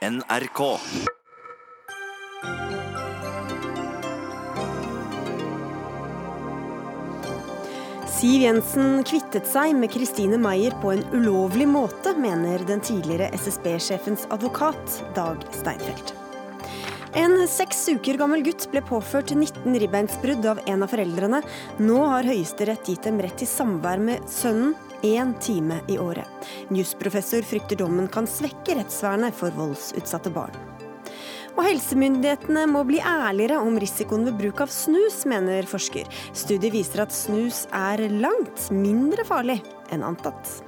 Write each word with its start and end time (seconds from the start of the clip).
NRK. 0.00 0.78
Siv 8.08 8.40
Jensen 8.40 9.02
kvittet 9.04 9.44
seg 9.44 9.74
med 9.76 9.92
Kristine 9.92 10.38
Maier 10.40 10.72
på 10.80 10.94
en 10.94 11.04
ulovlig 11.12 11.68
måte, 11.68 12.14
mener 12.16 12.64
den 12.64 12.80
tidligere 12.80 13.28
SSB-sjefens 13.36 14.24
advokat 14.32 15.02
Dag 15.18 15.44
Steinfeld. 15.52 16.19
En 17.18 17.32
seks 17.50 17.88
uker 17.90 18.14
gammel 18.20 18.44
gutt 18.46 18.68
ble 18.70 18.78
påført 18.86 19.32
19 19.34 19.74
ribbeinsbrudd 19.82 20.44
av 20.46 20.60
en 20.70 20.84
av 20.86 20.92
foreldrene. 20.92 21.40
Nå 21.82 21.96
har 22.06 22.28
Høyesterett 22.28 22.86
gitt 22.86 23.08
dem 23.08 23.18
rett 23.18 23.34
til 23.40 23.50
samvær 23.50 23.98
med 23.98 24.28
sønnen 24.30 24.76
én 25.02 25.32
time 25.42 25.80
i 25.90 25.98
året. 25.98 26.28
Jusprofessor 26.70 27.42
frykter 27.42 27.80
dommen 27.82 28.06
kan 28.14 28.30
svekke 28.30 28.78
rettsvernet 28.78 29.34
for 29.34 29.50
voldsutsatte 29.58 30.30
barn. 30.30 30.54
Og 31.56 31.64
helsemyndighetene 31.66 32.62
må 32.70 32.84
bli 32.86 33.02
ærligere 33.02 33.58
om 33.58 33.74
risikoen 33.82 34.28
ved 34.30 34.38
bruk 34.38 34.62
av 34.62 34.70
snus, 34.70 35.24
mener 35.26 35.66
forsker. 35.66 36.06
Studiet 36.30 36.78
viser 36.78 37.02
at 37.08 37.16
snus 37.16 37.64
er 37.74 38.06
langt 38.22 38.70
mindre 38.70 39.26
farlig 39.26 39.58
enn 39.90 40.06
antatt. 40.06 40.60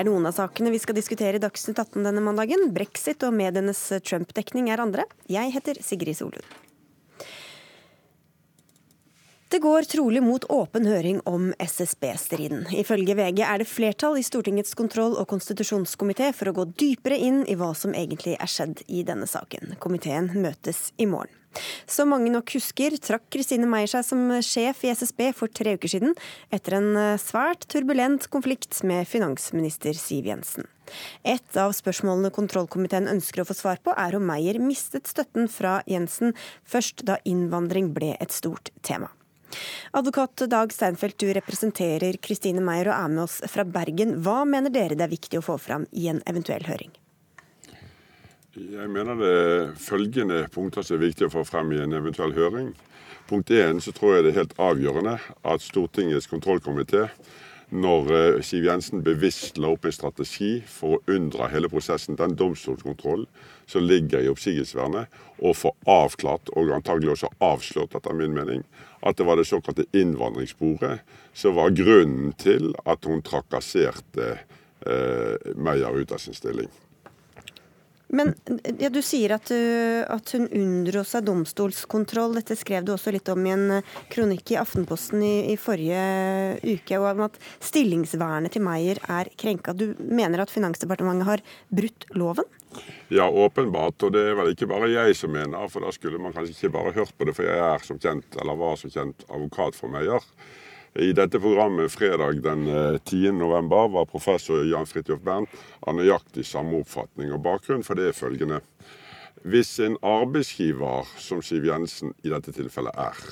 Er 0.00 0.08
noen 0.08 0.26
av 0.28 0.36
sakene 0.36 0.72
vi 0.72 0.80
skal 0.80 0.96
diskutere 0.96 1.36
i 1.36 1.42
Dagsnytt 1.42 1.78
18 1.78 2.06
denne 2.06 2.24
mandagen. 2.24 2.70
Brexit 2.74 3.22
og 3.26 3.36
medienes 3.36 3.82
Trump-dekning 4.06 4.72
er 4.72 4.82
andre. 4.82 5.06
Jeg 5.28 5.52
heter 5.54 5.80
Sigrid 5.84 6.18
Solund. 6.18 6.46
Det 9.50 9.58
går 9.58 9.88
trolig 9.90 10.20
mot 10.22 10.44
åpen 10.54 10.84
høring 10.86 11.18
om 11.26 11.48
SSB-striden. 11.58 12.68
Ifølge 12.78 13.16
VG 13.18 13.42
er 13.42 13.58
det 13.58 13.66
flertall 13.66 14.20
i 14.20 14.22
Stortingets 14.22 14.76
kontroll- 14.78 15.18
og 15.18 15.26
konstitusjonskomité 15.32 16.30
for 16.38 16.52
å 16.52 16.54
gå 16.60 16.68
dypere 16.78 17.18
inn 17.18 17.42
i 17.50 17.58
hva 17.58 17.72
som 17.74 17.90
egentlig 17.90 18.36
er 18.38 18.52
skjedd 18.52 18.84
i 18.86 19.02
denne 19.02 19.26
saken. 19.26 19.74
Komiteen 19.82 20.30
møtes 20.38 20.92
i 21.02 21.10
morgen. 21.10 21.39
Som 21.90 22.12
mange 22.14 22.30
nok 22.32 22.52
husker, 22.54 22.94
trakk 23.02 23.26
Kristine 23.34 23.68
Meyer 23.70 23.90
seg 23.90 24.04
som 24.06 24.26
sjef 24.44 24.84
i 24.86 24.92
SSB 24.94 25.30
for 25.36 25.52
tre 25.52 25.74
uker 25.78 25.90
siden, 25.90 26.14
etter 26.54 26.78
en 26.78 26.90
svært 27.20 27.66
turbulent 27.70 28.28
konflikt 28.32 28.82
med 28.86 29.08
finansminister 29.10 29.96
Siv 29.98 30.30
Jensen. 30.30 30.68
Et 31.22 31.56
av 31.60 31.72
spørsmålene 31.76 32.32
kontrollkomiteen 32.34 33.08
ønsker 33.10 33.42
å 33.42 33.48
få 33.48 33.56
svar 33.58 33.80
på, 33.82 33.94
er 33.94 34.16
om 34.16 34.26
Meyer 34.26 34.60
mistet 34.62 35.10
støtten 35.10 35.50
fra 35.50 35.80
Jensen 35.90 36.34
først 36.68 37.04
da 37.08 37.18
innvandring 37.28 37.92
ble 37.96 38.14
et 38.18 38.34
stort 38.34 38.72
tema. 38.86 39.10
Advokat 39.98 40.46
Dag 40.50 40.72
Steinfeld, 40.72 41.16
du 41.18 41.32
representerer 41.34 42.18
Kristine 42.22 42.62
Meyer 42.62 42.92
og 42.92 42.98
er 42.98 43.14
med 43.16 43.24
oss 43.26 43.40
fra 43.50 43.66
Bergen. 43.66 44.20
Hva 44.22 44.44
mener 44.46 44.70
dere 44.70 44.94
det 44.94 45.08
er 45.08 45.16
viktig 45.16 45.40
å 45.40 45.46
få 45.50 45.58
fram 45.58 45.88
i 45.90 46.06
en 46.12 46.22
eventuell 46.30 46.66
høring? 46.70 46.92
Jeg 48.50 48.88
mener 48.90 49.14
det 49.14 49.28
er 49.30 49.68
følgende 49.78 50.40
punkter 50.50 50.82
som 50.82 50.96
er 50.96 51.04
viktig 51.04 51.28
å 51.28 51.30
få 51.30 51.44
frem 51.46 51.68
i 51.70 51.76
en 51.84 51.92
eventuell 51.94 52.32
høring. 52.34 52.72
Punkt 53.30 53.52
én 53.54 53.78
så 53.78 53.92
tror 53.94 54.16
jeg 54.16 54.24
det 54.26 54.32
er 54.32 54.40
helt 54.40 54.56
avgjørende 54.58 55.12
at 55.46 55.62
Stortingets 55.62 56.26
kontrollkomité, 56.26 57.04
når 57.70 58.10
eh, 58.16 58.40
Siv 58.42 58.66
Jensen 58.66 59.04
bevisst 59.06 59.60
la 59.62 59.70
opp 59.70 59.86
en 59.86 59.94
strategi 59.94 60.50
for 60.66 60.96
å 60.96 61.14
unndra 61.14 61.46
hele 61.52 61.70
prosessen, 61.70 62.18
den 62.18 62.34
domstolskontrollen 62.34 63.30
som 63.70 63.86
ligger 63.86 64.26
i 64.26 64.32
oppsigelsesvernet, 64.34 65.06
og 65.38 65.54
få 65.54 65.70
avklart, 65.86 66.50
og 66.58 66.74
antagelig 66.74 67.14
også 67.14 67.30
avslørt, 67.52 67.94
etter 67.94 68.18
min 68.18 68.34
mening, 68.34 68.66
at 69.06 69.14
det 69.14 69.30
var 69.30 69.38
det 69.38 69.46
såkalte 69.46 69.86
innvandringssporet 69.94 71.06
som 71.38 71.54
var 71.54 71.70
grunnen 71.78 72.34
til 72.34 72.72
at 72.82 73.06
hun 73.06 73.22
trakasserte 73.22 74.32
eh, 74.34 75.50
Meyer 75.54 76.02
ut 76.02 76.18
av 76.18 76.18
sin 76.18 76.34
stilling. 76.34 76.72
Men 78.10 78.32
ja, 78.78 78.90
Du 78.90 79.00
sier 79.04 79.36
at, 79.36 79.50
at 79.50 80.32
hun 80.34 80.48
unndro 80.48 81.02
seg 81.06 81.26
domstolskontroll. 81.28 82.34
Dette 82.40 82.56
skrev 82.58 82.86
du 82.86 82.94
også 82.94 83.12
litt 83.14 83.30
om 83.30 83.44
i 83.46 83.54
en 83.54 83.66
eh, 83.78 83.92
kronikk 84.10 84.54
i 84.54 84.58
Aftenposten 84.60 85.22
i, 85.22 85.34
i 85.52 85.56
forrige 85.60 86.00
uke. 86.64 86.98
Og 86.98 87.10
om 87.12 87.26
at 87.28 87.38
stillingsvernet 87.62 88.56
til 88.56 88.64
Meyer 88.66 88.98
er 89.06 89.30
krenka. 89.40 89.76
Du 89.76 89.92
mener 89.98 90.42
at 90.42 90.52
Finansdepartementet 90.52 91.28
har 91.28 91.44
brutt 91.70 92.08
loven? 92.18 92.48
Ja, 93.10 93.28
åpenbart. 93.30 94.02
Og 94.06 94.14
det 94.14 94.24
er 94.30 94.38
vel 94.38 94.52
ikke 94.54 94.70
bare 94.70 94.90
jeg 94.90 95.16
som 95.18 95.34
mener, 95.34 95.70
for 95.70 95.86
da 95.86 95.94
skulle 95.94 96.20
man 96.22 96.34
kanskje 96.34 96.56
ikke 96.56 96.74
bare 96.78 96.94
hørt 96.98 97.14
på 97.18 97.26
det, 97.28 97.36
for 97.38 97.46
jeg 97.46 97.62
er 97.66 97.86
som 97.86 97.98
kjent, 98.02 98.38
eller 98.40 98.58
var 98.58 98.78
som 98.80 98.92
kjent, 98.92 99.26
advokat 99.30 99.78
for 99.78 99.92
Meyer. 99.92 100.26
I 100.94 101.12
dette 101.12 101.38
programmet 101.38 101.92
fredag 101.92 102.42
den 102.42 102.64
10. 103.04 103.26
Eh, 103.26 103.62
var 103.68 104.04
professor 104.04 104.64
Jan 104.64 104.86
Fridtjof 104.86 105.20
Bernt 105.22 105.52
av 105.86 105.94
nøyaktig 105.94 106.42
samme 106.46 106.80
oppfatning. 106.82 107.30
og 107.32 107.44
Bakgrunnen 107.44 107.86
for 107.86 107.94
det 107.94 108.08
er 108.10 108.16
følgende. 108.16 108.58
Hvis 109.46 109.78
en 109.78 109.96
arbeidsgiver, 110.02 111.06
som 111.16 111.42
Siv 111.42 111.64
Jensen 111.64 112.10
i 112.26 112.32
dette 112.34 112.50
tilfellet 112.52 112.98
er, 112.98 113.22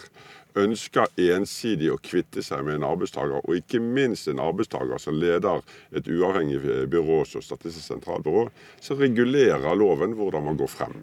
ønsker 0.54 1.10
ensidig 1.18 1.90
å 1.90 1.98
kvitte 1.98 2.46
seg 2.46 2.62
med 2.64 2.78
en 2.78 2.86
arbeidstaker, 2.86 3.42
og 3.42 3.58
ikke 3.58 3.82
minst 3.82 4.30
en 4.30 4.38
arbeidstaker 4.38 5.02
som 5.02 5.18
leder 5.18 5.58
et 5.90 6.06
uavhengig 6.06 6.62
byrå 6.62 7.24
som 7.26 7.42
Statistisk 7.42 7.90
sentralbyrå, 7.90 8.46
så 8.80 8.94
regulerer 8.94 9.74
loven 9.74 10.14
hvordan 10.14 10.46
man 10.46 10.62
går 10.62 10.70
frem. 10.70 11.02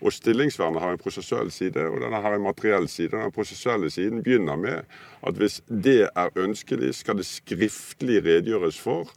Og 0.00 0.14
Stillingsvernet 0.16 0.80
har 0.80 0.94
en 0.94 1.00
prosessuell 1.00 1.50
side, 1.52 1.82
og 1.88 2.00
denne 2.00 2.22
har 2.24 2.36
en 2.36 2.46
materiell 2.46 2.88
side. 2.88 3.12
Den 3.12 3.34
prosessuelle 3.36 3.90
siden 3.92 4.22
begynner 4.24 4.56
med 4.56 4.88
at 5.26 5.36
hvis 5.36 5.60
det 5.68 6.08
er 6.08 6.40
ønskelig, 6.40 6.94
skal 6.96 7.20
det 7.20 7.28
skriftlig 7.28 8.22
redegjøres 8.24 8.80
for 8.80 9.10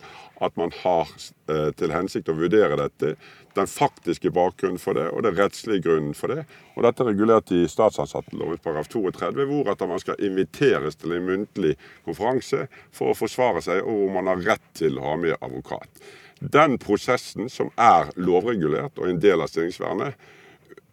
at 0.44 0.58
man 0.60 0.74
har 0.82 1.08
eh, 1.50 1.70
til 1.78 1.94
hensikt 1.94 2.32
å 2.32 2.36
vurdere 2.36 2.76
dette, 2.80 3.14
den 3.56 3.70
faktiske 3.70 4.32
bakgrunnen 4.34 4.82
for 4.82 4.98
det 4.98 5.06
og 5.14 5.24
den 5.24 5.38
rettslige 5.38 5.86
grunnen 5.86 6.18
for 6.18 6.34
det. 6.34 6.44
Og 6.76 6.84
Dette 6.84 7.04
er 7.04 7.12
regulert 7.12 7.54
i 7.54 7.62
statsansatteloven 7.70 8.60
paragraf 8.64 8.90
32, 8.92 9.48
hvor 9.50 9.72
at 9.72 9.86
man 9.88 10.02
skal 10.02 10.20
inviteres 10.20 10.98
til 11.00 11.16
en 11.16 11.28
muntlig 11.30 11.78
konferanse 12.04 12.66
for 12.92 13.14
å 13.14 13.18
forsvare 13.18 13.64
seg, 13.64 13.84
og 13.86 14.02
hvor 14.02 14.14
man 14.18 14.32
har 14.34 14.46
rett 14.54 14.70
til 14.76 15.00
å 15.00 15.08
ha 15.12 15.16
med 15.22 15.38
advokat. 15.40 16.04
Den 16.44 16.76
prosessen, 16.82 17.48
som 17.48 17.70
er 17.80 18.10
lovregulert 18.20 18.98
og 19.00 19.08
en 19.08 19.22
del 19.24 19.44
av 19.44 19.52
stillingsvernet, 19.52 20.18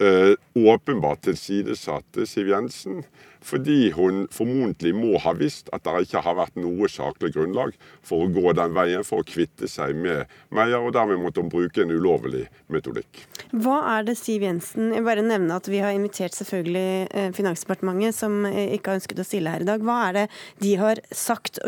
Eh, 0.00 0.34
åpenbart 0.55 1.21
tilsidesatte 1.22 2.25
Siv 2.27 2.49
Jensen 2.49 3.03
fordi 3.44 3.91
hun 3.93 4.22
formodentlig 4.33 4.94
må 4.97 5.19
ha 5.21 5.34
visst 5.37 5.69
at 5.77 5.84
det 5.84 6.06
ikke 6.06 6.22
har 6.25 6.38
vært 6.38 6.56
noe 6.61 6.88
saklig 6.88 7.34
grunnlag 7.34 7.77
for 8.05 8.25
å 8.25 8.31
gå 8.33 8.55
den 8.56 8.72
veien 8.77 9.05
for 9.05 9.21
å 9.21 9.28
kvitte 9.28 9.69
seg 9.69 9.93
med 9.97 10.28
Meyer, 10.56 10.81
og 10.81 10.94
dermed 10.97 11.21
måtte 11.21 11.44
hun 11.44 11.53
bruke 11.53 11.84
en 11.84 11.93
ulovlig 11.93 12.47
metodikk. 12.72 13.22
Hva 13.53 13.78
er 13.93 14.09
det 14.09 14.16
Siv 14.21 14.44
Jensen 14.44 14.94
Jeg 14.97 15.05
bare 15.05 15.25
nevne 15.25 15.61
at 15.61 15.69
vi 15.69 15.84
har 15.84 15.93
invitert 15.93 16.37
selvfølgelig 16.37 16.88
eh, 17.12 17.31
Finansdepartementet, 17.37 18.17
som 18.17 18.41
eh, 18.49 18.77
ikke 18.78 18.94
har 18.94 19.03
ønsket 19.03 19.21
å 19.21 19.28
stille 19.28 19.53
her 19.53 19.65
i 19.67 19.69
dag. 19.69 19.84
Hva 19.84 20.03
er 20.09 20.22
det 20.22 20.28
de 20.65 20.77
har 20.81 21.05
sagt 21.12 21.61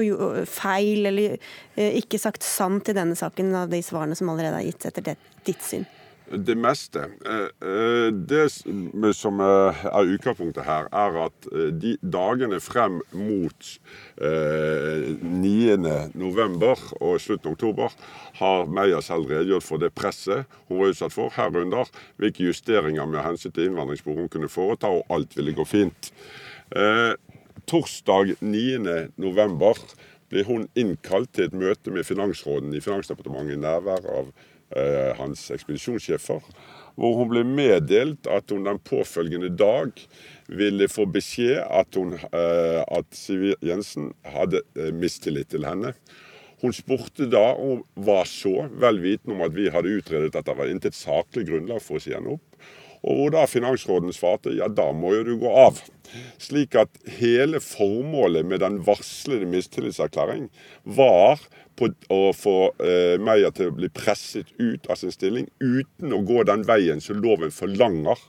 feil 0.48 1.08
eller 1.12 1.36
ikke 1.76 2.20
sagt 2.20 2.48
sant 2.48 2.88
i 2.88 2.96
denne 2.96 3.16
saken 3.18 3.52
av 3.60 3.72
de 3.72 3.84
svarene 3.84 4.16
som 4.16 4.32
allerede 4.32 4.62
er 4.62 4.70
gitt 4.72 4.88
etter 4.88 5.12
ditt 5.44 5.68
syn? 5.68 5.84
Det 6.32 6.54
meste. 6.56 6.98
Eh, 7.28 7.68
eh, 7.68 8.08
det 8.12 8.48
som 9.14 9.40
eh, 9.40 9.84
er 9.84 10.12
utgangspunktet 10.14 10.64
her, 10.64 10.86
er 10.88 11.16
at 11.26 11.48
de 11.76 11.96
dagene 12.00 12.60
frem 12.60 13.02
mot 13.12 13.80
9.11. 14.16 16.14
og 17.00 17.20
slutten 17.20 17.48
av 17.50 17.52
oktober 17.52 17.92
har 18.38 18.66
Meyer 18.66 19.00
selv 19.04 19.28
redegjort 19.28 19.66
for 19.66 19.76
det 19.82 19.92
presset 19.96 20.44
hun 20.68 20.78
var 20.80 20.92
utsatt 20.94 21.12
for, 21.12 21.28
herunder 21.36 21.86
hvilke 22.20 22.46
justeringer 22.48 23.06
med 23.10 23.24
hensyn 23.26 23.52
til 23.52 23.66
innvandringsspor 23.68 24.16
hun 24.22 24.32
kunne 24.32 24.52
foreta, 24.52 24.86
og 24.88 25.06
alt 25.12 25.36
ville 25.36 25.56
gå 25.56 25.64
fint. 25.68 26.12
Torsdag 27.68 28.24
9.11 28.40 29.96
blir 30.32 30.48
hun 30.48 30.64
innkalt 30.78 31.34
til 31.36 31.44
et 31.50 31.56
møte 31.56 31.92
med 31.92 32.08
finansråden 32.08 32.72
i 32.72 32.80
Finansdepartementet 32.80 33.52
i 33.58 33.60
nærvær 33.60 34.02
av 34.08 34.32
hans 35.18 35.48
ekspedisjonssjefer, 35.54 36.40
hvor 36.98 37.16
hun 37.18 37.30
ble 37.30 37.44
meddelt 37.46 38.28
at 38.30 38.52
hun 38.52 38.66
den 38.66 38.80
påfølgende 38.84 39.52
dag 39.56 39.92
ville 40.52 40.88
få 40.92 41.06
beskjed 41.12 41.62
at, 41.64 41.96
hun, 41.96 42.14
eh, 42.18 42.82
at 42.82 43.16
Siv 43.16 43.52
Jensen 43.64 44.12
hadde 44.28 44.62
eh, 44.76 44.92
mistillit 44.94 45.52
til 45.52 45.66
henne. 45.68 45.94
Hun 46.62 46.74
spurte 46.76 47.26
da 47.26 47.56
om 47.58 47.82
hva 47.98 48.20
så, 48.28 48.68
vel 48.78 49.00
vitende 49.02 49.34
om 49.34 49.44
at 49.46 49.54
vi 49.56 49.70
hadde 49.72 49.96
utredet 49.98 50.36
at 50.36 50.46
det 50.46 50.58
var 50.58 50.70
intet 50.70 50.94
saklig 50.98 51.48
grunnlag 51.48 51.82
for 51.82 51.98
å 51.98 52.04
si 52.04 52.14
henne 52.14 52.36
opp. 52.36 52.44
Og 53.02 53.18
hvor 53.18 53.34
da 53.34 53.46
finansråden 53.50 54.14
svarte 54.14 54.54
ja, 54.54 54.68
da 54.70 54.90
må 54.94 55.14
jo 55.16 55.24
du 55.26 55.34
gå 55.42 55.50
av. 55.64 55.80
Slik 56.42 56.76
at 56.78 56.92
hele 57.18 57.58
formålet 57.62 58.46
med 58.46 58.62
den 58.62 58.78
varslede 58.86 59.48
mistillitserklæring 59.48 60.48
var 60.84 61.40
på 61.78 61.88
å 62.12 62.20
få 62.36 62.56
eh, 62.84 63.16
Meyer 63.22 63.52
til 63.56 63.70
å 63.70 63.74
bli 63.76 63.88
presset 63.92 64.50
ut 64.60 64.86
av 64.92 64.98
sin 65.00 65.12
stilling 65.14 65.48
uten 65.62 66.12
å 66.12 66.20
gå 66.26 66.42
den 66.48 66.66
veien 66.68 67.00
som 67.00 67.20
loven 67.24 67.52
forlanger 67.54 68.20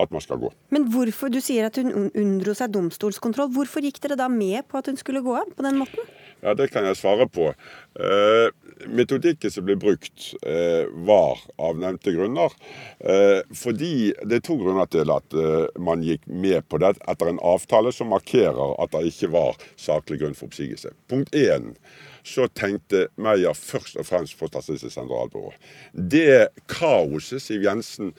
at 0.00 0.12
man 0.14 0.22
skal 0.22 0.38
gå. 0.44 0.52
Men 0.74 0.86
hvorfor, 0.94 1.32
Du 1.34 1.40
sier 1.42 1.66
at 1.66 1.78
hun 1.80 1.90
unndro 2.14 2.54
seg 2.54 2.70
domstolskontroll. 2.74 3.50
Hvorfor 3.54 3.82
gikk 3.82 3.98
dere 4.04 4.18
da 4.20 4.28
med 4.30 4.68
på 4.70 4.78
at 4.78 4.90
hun 4.90 5.00
skulle 5.00 5.24
gå 5.24 5.34
av 5.40 5.50
på 5.56 5.66
den 5.66 5.80
måten? 5.82 6.06
Ja, 6.44 6.54
Det 6.54 6.70
kan 6.70 6.84
jeg 6.84 7.00
svare 7.00 7.26
på. 7.26 7.50
Eh, 7.98 8.48
metodikken 8.86 9.50
som 9.50 9.66
ble 9.66 9.76
brukt, 9.80 10.34
eh, 10.42 10.86
var 11.06 11.40
av 11.58 11.78
nevnte 11.78 12.12
grunner. 12.12 12.52
Eh, 13.00 13.42
fordi 13.54 14.14
Det 14.24 14.36
er 14.36 14.40
to 14.40 14.56
grunner 14.56 14.86
til 14.90 15.10
at 15.10 15.34
eh, 15.34 15.66
man 15.78 16.02
gikk 16.02 16.26
med 16.26 16.68
på 16.68 16.78
det 16.78 16.96
etter 17.08 17.28
en 17.28 17.42
avtale 17.42 17.92
som 17.92 18.08
markerer 18.08 18.74
at 18.82 18.90
det 18.90 19.12
ikke 19.12 19.32
var 19.32 19.56
saklig 19.76 20.20
grunn 20.20 20.34
for 20.34 20.48
oppsigelse. 20.48 20.94
Punkt 21.08 21.34
én 21.34 21.74
så 22.24 22.48
tenkte 22.48 23.08
Meyer 23.20 23.52
først 23.52 23.98
og 24.00 24.06
fremst 24.08 24.38
på 24.38 24.48
Statistisk 24.48 24.94
sentralbyrå. 24.94 25.52
Det 25.92 26.48
kaoset 26.66 27.42
Siv 27.42 27.66
Jensen 27.66 28.14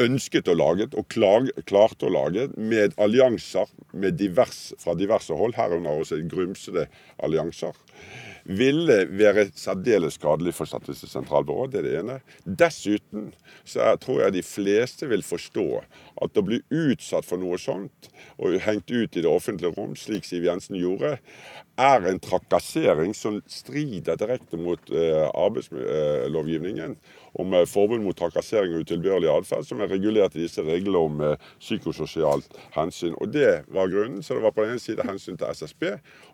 ønsket 0.00 0.48
å 0.48 0.56
lage, 0.56 0.88
og 0.96 1.08
klag, 1.12 1.50
klarte 1.68 2.08
å 2.08 2.12
lage, 2.14 2.48
med 2.56 2.96
allianser 3.00 3.70
med 3.92 4.16
divers, 4.20 4.70
fra 4.80 4.94
diverse 4.98 5.34
hold, 5.36 5.56
herunder 5.58 6.00
også 6.00 6.20
grumsede 6.30 6.86
allianser, 7.22 7.76
ville 8.44 9.04
være 9.10 9.48
særdeles 9.58 10.16
skadelig 10.18 10.54
for 10.56 10.68
Statistisk 10.68 11.12
sentralbyrå. 11.12 11.66
Det 11.70 11.80
er 11.80 11.86
det 11.86 11.94
ene. 12.00 12.18
Dessuten 12.44 13.30
så 13.68 13.92
tror 14.00 14.24
jeg 14.24 14.36
de 14.36 14.44
fleste 14.46 15.08
vil 15.10 15.24
forstå 15.26 15.66
at 16.24 16.40
å 16.40 16.44
bli 16.46 16.60
utsatt 16.68 17.26
for 17.28 17.40
noe 17.40 17.58
sånt, 17.60 18.10
og 18.40 18.58
hengt 18.64 18.90
ut 18.90 19.16
i 19.16 19.24
det 19.24 19.30
offentlige 19.30 19.74
rom, 19.76 19.96
slik 19.98 20.26
Siv 20.28 20.46
Jensen 20.48 20.78
gjorde, 20.80 21.16
er 21.80 22.06
en 22.08 22.20
trakassering 22.20 23.14
som 23.16 23.40
strider 23.48 24.18
direkte 24.20 24.58
mot 24.60 24.92
uh, 24.92 25.28
arbeidslovgivningen 25.32 26.98
om 27.38 27.54
uh, 27.54 27.64
forbud 27.68 28.02
mot 28.02 28.16
trakassering 28.16 28.74
og 28.74 28.84
utilbørlig 28.86 29.30
atferd, 29.32 29.66
som 29.68 29.80
er 29.80 29.90
regulert 29.92 30.36
i 30.36 30.44
disse 30.44 30.62
reglene 30.64 30.98
om 30.98 31.22
uh, 31.22 31.50
psykososialt 31.60 32.56
hensyn. 32.76 33.14
Og 33.20 33.30
Det 33.34 33.64
var 33.68 33.90
grunnen. 33.90 34.22
Så 34.22 34.34
det 34.34 34.44
var 34.44 34.54
på 34.54 34.64
den 34.64 34.74
ene 34.74 34.82
side 34.82 35.06
hensyn 35.06 35.38
til 35.38 35.50
SSB, 35.50 35.84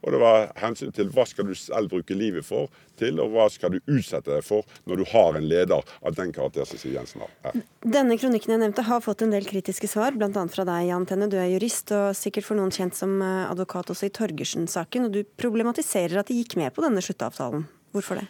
og 0.03 0.13
det 0.13 0.21
var 0.21 0.51
hensyn 0.61 0.93
til 0.95 1.11
hva 1.13 1.27
skal 1.29 1.49
du 1.49 1.55
selv 1.59 1.91
bruke 1.93 2.17
livet 2.17 2.47
for 2.47 2.71
til, 2.97 3.21
og 3.21 3.35
hva 3.35 3.49
skal 3.53 3.75
du 3.75 3.81
utsette 3.93 4.31
deg 4.31 4.45
for 4.45 4.65
når 4.89 5.03
du 5.03 5.05
har 5.13 5.37
en 5.37 5.49
leder 5.49 5.85
av 6.01 6.17
den 6.17 6.33
karakter 6.33 6.65
som 6.69 6.81
Siv 6.81 6.95
Jensen 6.97 7.25
har. 7.25 7.59
Denne 7.85 8.17
kronikken 8.21 8.55
jeg 8.55 8.63
nevnte 8.63 8.87
har 8.87 9.05
fått 9.05 9.27
en 9.27 9.35
del 9.35 9.47
kritiske 9.49 9.91
svar, 9.91 10.17
bl.a. 10.17 10.47
fra 10.53 10.67
deg, 10.69 10.89
Jan 10.91 11.07
Tenne. 11.09 11.29
Du 11.31 11.37
er 11.41 11.51
jurist 11.53 11.93
og 11.97 12.17
sikkert 12.17 12.49
for 12.49 12.59
noen 12.59 12.73
kjent 12.75 12.97
som 12.97 13.19
advokat 13.23 13.93
også 13.93 14.09
i 14.09 14.15
Torgersen-saken. 14.17 15.09
og 15.09 15.17
Du 15.17 15.23
problematiserer 15.39 16.23
at 16.23 16.33
de 16.33 16.41
gikk 16.41 16.59
med 16.61 16.75
på 16.77 16.85
denne 16.85 17.05
sluttavtalen. 17.05 17.69
Hvorfor 17.93 18.21
det? 18.21 18.29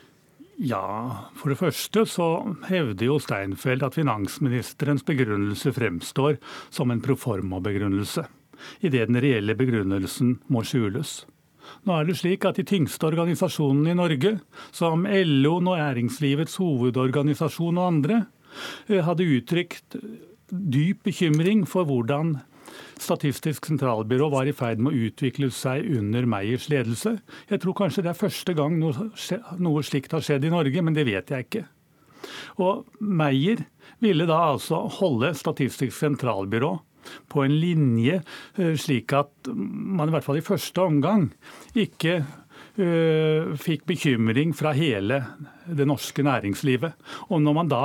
Ja, 0.57 1.29
For 1.37 1.53
det 1.53 1.59
første 1.61 2.07
så 2.09 2.27
hevder 2.71 3.11
jo 3.11 3.19
Steinfeld 3.21 3.85
at 3.85 3.97
finansministerens 3.99 5.05
begrunnelse 5.05 5.73
fremstår 5.77 6.39
som 6.73 6.91
en 6.91 7.03
proforma-begrunnelse, 7.05 8.25
idet 8.81 9.11
den 9.11 9.21
reelle 9.21 9.57
begrunnelsen 9.59 10.39
må 10.49 10.65
skjules. 10.65 11.27
Nå 11.85 11.99
er 11.99 12.09
det 12.09 12.17
slik 12.23 12.47
at 12.49 12.57
De 12.57 12.65
tyngste 12.65 13.05
organisasjonene 13.05 13.93
i 13.93 13.99
Norge, 13.99 14.39
som 14.73 15.05
LO, 15.05 15.59
Næringslivets 15.61 16.57
hovedorganisasjon 16.57 17.77
og 17.77 17.87
andre, 17.87 18.27
eh, 18.89 19.05
hadde 19.05 19.29
uttrykt 19.29 19.99
dyp 20.49 21.03
bekymring 21.05 21.67
for 21.69 21.85
hvordan 21.85 22.41
Statistisk 22.97 23.69
sentralbyrå 23.69 24.31
var 24.33 24.49
i 24.49 24.55
ferd 24.57 24.81
med 24.81 24.95
å 24.95 25.07
utvikle 25.09 25.51
seg 25.53 25.85
under 25.99 26.27
Meyers 26.29 26.71
ledelse. 26.73 27.19
Jeg 27.51 27.61
tror 27.63 27.77
kanskje 27.77 28.07
det 28.07 28.13
er 28.15 28.19
første 28.19 28.55
gang 28.57 28.79
noe, 28.81 29.85
slikt 29.85 30.17
har 30.17 30.25
skjedd 30.25 30.47
i 30.49 30.53
Norge, 30.53 30.85
men 30.85 30.97
det 30.97 31.05
vet 31.09 31.33
jeg 31.33 31.47
ikke. 31.47 31.65
Og 32.65 32.87
Meyer 33.01 33.67
ville 34.03 34.27
da 34.29 34.41
altså 34.55 34.87
holde 34.99 35.35
Statistisk 35.37 35.95
sentralbyrå 35.97 36.73
på 37.31 37.45
en 37.45 37.55
linje 37.61 38.19
eh, 38.59 38.75
slik 38.81 39.15
at 39.15 39.51
man 39.53 40.09
i 40.09 40.17
hvert 40.17 40.27
fall 40.27 40.41
i 40.41 40.47
første 40.47 40.83
omgang 40.83 41.29
ikke 41.79 42.19
uh, 42.81 43.55
fikk 43.61 43.87
bekymring 43.89 44.55
fra 44.57 44.73
hele 44.77 45.21
det 45.67 45.87
norske 45.89 46.25
næringslivet. 46.27 46.97
Og 47.31 47.43
når 47.45 47.57
man 47.61 47.71
da 47.71 47.85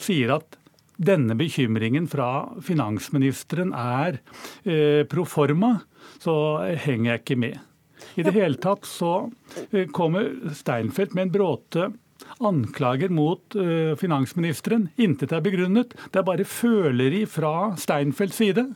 sier 0.00 0.36
at 0.38 0.58
denne 1.02 1.36
bekymringen 1.38 2.08
fra 2.10 2.52
finansministeren 2.64 3.74
er 3.76 4.20
eh, 4.64 5.02
proforma, 5.10 5.78
så 6.22 6.34
henger 6.84 7.14
jeg 7.14 7.22
ikke 7.22 7.40
med. 7.42 7.58
I 8.18 8.24
det 8.26 8.34
hele 8.34 8.58
tatt 8.62 8.86
så 8.88 9.30
eh, 9.70 9.88
kommer 9.94 10.30
Steinfeld 10.56 11.16
med 11.16 11.28
en 11.28 11.34
bråte 11.36 11.90
anklager 12.42 13.10
mot 13.10 13.56
uh, 13.58 13.94
finansministeren. 13.98 14.88
Intet 15.00 15.34
er 15.34 15.42
begrunnet. 15.44 15.96
Det 16.12 16.20
er 16.20 16.26
bare 16.26 16.46
føleri 16.48 17.24
fra 17.26 17.72
Steinfelds 17.78 18.38
side. 18.38 18.68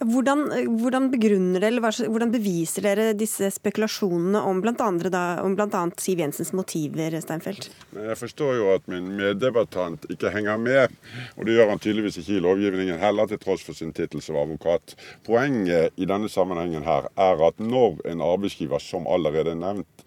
Hvordan, 0.00 0.46
hvordan, 0.80 1.10
begrunner 1.12 1.60
det, 1.60 1.68
eller 1.68 1.84
hvordan 2.08 2.30
beviser 2.32 2.86
dere 2.86 3.10
disse 3.12 3.50
spekulasjonene 3.52 4.40
om 4.48 4.62
bl.a. 4.64 5.82
Siv 6.00 6.22
Jensens 6.22 6.54
motiver, 6.56 7.18
Steinfeld? 7.20 7.68
Jeg 7.92 8.16
forstår 8.16 8.54
jo 8.56 8.70
at 8.78 8.86
min 8.88 9.10
meddebattant 9.18 10.06
ikke 10.08 10.32
henger 10.32 10.56
med, 10.62 10.94
og 11.36 11.44
det 11.44 11.58
gjør 11.58 11.72
han 11.74 11.82
tydeligvis 11.84 12.16
ikke 12.22 12.38
i 12.38 12.44
lovgivningen 12.46 13.00
heller, 13.02 13.28
til 13.28 13.42
tross 13.42 13.64
for 13.66 13.76
sin 13.76 13.92
tittel 13.92 14.24
som 14.24 14.38
advokat. 14.40 14.96
Poenget 15.26 15.92
i 16.00 16.08
denne 16.08 16.32
sammenhengen 16.32 16.86
her 16.86 17.10
er 17.20 17.44
at 17.50 17.60
når 17.60 18.00
en 18.08 18.24
arbeidsgiver, 18.24 18.80
som 18.80 19.04
allerede 19.04 19.52
nevnt, 19.58 20.06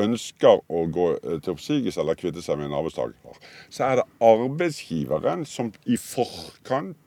ønsker 0.00 0.58
å 0.66 0.82
gå 0.90 1.06
eh, 1.20 1.38
til 1.38 1.54
oppsigelse 1.54 2.02
eller 2.02 2.18
kvitte 2.18 2.42
seg 2.42 2.58
med 2.58 2.70
en 2.70 2.80
arbeidstaker, 2.80 3.38
så 3.70 3.86
er 3.86 4.00
det 4.00 4.08
arbeidsgiveren 4.26 5.46
som 5.46 5.70
i 5.86 6.00
forkant 6.00 6.98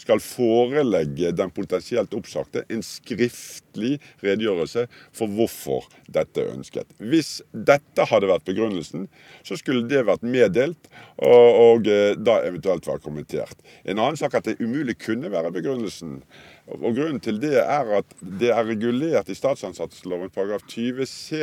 skal 0.00 0.22
forelegge 0.22 1.32
den 1.36 1.52
potensielt 1.54 2.14
oppsagte 2.16 2.64
en 2.72 2.82
skriftlig 2.84 3.96
redegjørelse 4.24 4.86
for 5.16 5.34
hvorfor 5.38 5.88
dette 6.10 6.42
er 6.42 6.52
ønsket. 6.54 6.90
Hvis 6.98 7.38
dette 7.52 8.06
hadde 8.10 8.30
vært 8.30 8.46
begrunnelsen, 8.48 9.06
så 9.46 9.58
skulle 9.58 9.88
det 9.90 10.04
vært 10.08 10.26
meddelt 10.26 10.90
og, 11.16 11.48
og 11.48 11.90
eh, 11.90 12.14
da 12.18 12.40
eventuelt 12.48 12.88
vært 12.88 13.04
kommentert. 13.06 13.58
En 13.84 13.98
annen 13.98 14.18
sak 14.18 14.34
er 14.34 14.42
at 14.42 14.52
det 14.52 14.60
umulig 14.62 14.98
kunne 15.02 15.32
være 15.32 15.52
begrunnelsen. 15.54 16.20
Og 16.68 16.92
Grunnen 16.92 17.20
til 17.24 17.38
det 17.40 17.56
er 17.62 17.92
at 17.98 18.10
det 18.20 18.50
er 18.52 18.66
regulert 18.68 19.30
i 19.32 19.36
statsansatteloven 19.36 20.32
paragraf 20.34 20.66
20 20.68 21.06
c 21.08 21.40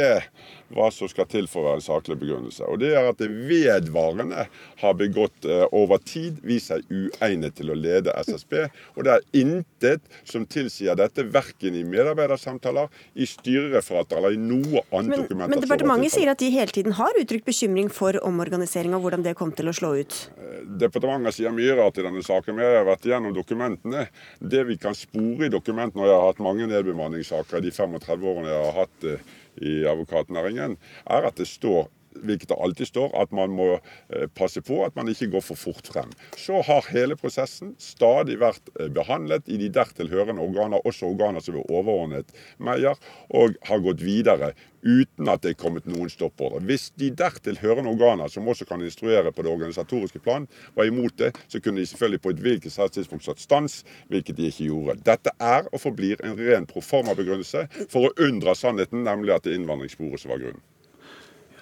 hva 0.73 0.87
som 0.93 1.09
skal 1.09 1.27
til 1.29 1.47
for 1.49 1.61
å 1.61 1.69
være 1.69 1.79
en 1.79 1.85
saklig 1.85 2.17
begrunnelse. 2.21 2.65
Og 2.69 2.79
Det 2.81 2.91
er 2.97 3.09
at 3.09 3.19
det 3.21 3.29
vedvarende 3.29 4.47
har 4.81 4.95
begått 4.97 5.45
uh, 5.45 5.65
over 5.75 6.01
tid 6.01 6.39
vist 6.45 6.71
seg 6.71 6.85
uegnet 6.89 7.55
til 7.57 7.71
å 7.71 7.77
lede 7.77 8.13
SSB. 8.25 8.57
Og 8.95 9.05
det 9.05 9.15
er 9.15 9.25
intet 9.41 10.05
som 10.27 10.45
tilsier 10.49 10.97
dette, 10.97 11.27
verken 11.33 11.77
i 11.77 11.83
medarbeidersamtaler, 11.87 12.89
i 13.13 13.27
styrereferater 13.29 14.19
eller 14.19 14.35
i 14.35 14.41
noe 14.41 14.83
annet 14.91 15.13
men, 15.13 15.25
dokument. 15.25 15.53
Men 15.53 15.63
departementet 15.63 16.15
sier 16.17 16.33
at 16.33 16.41
de 16.41 16.51
hele 16.53 16.73
tiden 16.73 16.97
har 16.97 17.21
uttrykt 17.21 17.47
bekymring 17.47 17.91
for 17.93 18.17
omorganisering 18.25 18.97
og 18.97 19.05
hvordan 19.05 19.25
det 19.25 19.35
kom 19.37 19.53
til 19.55 19.69
å 19.69 19.75
slå 19.75 19.93
ut? 20.01 20.17
Uh, 20.37 20.61
departementet 20.85 21.37
sier 21.39 21.53
mye 21.55 21.77
rart 21.77 22.01
i 22.01 22.05
denne 22.05 22.25
saken, 22.25 22.57
men 22.57 22.65
jeg 22.65 22.81
har 22.81 22.89
vært 22.89 23.09
igjennom 23.09 23.37
dokumentene. 23.37 24.07
Det 24.41 24.65
vi 24.69 24.79
kan 24.81 24.97
spore 25.15 25.47
i 25.47 25.53
dokumentene, 25.53 26.03
og 26.03 26.09
jeg 26.09 26.19
har 26.19 26.29
hatt 26.29 26.43
mange 26.43 26.69
nedbemanningssaker 26.69 27.63
de 27.63 27.73
35 27.73 28.29
årene 28.31 28.51
jeg 28.51 28.63
har 28.67 28.79
hatt 28.83 29.07
uh, 29.09 29.35
i 29.63 29.75
advokatnæringen, 29.87 30.75
er 31.07 31.27
at 31.29 31.37
det 31.39 31.47
står 31.47 31.87
hvilket 32.23 32.51
det 32.51 32.59
alltid 32.61 32.89
står, 32.91 33.15
at 33.21 33.33
man 33.35 33.53
må 33.55 33.69
eh, 33.75 34.27
passe 34.35 34.61
på 34.65 34.81
at 34.85 34.95
man 34.95 35.09
ikke 35.11 35.31
går 35.35 35.45
for 35.45 35.59
fort 35.59 35.89
frem. 35.91 36.13
Så 36.39 36.61
har 36.65 36.87
hele 36.91 37.17
prosessen 37.19 37.75
stadig 37.81 38.39
vært 38.41 38.71
eh, 38.79 38.91
behandlet 38.93 39.47
i 39.51 39.59
de 39.61 39.71
dertil 39.73 40.11
hørende 40.13 40.43
organer, 40.45 40.83
også 40.85 41.11
organer 41.11 41.43
som 41.43 41.59
er 41.59 41.67
overordnet 41.71 42.31
Meyer, 42.57 42.99
og 43.33 43.57
har 43.67 43.83
gått 43.83 44.03
videre 44.05 44.53
uten 44.85 45.29
at 45.31 45.41
det 45.41 45.55
er 45.55 45.57
kommet 45.59 45.87
noen 45.89 46.11
stoppordre. 46.13 46.61
Hvis 46.69 46.91
de 46.99 47.09
dertil 47.17 47.57
hørende 47.61 47.91
organer, 47.95 48.29
som 48.29 48.47
også 48.47 48.67
kan 48.69 48.83
instruere 48.85 49.33
på 49.33 49.45
det 49.45 49.51
organisatoriske 49.51 50.21
plan, 50.21 50.45
var 50.77 50.89
imot 50.89 51.17
det, 51.17 51.31
så 51.49 51.59
kunne 51.59 51.81
de 51.81 51.89
selvfølgelig 51.89 52.21
på 52.21 52.35
et 52.35 52.43
hvilket 52.45 52.77
tidspunkt 52.93 53.25
satt 53.25 53.41
stans, 53.41 53.81
hvilket 54.13 54.37
de 54.37 54.51
ikke 54.51 54.69
gjorde. 54.69 54.99
Dette 55.07 55.33
er 55.41 55.65
og 55.71 55.81
forblir 55.81 56.21
en 56.21 56.37
ren 56.37 56.69
proforma-begrunnelse 56.69 57.65
for 57.89 58.07
å 58.07 58.15
unndra 58.27 58.53
sannheten, 58.55 59.03
nemlig 59.07 59.33
at 59.33 59.45
det 59.45 59.55
er 59.55 59.61
innvandringssporet 59.61 60.21
som 60.21 60.35
var 60.35 60.43
grunnen. 60.45 60.63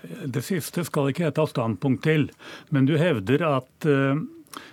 Det 0.03 0.43
siste 0.43 0.83
skal 0.87 1.11
ikke 1.11 1.27
jeg 1.27 1.35
ta 1.37 1.45
standpunkt 1.47 2.03
til, 2.03 2.29
men 2.75 2.87
du 2.89 2.97
hevder 2.99 3.45
at 3.47 3.87
uh, 3.87 4.19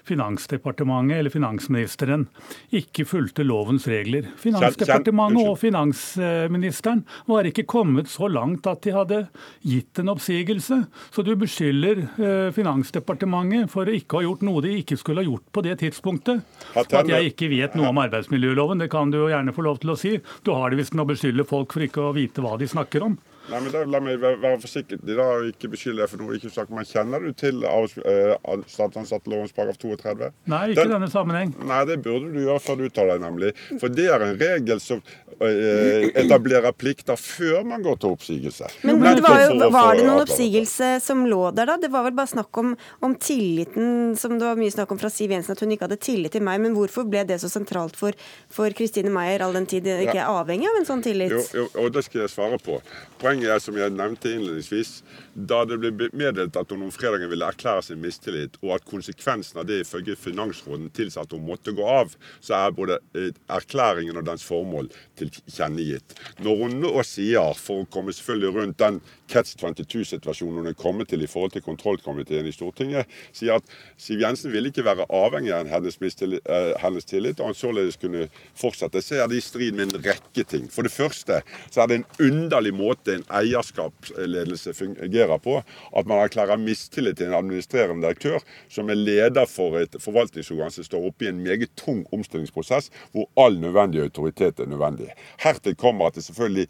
Finansdepartementet 0.04 1.18
eller 1.18 1.32
finansministeren 1.32 2.26
ikke 2.74 3.06
fulgte 3.08 3.44
lovens 3.46 3.86
regler. 3.88 4.26
Finansdepartementet 4.40 5.48
og 5.48 5.58
finansministeren 5.60 7.04
var 7.30 7.48
ikke 7.48 7.66
kommet 7.70 8.10
så 8.10 8.28
langt 8.30 8.66
at 8.70 8.82
de 8.84 8.94
hadde 8.96 9.20
gitt 9.66 10.00
en 10.02 10.12
oppsigelse. 10.14 10.82
Så 11.14 11.24
du 11.26 11.32
beskylder 11.40 12.02
eh, 12.04 12.50
Finansdepartementet 12.56 13.70
for 13.72 13.88
å 13.88 13.96
ikke 13.96 14.20
ha 14.20 14.26
gjort 14.26 14.44
noe 14.46 14.64
de 14.64 14.76
ikke 14.80 14.98
skulle 15.00 15.24
ha 15.24 15.30
gjort 15.30 15.46
på 15.52 15.64
det 15.66 15.78
tidspunktet. 15.84 16.44
At 16.76 16.92
jeg 16.92 17.32
ikke 17.32 17.50
vet 17.52 17.76
noe 17.78 17.92
om 17.92 18.02
arbeidsmiljøloven, 18.02 18.82
det 18.82 18.90
kan 18.92 19.12
du 19.12 19.22
jo 19.22 19.32
gjerne 19.32 19.54
få 19.56 19.64
lov 19.66 19.80
til 19.82 19.94
å 19.94 19.98
si. 20.00 20.16
Du 20.44 20.52
har 20.56 20.70
det 20.70 20.80
visst 20.82 20.96
med 20.96 21.06
å 21.06 21.12
beskylde 21.12 21.48
folk 21.48 21.76
for 21.76 21.86
ikke 21.86 22.10
å 22.10 22.14
vite 22.16 22.44
hva 22.44 22.56
de 22.60 22.68
snakker 22.70 23.06
om. 23.06 23.18
Nei, 23.48 23.60
men 23.64 23.72
da, 23.72 23.82
La 23.88 24.00
meg 24.04 24.20
være 24.20 24.58
forsiktig 24.62 25.00
da, 25.06 25.24
og 25.24 25.48
ikke 25.50 25.70
beskylde 25.72 26.02
deg 26.02 26.10
for 26.12 26.22
noe. 26.22 26.36
ikke 26.36 26.52
sagt, 26.52 26.72
men 26.74 26.86
Kjenner 26.86 27.22
du 27.24 27.32
til 27.36 27.64
uh, 27.64 28.64
statsansattelovens 28.68 29.54
paragraf 29.56 29.80
32? 29.80 30.30
Nei, 30.50 30.62
ikke 30.74 30.86
i 30.86 30.92
denne 30.92 31.08
sammenheng. 31.10 31.54
Nei, 31.66 31.80
Det 31.88 31.98
burde 32.04 32.30
du 32.34 32.40
gjøre 32.44 32.62
før 32.62 32.78
du 32.78 32.86
uttaler 32.90 33.16
deg, 33.16 33.24
nemlig. 33.24 33.52
For 33.80 33.92
det 33.92 34.06
er 34.12 34.26
en 34.26 34.36
regel 34.40 34.82
som 34.84 35.00
uh, 35.00 36.10
etablerer 36.20 36.76
plikter 36.76 37.18
før 37.20 37.64
man 37.66 37.84
går 37.86 37.98
til 38.02 38.16
oppsigelse. 38.16 38.70
Men, 38.84 39.00
men 39.02 39.18
det 39.18 39.24
var, 39.24 39.40
jo, 39.46 39.70
var, 39.72 39.96
det 39.98 40.06
noen 40.06 40.24
oppsigelse 40.26 40.92
som 41.04 41.24
lå 41.30 41.42
der, 41.56 41.72
da? 41.72 41.78
Det 41.80 41.90
var 41.92 42.06
vel 42.06 42.16
bare 42.18 42.32
snakk 42.34 42.62
om, 42.62 42.74
om, 43.00 43.16
tilliten, 43.20 44.14
som 44.20 44.36
det 44.38 44.46
var 44.46 44.60
mye 44.60 44.74
snakk 44.74 44.92
om 44.94 45.00
fra 45.00 45.10
Siv 45.12 45.34
Jensen, 45.34 45.56
at 45.56 45.64
hun 45.64 45.74
ikke 45.74 45.88
hadde 45.88 46.00
tillit 46.02 46.36
til 46.36 46.44
meg. 46.46 46.60
Men 46.62 46.76
hvorfor 46.76 47.08
ble 47.08 47.24
det 47.28 47.40
så 47.42 47.50
sentralt 47.50 47.98
for, 47.98 48.16
for 48.52 48.70
Kristine 48.76 49.12
Meyer, 49.14 49.42
all 49.46 49.56
den 49.56 49.68
tid 49.70 49.88
det 49.88 50.00
ikke 50.04 50.20
er 50.20 50.28
avhengig 50.28 50.70
av 50.70 50.80
en 50.82 50.88
sånn 50.88 51.04
tillit? 51.04 51.34
Jo, 51.34 51.42
jo, 51.56 51.68
og 51.80 51.90
det 51.94 52.04
skal 52.06 52.26
jeg 52.26 52.34
svare 52.34 52.60
på. 52.62 52.78
Poenget 53.20 53.29
poenget 53.30 53.52
er, 53.52 53.60
som 53.62 53.76
jeg 53.78 53.94
nevnte 53.94 54.32
innledningsvis, 54.34 54.90
da 55.34 55.62
det 55.68 55.78
ble 55.78 56.08
meddelt 56.18 56.56
at 56.58 56.72
hun 56.72 56.82
om 56.86 56.90
fredagen 56.90 57.30
ville 57.30 57.46
erklære 57.46 57.84
sin 57.86 58.00
mistillit, 58.02 58.56
og 58.64 58.74
at 58.78 58.86
konsekvensen 58.88 59.60
av 59.60 59.68
det 59.68 59.84
ifølge 59.84 60.18
Finansråden 60.18 60.88
tilsa 60.96 61.22
at 61.22 61.34
hun 61.36 61.46
måtte 61.46 61.74
gå 61.76 61.86
av, 61.86 62.16
så 62.42 62.56
er 62.58 62.74
både 62.74 62.98
eh, 63.14 63.30
erklæringen 63.52 64.18
og 64.18 64.26
dens 64.26 64.42
formål 64.46 64.90
tilkjennegitt. 65.20 66.16
Når 66.42 66.64
hun 66.64 66.76
nå 66.82 66.92
sier, 67.06 67.54
for 67.54 67.84
å 67.84 67.90
komme 67.92 68.14
selvfølgelig 68.16 68.56
rundt 68.56 68.80
den 68.82 69.00
catch 69.30 69.54
22-situasjonen 69.60 70.60
hun 70.60 70.70
er 70.72 70.78
kommet 70.78 71.10
til 71.12 71.22
i 71.22 71.30
forhold 71.30 71.54
til 71.54 71.64
kontrollkomiteen 71.64 72.48
i 72.48 72.54
Stortinget, 72.54 73.10
sier 73.36 73.60
at 73.60 73.76
Siv 74.00 74.24
Jensen 74.24 74.50
ville 74.50 74.72
ikke 74.72 74.86
være 74.86 75.06
avhengig 75.06 75.54
av 75.54 75.70
hennes, 75.70 76.00
mistillit, 76.02 76.42
uh, 76.50 76.74
hennes 76.82 77.06
tillit, 77.06 77.38
og 77.38 77.52
han 77.52 77.58
således 77.58 78.00
kunne 78.00 78.26
fortsette. 78.58 79.02
Så 79.04 79.20
er 79.20 79.30
det 79.30 79.38
i 79.38 79.44
strid 79.44 79.78
med 79.78 79.90
en 79.94 80.04
rekke 80.08 80.46
ting. 80.48 80.66
For 80.72 80.86
det 80.86 80.94
første 80.94 81.40
så 81.70 81.84
er 81.84 81.90
det 81.90 82.00
en 82.00 82.08
underlig 82.26 82.74
måte 82.74 83.19
en 83.20 83.26
eierskapsledelse 83.40 84.74
fungerer 84.74 85.38
på. 85.38 85.60
At 85.96 86.08
man 86.10 86.22
erklærer 86.24 86.60
mistillit 86.60 87.20
til 87.20 87.30
en 87.30 87.36
administrerende 87.38 88.06
direktør 88.06 88.40
som 88.68 88.90
er 88.90 88.98
leder 88.98 89.46
for 89.48 89.78
et 89.80 89.96
forvaltningsorgan 90.00 90.74
som 90.74 90.86
står 90.86 91.06
oppe 91.10 91.26
i 91.26 91.32
en 91.32 91.42
meget 91.44 91.70
tung 91.76 92.06
omstillingsprosess, 92.12 92.90
hvor 93.12 93.28
all 93.36 93.60
nødvendig 93.60 94.02
autoritet 94.02 94.60
er 94.60 94.70
nødvendig. 94.70 95.10
Hertil 95.40 95.76
kommer 95.76 96.06
at 96.06 96.14
det 96.14 96.24
selvfølgelig 96.24 96.68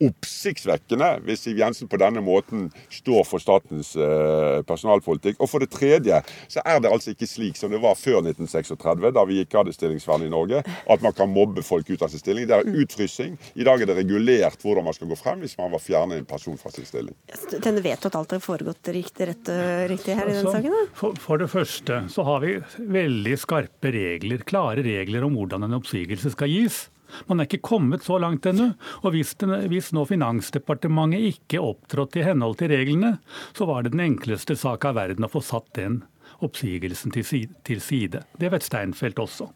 oppsiktsvekkende 0.00 1.10
hvis 1.26 1.44
Siv 1.44 1.60
Jensen 1.60 1.88
på 1.90 1.98
denne 2.00 2.22
måten 2.24 2.68
står 2.92 3.24
for 3.28 3.42
statens 3.42 3.92
eh, 3.98 4.60
personalpolitikk. 4.68 5.40
Og 5.40 5.50
for 5.50 5.62
det 5.62 5.70
tredje 5.74 6.22
så 6.50 6.64
er 6.64 6.80
det 6.82 6.92
altså 6.92 7.14
ikke 7.14 7.28
slik 7.28 7.60
som 7.60 7.72
det 7.72 7.82
var 7.82 7.98
før 7.98 8.20
1936, 8.22 9.10
da 9.16 9.24
vi 9.28 9.40
ikke 9.44 9.60
hadde 9.60 9.74
stillingsvern 9.76 10.26
i 10.26 10.32
Norge, 10.32 10.62
at 10.64 11.04
man 11.04 11.16
kan 11.16 11.32
mobbe 11.32 11.64
folk 11.66 11.90
ut 11.90 12.04
av 12.04 12.12
sin 12.12 12.22
stilling. 12.22 12.48
Det 12.50 12.58
er 12.58 12.80
utfrysing. 12.84 13.36
I 13.54 13.66
dag 13.66 13.82
er 13.82 13.90
det 13.90 13.98
regulert 14.00 14.64
hvordan 14.64 14.86
man 14.86 14.96
skal 14.96 15.10
gå 15.10 15.18
frem 15.20 15.44
hvis 15.44 15.56
man 15.60 15.72
var 15.74 15.82
fjerne 15.84 16.20
en 16.20 16.28
person 16.28 16.58
fra 16.60 16.72
sin 16.74 16.88
stilling. 16.88 17.16
Denne 17.58 17.84
vet 17.84 18.06
at 18.06 18.16
alt 18.16 18.36
har 18.36 18.44
foregått 18.44 18.92
riktig, 18.94 19.30
rett, 19.32 19.52
riktig 19.90 20.16
her 20.16 20.30
i 20.30 20.38
denne 20.38 20.54
saken? 20.54 20.76
Da? 20.76 20.86
For, 20.96 21.18
for 21.20 21.42
det 21.42 21.50
første 21.52 22.04
så 22.12 22.24
har 22.26 22.44
vi 22.44 22.56
veldig 23.00 23.36
skarpe 23.40 23.92
regler, 23.94 24.44
klare 24.48 24.84
regler 24.86 25.26
om 25.26 25.36
hvordan 25.38 25.68
en 25.68 25.78
oppsigelse 25.80 26.32
skal 26.36 26.50
gis. 26.52 26.86
Man 27.28 27.40
er 27.40 27.48
ikke 27.48 27.62
kommet 27.70 28.06
så 28.06 28.18
langt 28.22 28.46
ennå. 28.50 28.70
Og 29.02 29.14
hvis, 29.14 29.34
den, 29.40 29.54
hvis, 29.72 29.92
nå 29.96 30.06
Finansdepartementet 30.08 31.26
ikke 31.34 31.62
opptrådte 31.64 32.22
i 32.22 32.26
henhold 32.28 32.58
til 32.60 32.72
reglene, 32.72 33.16
så 33.56 33.68
var 33.70 33.84
det 33.84 33.94
den 33.94 34.06
enkleste 34.06 34.56
sak 34.58 34.86
av 34.88 34.98
verden 35.00 35.26
å 35.26 35.32
få 35.32 35.42
satt 35.44 35.72
den 35.78 36.02
oppsigelsen 36.44 37.12
til 37.14 37.26
side. 37.26 37.56
Til 37.66 37.82
side. 37.84 38.22
Det 38.40 38.50
vet 38.52 38.64
Steinfeld 38.64 39.18
også. 39.20 39.50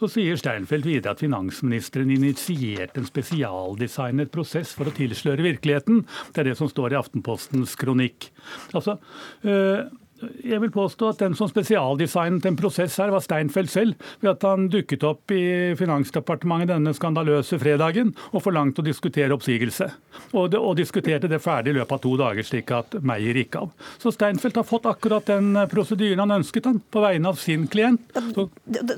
Så 0.00 0.08
sier 0.10 0.38
Steinfeld 0.38 0.86
videre 0.86 1.14
at 1.14 1.22
finansministeren 1.22 2.12
initierte 2.14 3.00
en 3.00 3.08
spesialdesignet 3.08 4.32
prosess 4.34 4.72
for 4.76 4.88
å 4.88 4.94
tilsløre 4.94 5.44
virkeligheten. 5.44 6.04
Det 6.32 6.42
er 6.42 6.50
det 6.50 6.56
som 6.58 6.70
står 6.70 6.94
i 6.94 6.98
Aftenpostens 6.98 7.76
kronikk. 7.78 8.30
Altså, 8.72 8.96
øh, 9.44 9.84
jeg 10.22 10.60
vil 10.62 10.72
påstå 10.72 11.08
at 11.10 11.22
den 11.24 11.34
som 11.38 11.48
spesialdesignet 11.50 12.46
en 12.46 12.56
prosess 12.58 12.96
her, 13.00 13.12
var 13.12 13.22
Steinfeld 13.24 13.70
selv, 13.72 13.94
ved 14.22 14.34
at 14.34 14.46
han 14.46 14.68
dukket 14.72 15.04
opp 15.06 15.32
i 15.34 15.74
Finansdepartementet 15.78 16.70
denne 16.70 16.94
skandaløse 16.96 17.58
fredagen 17.60 18.12
og 18.30 18.44
forlangte 18.44 18.82
å 18.82 18.86
diskutere 18.86 19.34
oppsigelse. 19.34 19.90
Og, 20.32 20.50
det, 20.52 20.60
og 20.60 20.76
diskuterte 20.78 21.30
det 21.30 21.40
ferdig 21.42 21.74
i 21.74 21.78
løpet 21.78 21.96
av 21.96 22.02
to 22.04 22.14
dager, 22.20 22.46
slik 22.46 22.70
at 22.74 22.96
Meyer 23.04 23.40
gikk 23.42 23.58
av. 23.60 23.72
Så 24.02 24.12
Steinfeld 24.14 24.60
har 24.60 24.68
fått 24.68 24.88
akkurat 24.90 25.26
den 25.28 25.52
prosedyren 25.70 26.22
han 26.24 26.36
ønsket 26.38 26.70
han, 26.70 26.80
på 26.94 27.02
vegne 27.04 27.32
av 27.32 27.40
sin 27.42 27.66
klient. 27.70 28.14
Så, 28.34 28.46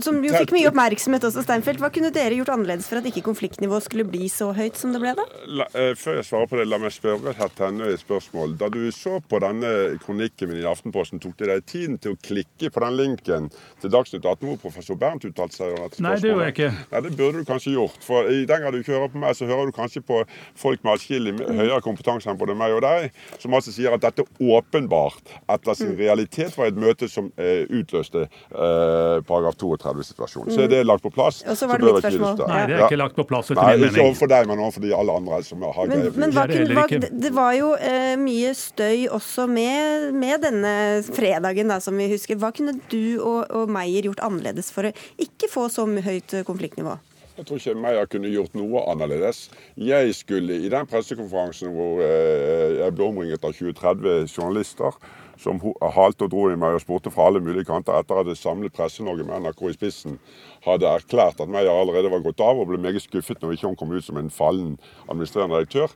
som 0.05 0.21
jo 0.25 0.35
fikk 0.37 0.55
mye 0.57 0.71
oppmerksomhet 0.71 1.27
også, 1.29 1.45
Steinfeld. 1.47 1.81
Hva 1.83 1.91
kunne 1.95 2.13
dere 2.15 2.37
gjort 2.39 2.53
annerledes 2.55 2.91
for 2.91 3.01
at 3.01 3.09
ikke 3.09 3.25
konfliktnivået 3.27 3.89
skulle 3.89 4.07
bli 4.09 4.31
så 4.33 4.53
høyt 4.57 4.79
som 4.79 4.93
det 4.95 5.03
ble 5.03 5.17
da? 5.17 5.27
La, 5.63 5.69
eh, 5.73 5.93
før 5.99 6.21
jeg 6.21 6.29
svarer 6.29 6.51
på 6.51 6.61
det, 6.61 6.69
la 6.69 6.81
meg 6.83 6.95
spørre 6.95 7.33
et 7.33 7.63
et 7.67 8.01
spørsmål. 8.03 8.57
Da 8.61 8.69
du 8.73 8.81
så 8.93 9.19
på 9.25 9.41
denne 9.43 9.97
kronikken 10.05 10.51
min 10.51 10.61
i 10.63 10.69
Aftenposten 10.69 11.06
Aftenposten 11.07 11.21
tok 11.23 11.37
de 11.39 11.47
deg 11.51 11.65
tiden 11.67 11.99
til 12.03 12.15
å 12.15 12.19
klikke 12.19 12.71
på 12.73 12.83
den 12.83 12.97
linken 12.99 13.49
til 13.81 13.93
Dagsnytt 13.93 14.25
18 14.25 14.49
hvor 14.49 14.59
professor 14.61 14.99
Bernt 14.99 15.25
uttalte 15.27 15.55
seg 15.55 15.75
om 15.75 15.85
dette? 15.85 16.03
Nei, 16.03 16.15
det 16.19 16.31
gjorde 16.31 16.47
jeg 16.49 16.55
ikke. 16.55 16.71
Nei, 16.93 17.01
Det 17.07 17.13
burde 17.17 17.43
du 17.43 17.47
kanskje 17.47 17.75
gjort. 17.77 17.99
For 18.03 18.27
i 18.31 18.45
den 18.49 18.63
grad 18.63 18.75
du 18.75 18.81
ikke 18.81 18.97
hører 18.97 19.13
på 19.13 19.23
meg, 19.23 19.37
så 19.37 19.47
hører 19.47 19.71
du 19.71 19.75
kanskje 19.77 20.03
på 20.03 20.23
folk 20.59 20.83
med 20.83 20.97
atskillig 20.97 21.35
høyere 21.39 21.81
kompetanse 21.85 22.31
enn 22.31 22.41
både 22.41 22.57
meg 22.59 22.75
og 22.75 22.83
deg, 22.83 23.15
som 23.39 23.55
altså 23.55 23.75
sier 23.75 23.95
at 23.95 24.03
dette 24.03 24.27
åpenbart 24.43 25.35
etter 25.53 25.79
sin 25.79 25.93
mm. 25.95 26.01
realitet 26.01 26.57
var 26.59 26.73
et 26.73 26.81
møte 26.81 27.09
som 27.11 27.31
eh, 27.39 27.65
utløste 27.71 28.27
eh, 28.27 29.23
paragraf 29.29 29.59
32-situasjonen. 29.63 30.55
Så 30.55 30.67
er 30.67 30.73
det 30.73 30.83
lagt 30.87 31.05
på 31.07 31.13
plass. 31.15 31.43
Og 31.47 31.59
så 31.59 31.71
var 31.71 31.83
det 31.83 31.93
mitt 31.93 32.03
spørsmål. 32.03 32.43
Nei, 32.51 32.63
det 32.67 32.79
er 32.81 32.87
ikke 32.89 33.01
lagt 33.01 33.19
på 33.19 33.29
plass. 33.29 33.53
Nei, 33.57 33.71
ikke 33.87 34.09
overfor 34.09 34.33
deg, 34.33 34.51
men 34.51 34.65
overfor 34.65 34.87
de 34.87 34.95
alle 34.97 35.19
andre 35.21 35.41
som 35.47 35.63
har 35.67 35.93
greie 35.93 36.11
på 36.11 36.89
det. 36.97 37.13
Det 37.27 37.33
var 37.37 37.55
jo 37.57 37.73
eh, 37.79 38.15
mye 38.21 38.53
støy 38.57 39.07
også 39.15 39.47
med, 39.51 40.11
med 40.17 40.43
denne 40.43 40.75
fredagen, 41.05 41.73
da, 41.73 41.81
som 41.83 41.99
vi 41.99 42.09
husker. 42.13 42.39
Hva 42.41 42.53
kunne 42.57 42.79
du 42.93 43.19
og, 43.19 43.45
og 43.51 43.73
Meyer 43.73 44.09
gjort 44.09 44.23
annerledes 44.25 44.73
for 44.75 44.89
å 44.89 44.95
ikke 45.23 45.51
få 45.53 45.69
så 45.73 45.87
høyt 45.87 46.39
konfliktnivå? 46.49 46.97
Jeg 47.37 47.45
tror 47.45 47.61
ikke 47.61 47.77
Meyer 47.77 48.09
kunne 48.09 48.31
gjort 48.33 48.55
noe 48.57 48.81
annerledes. 48.89 49.51
Jeg 49.77 50.15
skulle 50.17 50.57
i 50.57 50.71
den 50.73 50.89
pressekonferansen 50.89 51.75
hvor 51.75 52.01
eh, 52.01 52.79
jeg 52.79 52.95
ble 52.97 53.11
omringet 53.11 53.45
av 53.45 53.53
20-30 53.59 54.31
journalister, 54.31 54.97
som 55.43 55.61
halte 55.97 56.27
og 56.27 56.33
dro 56.33 56.49
i 56.51 56.59
meg 56.59 56.77
og 56.77 56.85
spurte 56.85 57.13
fra 57.13 57.29
alle 57.29 57.43
mulige 57.45 57.69
kanter 57.69 57.99
etter 57.99 58.21
at 58.21 58.29
det 58.29 58.39
samlet 58.41 58.75
Presse-Norge 58.77 59.27
med 59.27 59.45
NRK 59.45 59.63
i 59.71 59.77
spissen 59.77 60.19
hadde 60.67 60.89
erklært 60.91 61.41
at 61.43 61.51
Meyer 61.51 61.71
allerede 61.71 62.11
var 62.11 62.25
gått 62.25 62.43
av, 62.43 62.59
og 62.59 62.71
ble 62.71 62.81
meget 62.83 63.05
skuffet 63.05 63.43
når 63.43 63.55
ikke 63.55 63.71
hun 63.71 63.79
kom 63.79 63.93
ut 63.95 64.05
som 64.05 64.19
en 64.21 64.33
fallen 64.33 64.75
administrerende 65.07 65.61
direktør. 65.61 65.95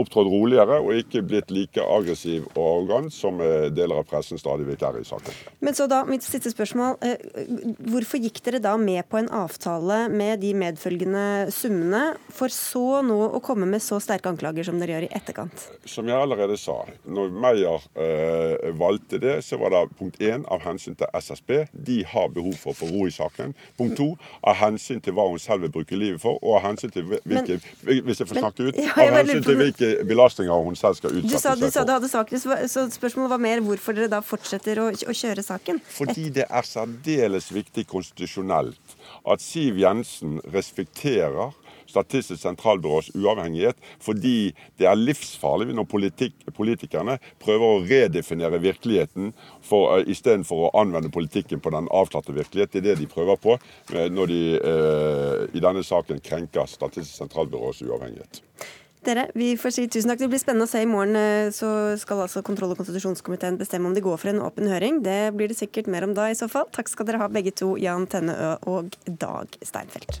Opptrådt 0.00 0.30
roligere 0.30 0.80
og 0.82 0.98
ikke 0.98 1.22
blitt 1.26 1.52
like 1.54 1.84
aggressiv 1.84 2.48
og 2.52 2.60
arrogant 2.64 3.14
som 3.14 3.40
eh, 3.44 3.68
deler 3.72 4.02
av 4.02 4.08
pressen 4.10 4.40
stadig 4.40 4.68
vekk 4.68 4.84
er 4.88 5.00
i 5.00 5.06
saken. 5.08 5.38
Men 5.64 5.76
så 5.76 5.88
da, 5.90 6.02
mitt 6.08 6.26
siste 6.26 6.52
spørsmål. 6.52 6.98
Eh, 7.06 7.24
hvorfor 7.92 8.20
gikk 8.22 8.42
dere 8.46 8.62
da 8.62 8.76
med 8.80 9.06
på 9.10 9.20
en 9.20 9.30
avtale 9.40 10.02
med 10.12 10.42
de 10.44 10.52
medfølgende 10.58 11.26
summene, 11.54 12.04
for 12.34 12.52
så 12.52 13.00
nå 13.06 13.18
å 13.30 13.42
komme 13.44 13.68
med 13.70 13.82
så 13.84 14.00
sterke 14.02 14.30
anklager 14.32 14.66
som 14.66 14.80
dere 14.80 14.98
gjør 14.98 15.08
i 15.08 15.12
etterkant? 15.16 15.66
Som 15.88 16.10
jeg 16.10 16.18
allerede 16.18 16.58
sa, 16.60 16.82
når 17.08 17.32
Meyer 17.40 17.88
eh, 17.94 18.70
valgte 18.80 19.20
det, 19.22 19.36
så 19.44 19.58
var 19.60 19.74
det 19.74 19.82
punkt 19.98 20.20
én 20.20 20.44
av 20.50 20.64
hensyn 20.64 20.96
til 20.98 21.06
SSB. 21.14 21.52
De 21.72 22.00
har 22.08 22.30
behov 22.34 22.56
for 22.60 22.72
å 22.72 22.78
få 22.80 22.88
ro 22.90 23.06
i 23.08 23.14
saken. 23.14 23.54
Punkt 23.78 23.98
to 24.00 24.08
av 24.40 24.58
hensyn 24.60 25.02
til 25.04 25.14
hva 25.16 25.28
hun 25.30 25.40
selv 25.42 25.66
vil 25.66 25.74
bruke 25.74 25.98
livet 25.98 26.22
for, 26.22 26.40
og 26.42 26.58
av 26.58 26.66
hensyn 26.70 26.92
til 26.94 27.06
hvilke, 27.10 27.60
men, 27.84 28.02
hvis 28.06 28.22
jeg 28.22 28.30
får 28.30 28.40
snakke 28.42 28.68
ut, 28.68 28.80
ja, 28.80 28.94
av 28.96 29.18
hensyn 29.20 29.44
til 29.46 29.60
hvilke 29.60 29.90
belastninger 30.08 30.66
hun 30.66 30.78
selv 30.78 30.98
skal 30.98 31.14
utsette 31.14 31.36
seg 31.36 31.50
for. 31.50 31.64
Du 31.64 31.76
sa 31.76 31.86
du 31.86 31.94
hadde 31.94 32.12
saken, 32.12 32.44
så 32.74 32.86
spørsmålet 32.94 33.34
var 33.36 33.44
mer 33.46 33.64
hvorfor 33.64 33.96
dere 33.96 34.10
da 34.12 34.22
fortsetter 34.24 34.82
å, 34.82 34.90
å 34.90 35.16
kjøre 35.16 35.44
saken? 35.44 35.80
Fordi 36.00 36.28
det 36.40 36.48
er 36.48 36.66
særdeles 36.66 37.50
viktig 37.54 37.86
konstitusjonelt 37.90 38.96
at 39.30 39.42
Siv 39.44 39.78
Jensen 39.80 40.38
respekterer 40.54 41.52
Statistisk 41.90 42.40
sentralbyrås 42.42 43.10
uavhengighet, 43.18 43.78
fordi 44.02 44.52
det 44.80 44.88
er 44.88 44.98
livsfarlig 44.98 45.74
når 45.74 45.88
politik, 45.90 46.36
politikerne 46.56 47.18
prøver 47.42 47.66
å 47.66 47.82
redefinere 47.86 48.62
virkeligheten 48.62 49.32
for, 49.66 49.98
uh, 49.98 50.04
istedenfor 50.10 50.68
å 50.68 50.74
anvende 50.80 51.12
politikken 51.12 51.62
på 51.62 51.74
den 51.74 51.90
avklarte 51.90 52.34
virkelighet. 52.36 52.72
Det 52.72 52.82
er 52.82 52.88
det 52.90 53.00
de 53.02 53.10
prøver 53.10 53.40
på 53.40 53.56
uh, 53.58 54.06
når 54.10 54.34
de 54.34 54.42
uh, 54.60 55.48
i 55.50 55.62
denne 55.62 55.84
saken 55.86 56.22
krenker 56.24 56.68
Statistisk 56.70 57.18
sentralbyrås 57.18 57.82
uavhengighet. 57.86 58.44
Dere, 59.00 59.30
vi 59.32 59.54
får 59.56 59.72
si 59.72 59.86
tusen 59.88 60.12
takk. 60.12 60.20
Det 60.20 60.28
blir 60.28 60.40
spennende 60.42 60.66
å 60.68 60.70
se. 60.70 60.82
I 60.84 60.88
morgen 60.88 61.16
eh, 61.16 61.48
så 61.56 61.96
skal 62.00 62.26
altså 62.26 62.42
kontroll- 62.44 62.74
og 62.74 62.82
konstitusjonskomiteen 62.82 63.56
bestemme 63.60 63.88
om 63.88 63.96
de 63.96 64.04
går 64.04 64.20
for 64.20 64.32
en 64.32 64.42
åpen 64.44 64.68
høring. 64.68 65.00
Det 65.06 65.32
blir 65.36 65.48
det 65.48 65.56
sikkert 65.56 65.88
mer 65.88 66.04
om 66.04 66.12
da 66.16 66.28
i 66.28 66.36
så 66.36 66.50
fall. 66.52 66.68
Takk 66.74 66.92
skal 66.92 67.08
dere 67.08 67.22
ha 67.22 67.30
begge 67.32 67.54
to, 67.56 67.72
Jan 67.80 68.04
Tenneø 68.10 68.58
og 68.68 68.92
Dag 69.08 69.56
Steinfeld. 69.64 70.20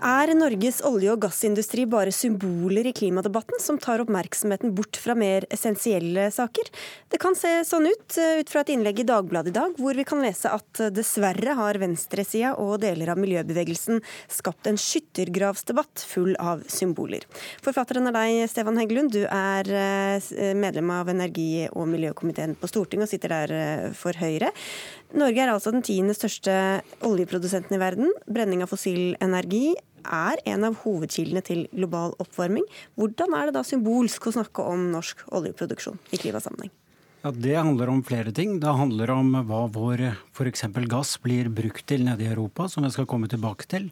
Er 0.00 0.30
Norges 0.32 0.78
olje- 0.88 1.12
og 1.12 1.20
gassindustri 1.20 1.82
bare 1.84 2.08
symboler 2.08 2.86
i 2.88 2.92
klimadebatten 2.96 3.58
som 3.60 3.76
tar 3.76 4.00
oppmerksomheten 4.00 4.72
bort 4.72 4.96
fra 4.96 5.12
mer 5.12 5.44
essensielle 5.52 6.30
saker? 6.32 6.70
Det 7.12 7.18
kan 7.20 7.34
se 7.36 7.50
sånn 7.68 7.84
ut, 7.84 8.16
ut 8.16 8.48
fra 8.48 8.62
et 8.62 8.72
innlegg 8.72 9.02
i 9.02 9.04
Dagbladet 9.04 9.52
i 9.52 9.56
dag, 9.58 9.74
hvor 9.76 9.92
vi 9.92 10.06
kan 10.08 10.22
lese 10.24 10.48
at 10.56 10.80
dessverre 10.96 11.52
har 11.58 11.76
venstresida 11.82 12.54
og 12.56 12.78
deler 12.80 13.12
av 13.12 13.20
miljøbevegelsen 13.20 14.00
skapt 14.32 14.70
en 14.70 14.80
skyttergravsdebatt 14.80 16.06
full 16.08 16.32
av 16.40 16.64
symboler. 16.72 17.28
Forfatteren 17.60 18.08
er 18.08 18.16
deg, 18.16 18.46
Stefan 18.48 18.80
Heggelund. 18.80 19.12
Du 19.12 19.26
er 19.28 19.68
eh, 19.68 20.30
medlem 20.56 20.94
av 20.96 21.12
energi- 21.12 21.68
og 21.74 21.90
miljøkomiteen 21.92 22.56
på 22.56 22.72
Stortinget 22.72 23.10
og 23.10 23.12
sitter 23.12 23.36
der 23.36 23.54
eh, 23.58 23.86
for 23.92 24.16
Høyre. 24.16 24.48
Norge 25.12 25.42
er 25.42 25.50
altså 25.52 25.74
den 25.74 25.84
tiende 25.84 26.14
største 26.16 26.56
oljeprodusenten 27.04 27.76
i 27.76 27.82
verden. 27.82 28.12
Brenning 28.30 28.64
av 28.64 28.70
fossil 28.70 29.16
energi 29.20 29.74
er 30.04 30.42
en 30.50 30.66
av 30.68 30.80
hovedkildene 30.84 31.44
til 31.46 31.64
global 31.72 32.16
oppvarming. 32.22 32.66
Hvordan 32.98 33.36
er 33.38 33.48
det 33.48 33.58
da 33.58 33.64
symbolsk 33.66 34.28
å 34.30 34.36
snakke 34.38 34.66
om 34.66 34.90
norsk 34.94 35.26
oljeproduksjon 35.36 36.00
i 36.10 36.20
klimasammenheng? 36.20 36.72
Ja, 37.20 37.30
Det 37.30 37.54
handler 37.54 37.90
om 37.92 38.00
flere 38.02 38.32
ting. 38.32 38.54
Det 38.60 38.72
handler 38.72 39.10
om 39.12 39.34
hva 39.44 39.66
vår 39.68 40.00
f.eks. 40.32 40.62
gass 40.88 41.18
blir 41.20 41.50
brukt 41.52 41.84
til 41.86 42.06
nede 42.06 42.24
i 42.24 42.30
Europa, 42.32 42.64
som 42.68 42.86
jeg 42.86 42.94
skal 42.94 43.08
komme 43.10 43.28
tilbake 43.28 43.68
til. 43.68 43.90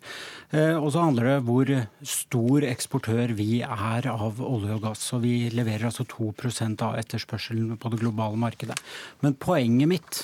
Eh, 0.50 0.72
og 0.72 0.88
så 0.94 1.04
handler 1.04 1.28
det 1.28 1.34
om 1.42 1.50
hvor 1.50 1.72
stor 2.00 2.64
eksportør 2.70 3.34
vi 3.36 3.60
er 3.60 4.08
av 4.08 4.40
olje 4.40 4.78
og 4.78 4.86
gass. 4.86 5.04
Og 5.12 5.26
vi 5.26 5.50
leverer 5.52 5.90
altså 5.90 6.08
2% 6.08 6.80
av 6.86 6.96
etterspørselen 7.02 7.76
på 7.76 7.92
det 7.92 8.00
globale 8.00 8.40
markedet. 8.40 8.80
Men 9.20 9.36
poenget 9.36 9.92
mitt 9.92 10.22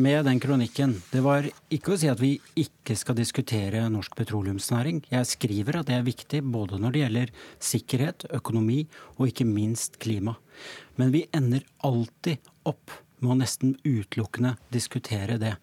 med 0.00 0.24
den 0.24 0.40
kronikken, 0.40 0.94
det 1.12 1.20
var 1.24 1.46
ikke 1.72 1.94
å 1.94 1.98
si 2.00 2.08
at 2.10 2.20
vi 2.20 2.32
ikke 2.58 2.96
skal 2.98 3.16
diskutere 3.18 3.82
norsk 3.92 4.16
petroleumsnæring. 4.18 5.02
Jeg 5.12 5.28
skriver 5.28 5.80
at 5.80 5.90
det 5.90 5.98
er 5.98 6.06
viktig 6.06 6.40
både 6.52 6.80
når 6.80 6.94
det 6.94 7.02
gjelder 7.04 7.32
sikkerhet, 7.70 8.26
økonomi 8.40 8.80
og 9.18 9.28
ikke 9.28 9.48
minst 9.48 10.00
klima. 10.02 10.36
Men 11.00 11.12
vi 11.14 11.26
ender 11.36 11.66
alltid 11.86 12.50
opp 12.68 12.96
med 13.20 13.34
å 13.34 13.38
nesten 13.42 13.76
utelukkende 13.84 14.56
diskutere 14.72 15.36
det. 15.40 15.56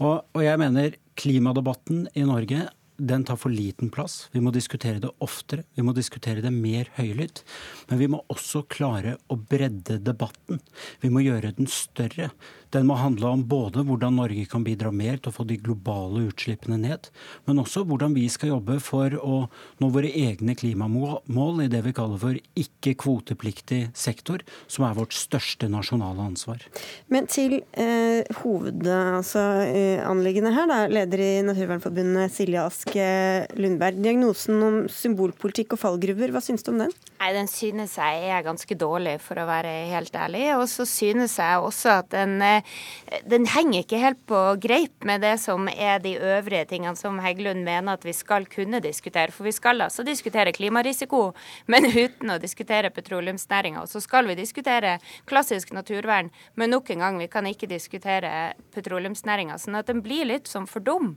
Og, 0.00 0.22
og 0.32 0.44
jeg 0.44 0.60
mener 0.62 0.96
klimadebatten 1.20 2.06
i 2.16 2.24
Norge 2.28 2.66
den 3.02 3.24
tar 3.26 3.38
for 3.40 3.50
liten 3.50 3.90
plass. 3.90 4.28
Vi 4.32 4.40
må 4.44 4.52
diskutere 4.54 5.00
det 5.02 5.10
oftere, 5.24 5.64
vi 5.74 5.82
må 5.84 5.94
diskutere 5.96 6.42
det 6.44 6.52
mer 6.54 6.90
høylytt. 6.98 7.42
Men 7.90 8.00
vi 8.00 8.08
må 8.12 8.22
også 8.32 8.64
klare 8.70 9.16
å 9.32 9.36
bredde 9.36 9.98
debatten. 10.04 10.60
Vi 11.02 11.10
må 11.10 11.24
gjøre 11.24 11.54
den 11.56 11.70
større. 11.70 12.30
Den 12.72 12.86
må 12.88 12.96
handle 12.96 13.28
om 13.34 13.42
både 13.48 13.82
hvordan 13.84 14.16
Norge 14.16 14.46
kan 14.48 14.64
bidra 14.64 14.92
mer 14.94 15.18
til 15.20 15.28
å 15.28 15.36
få 15.36 15.44
de 15.48 15.58
globale 15.60 16.24
utslippene 16.30 16.78
ned, 16.80 17.10
men 17.44 17.60
også 17.60 17.84
hvordan 17.88 18.14
vi 18.16 18.24
skal 18.32 18.54
jobbe 18.54 18.78
for 18.80 19.12
å 19.20 19.42
nå 19.82 19.90
våre 19.92 20.08
egne 20.08 20.54
klimamål 20.56 21.64
i 21.64 21.68
det 21.72 21.82
vi 21.84 21.92
kaller 21.96 22.20
for 22.22 22.38
ikke-kvotepliktig 22.58 23.82
sektor, 23.98 24.40
som 24.66 24.86
er 24.88 24.96
vårt 24.96 25.12
største 25.16 25.68
nasjonale 25.72 26.24
ansvar. 26.32 26.64
Men 27.12 27.28
til 27.28 27.58
eh, 27.76 28.24
hovedanliggende 28.40 29.20
altså, 29.20 30.56
her, 30.56 30.70
da, 30.72 30.80
leder 30.92 31.24
i 31.26 31.30
Naturvernforbundet 31.44 32.32
Silje 32.32 32.64
Ask 32.64 32.96
Lundberg. 33.58 34.00
Diagnosen 34.02 34.64
om 34.64 34.80
symbolpolitikk 34.92 35.76
og 35.76 35.82
fallgruver, 35.84 36.32
hva 36.32 36.40
syns 36.44 36.64
du 36.64 36.72
om 36.72 36.80
den? 36.86 36.96
Nei, 37.20 37.32
Den 37.36 37.48
synes 37.50 37.98
jeg 38.00 38.30
er 38.32 38.42
ganske 38.46 38.74
dårlig, 38.78 39.18
for 39.22 39.38
å 39.38 39.46
være 39.46 39.70
helt 39.92 40.16
ærlig. 40.16 40.46
Og 40.56 40.64
så 40.72 40.86
synes 40.88 41.36
jeg 41.38 41.60
også 41.62 41.98
at 42.00 42.08
den, 42.14 42.40
den 43.28 43.46
henger 43.50 43.82
ikke 43.82 44.00
helt 44.00 44.20
på 44.28 44.40
greip 44.62 45.06
med 45.08 45.22
det 45.24 45.34
som 45.42 45.68
er 45.72 46.02
de 46.02 46.14
øvrige 46.16 46.64
tingene 46.72 46.96
som 46.98 47.20
Heggelund 47.22 47.64
mener 47.66 47.96
at 47.96 48.06
vi 48.06 48.14
skal 48.16 48.46
kunne 48.50 48.80
diskutere. 48.84 49.32
For 49.34 49.46
vi 49.48 49.54
skal 49.54 49.84
altså 49.84 50.04
diskutere 50.06 50.54
klimarisiko, 50.54 51.22
men 51.66 51.88
uten 51.90 52.34
å 52.34 52.40
diskutere 52.42 52.92
petroleumsnæringa. 52.94 53.82
Og 53.82 53.90
så 53.92 54.02
skal 54.02 54.28
vi 54.30 54.38
diskutere 54.38 54.98
klassisk 55.28 55.72
naturvern, 55.76 56.30
men 56.54 56.72
nok 56.72 56.90
en 56.90 57.06
gang, 57.06 57.18
vi 57.20 57.30
kan 57.32 57.46
ikke 57.48 57.70
diskutere 57.70 58.52
petroleumsnæringa. 58.74 59.58
Sånn 59.60 59.78
at 59.80 59.90
den 59.90 60.02
blir 60.04 60.28
litt 60.28 60.50
som 60.50 60.68
for 60.70 60.84
dum. 60.84 61.16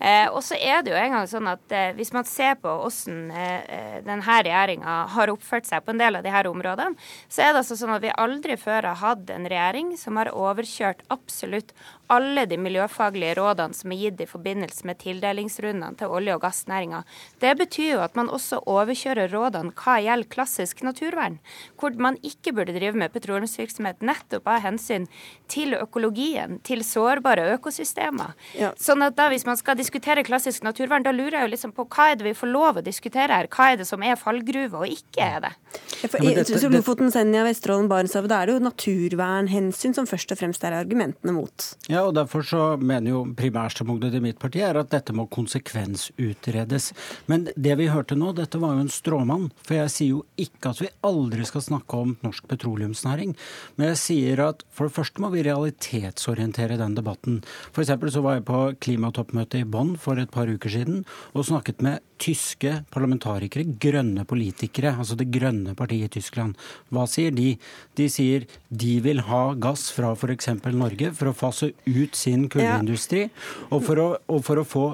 Eh, 0.00 0.26
og 0.32 0.40
så 0.44 0.56
er 0.56 0.80
det 0.80 0.94
jo 0.94 0.96
en 0.96 1.12
gang 1.12 1.26
sånn 1.28 1.48
at 1.50 1.72
eh, 1.76 1.90
Hvis 1.92 2.14
man 2.16 2.24
ser 2.24 2.54
på 2.62 2.72
hvordan 2.72 3.26
eh, 3.36 3.64
eh 3.68 3.98
denne 4.00 4.24
regjeringa 4.24 4.94
har 5.12 5.28
oppført 5.28 5.68
seg 5.68 5.84
på 5.84 5.92
en 5.92 6.00
del 6.00 6.16
av 6.16 6.24
her 6.24 6.48
områdene, 6.48 6.96
så 7.28 7.42
er 7.44 7.52
det 7.52 7.60
altså 7.60 7.76
sånn 7.76 7.92
at 7.92 8.04
vi 8.04 8.14
aldri 8.16 8.56
før 8.56 8.88
har 8.88 9.00
hatt 9.02 9.30
en 9.34 9.48
regjering 9.50 9.92
som 10.00 10.16
har 10.16 10.32
overkjørt 10.32 11.04
absolutt 11.12 11.74
alle 12.10 12.46
de 12.50 12.58
miljøfaglige 12.60 13.36
rådene 13.38 13.76
som 13.76 13.92
er 13.94 14.00
gitt 14.04 14.22
i 14.24 14.28
forbindelse 14.28 14.86
med 14.88 14.98
tildelingsrundene 15.02 15.96
til 16.00 16.10
olje- 16.10 16.34
og 16.36 16.42
gassnæringa. 16.44 17.02
Det 17.42 17.52
betyr 17.58 17.94
jo 17.94 18.00
at 18.04 18.16
man 18.18 18.30
også 18.32 18.60
overkjører 18.66 19.30
rådene 19.32 19.74
hva 19.78 19.98
gjelder 20.02 20.30
klassisk 20.32 20.82
naturvern, 20.86 21.38
hvor 21.78 21.94
man 21.98 22.18
ikke 22.26 22.54
burde 22.56 22.74
drive 22.76 22.98
med 22.98 23.12
petroleumsvirksomhet 23.14 24.02
nettopp 24.02 24.48
av 24.50 24.62
hensyn 24.64 25.06
til 25.50 25.74
økologien, 25.78 26.58
til 26.66 26.84
sårbare 26.86 27.46
økosystemer. 27.56 28.34
Ja. 28.58 28.72
Sånn 28.80 29.04
at 29.06 29.16
da 29.18 29.28
hvis 29.32 29.46
man 29.48 29.58
skal 29.60 29.78
diskutere 29.78 30.26
klassisk 30.26 30.66
naturvern, 30.66 31.06
da 31.06 31.14
lurer 31.14 31.40
jeg 31.40 31.48
jo 31.48 31.54
liksom 31.54 31.74
på 31.76 31.86
hva 31.90 32.10
er 32.10 32.20
det 32.20 32.26
vi 32.30 32.36
får 32.36 32.50
lov 32.50 32.80
å 32.80 32.86
diskutere 32.86 33.40
her? 33.40 33.50
Hva 33.50 33.72
er 33.72 33.80
det 33.80 33.88
som 33.88 34.02
er 34.02 34.18
fallgruve 34.20 34.82
og 34.82 34.90
ikke 34.90 35.24
er 35.24 35.46
det? 35.46 35.54
Ja, 36.00 36.08
for 36.10 36.24
i 36.24 36.34
Lofoten, 36.70 37.10
Senja, 37.12 37.42
Vesterålen, 37.46 37.88
Barentshavet, 37.90 38.30
da 38.30 38.40
er 38.40 38.48
det 38.48 38.56
jo 38.56 38.64
naturvernhensyn 38.64 39.94
som 39.96 40.06
først 40.08 40.32
og 40.34 40.40
fremst 40.40 40.64
er 40.66 40.76
argumentene 40.78 41.34
mot. 41.36 41.66
Ja, 41.90 41.99
og 42.06 42.14
Derfor 42.16 42.44
så 42.46 42.62
mener 42.76 43.14
jo 43.14 43.20
primærstandpunktet 43.36 44.14
til 44.14 44.24
mitt 44.24 44.38
parti 44.40 44.62
er 44.64 44.78
at 44.80 44.90
dette 44.92 45.14
må 45.16 45.26
konsekvensutredes. 45.32 46.90
Men 47.30 47.48
det 47.56 47.76
vi 47.80 47.88
hørte 47.92 48.18
nå, 48.18 48.32
dette 48.36 48.60
var 48.60 48.76
jo 48.76 48.84
en 48.84 48.92
stråmann. 48.92 49.48
For 49.66 49.78
jeg 49.78 49.94
sier 49.94 50.16
jo 50.16 50.24
ikke 50.40 50.72
at 50.74 50.82
vi 50.84 50.90
aldri 51.06 51.46
skal 51.48 51.64
snakke 51.64 52.02
om 52.04 52.16
norsk 52.24 52.48
petroleumsnæring. 52.50 53.36
Men 53.76 53.92
jeg 53.92 54.02
sier 54.02 54.44
at 54.50 54.64
for 54.68 54.88
det 54.88 54.96
første 54.98 55.24
må 55.24 55.32
vi 55.34 55.46
realitetsorientere 55.46 56.80
den 56.80 56.98
debatten. 56.98 57.40
Eksempel 57.80 58.12
så 58.12 58.20
var 58.24 58.36
jeg 58.38 58.48
på 58.50 58.60
klimatoppmøtet 58.84 59.64
i 59.64 59.68
Bonn 59.68 59.96
for 59.98 60.20
et 60.20 60.30
par 60.30 60.50
uker 60.50 60.70
siden 60.70 61.04
og 61.32 61.48
snakket 61.48 61.80
med 61.82 62.04
tyske 62.20 62.72
parlamentarikere, 62.92 63.64
grønne 63.80 64.26
politikere, 64.28 64.92
altså 64.98 65.16
det 65.18 65.30
grønne 65.32 65.74
partiet 65.78 66.10
i 66.10 66.20
Tyskland. 66.20 66.58
Hva 66.92 67.06
sier 67.10 67.34
de? 67.34 67.54
De 67.98 68.08
sier 68.12 68.46
de 68.68 68.98
vil 69.04 69.22
ha 69.28 69.42
gass 69.60 69.88
fra 69.94 70.12
f.eks. 70.14 70.50
Norge 70.70 71.12
for 71.16 71.30
å 71.30 71.36
fase 71.36 71.72
ut 71.86 72.18
sin 72.18 72.46
kullindustri, 72.52 73.26
og, 73.70 73.80
for 73.86 74.02
å, 74.02 74.08
og 74.30 74.44
for, 74.46 74.62
å 74.62 74.66
få, 74.68 74.86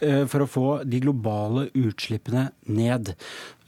eh, 0.00 0.24
for 0.30 0.44
å 0.44 0.50
få 0.50 0.68
de 0.88 1.02
globale 1.04 1.68
utslippene 1.78 2.48
ned. 2.72 3.14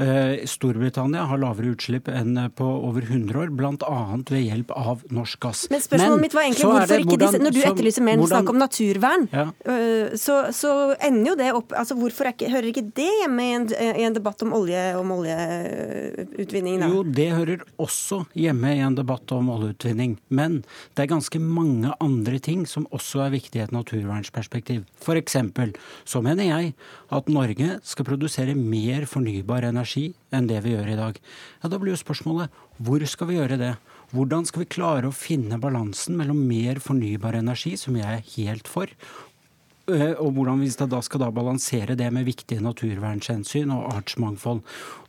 Eh, 0.02 0.42
Storbritannia 0.50 1.22
har 1.30 1.38
lavere 1.38 1.70
utslipp 1.70 2.08
enn 2.10 2.34
på 2.58 2.66
over 2.66 3.04
100 3.06 3.38
år, 3.44 3.52
bl.a. 3.54 4.00
ved 4.30 4.42
hjelp 4.42 4.72
av 4.74 5.04
norsk 5.14 5.38
gass. 5.44 5.66
Men 5.70 5.82
spørsmålet 5.84 6.16
Men, 6.16 6.24
mitt 6.24 6.34
var 6.34 6.48
egentlig 6.48 6.70
hvorfor 6.70 7.04
ikke 7.04 7.10
hvordan, 7.12 7.30
disse, 7.30 7.42
Når 7.44 7.54
du 7.54 7.60
etterlyser 7.62 8.06
mer 8.06 8.18
hvordan, 8.18 8.32
snakk 8.32 8.50
om 8.50 8.60
naturvern, 8.62 9.28
ja. 9.30 9.46
Eh, 9.70 10.16
så, 10.18 10.40
så, 10.54 10.72
ender 11.04 11.30
jo 11.30 11.36
det 11.38 11.50
opp 11.54 11.74
altså 11.76 11.96
Hvorfor 11.98 12.30
ikke, 12.32 12.50
hører 12.50 12.70
ikke 12.72 12.88
det 12.94 13.08
hjemme 13.20 13.44
i 13.44 13.52
en, 13.56 13.66
i 13.70 14.04
en 14.06 14.14
debatt 14.16 14.42
om, 14.46 14.52
olje, 14.56 14.82
om 14.98 15.12
oljeutvinning? 15.16 16.80
Da? 16.82 16.88
Jo, 16.92 17.02
det 17.04 17.28
hører 17.34 17.64
også 17.82 18.22
hjemme 18.38 18.74
i 18.76 18.82
en 18.84 18.96
debatt 18.98 19.32
om 19.34 19.50
oljeutvinning. 19.54 20.16
Men 20.34 20.60
det 20.94 21.04
er 21.04 21.12
ganske 21.14 21.40
mange 21.42 21.94
andre 22.02 22.40
ting 22.42 22.64
som 22.70 22.86
også 22.94 23.24
er 23.26 23.34
viktig 23.34 23.60
i 23.60 23.64
et 23.64 23.74
naturvernsperspektiv. 23.74 24.84
F.eks. 25.02 25.38
så 26.08 26.22
mener 26.24 26.50
jeg 26.50 26.74
at 27.14 27.32
Norge 27.32 27.78
skal 27.86 28.08
produsere 28.08 28.54
mer 28.58 29.08
fornybar 29.10 29.66
energi 29.70 30.12
enn 30.34 30.48
det 30.50 30.62
vi 30.64 30.76
gjør 30.76 30.94
i 30.94 31.00
dag. 31.00 31.18
Ja, 31.62 31.72
Da 31.72 31.80
blir 31.80 31.94
jo 31.94 32.00
spørsmålet 32.00 32.62
hvor 32.82 33.02
skal 33.06 33.30
vi 33.30 33.36
gjøre 33.38 33.58
det? 33.60 33.74
Hvordan 34.14 34.46
skal 34.46 34.64
vi 34.64 34.70
klare 34.70 35.10
å 35.10 35.14
finne 35.14 35.58
balansen 35.62 36.16
mellom 36.18 36.40
mer 36.46 36.78
fornybar 36.82 37.38
energi, 37.38 37.74
som 37.78 37.96
jeg 37.98 38.06
er 38.06 38.34
helt 38.36 38.68
for, 38.70 38.86
eh, 38.86 39.33
og 39.84 40.30
hvordan 40.32 40.62
vi 40.62 40.70
da 40.88 41.00
skal 41.04 41.20
da 41.20 41.30
balansere 41.34 41.96
det 41.98 42.08
med 42.12 42.24
viktige 42.24 42.64
naturvernhensyn 42.64 43.72
og 43.74 43.90
artsmangfold. 43.98 44.62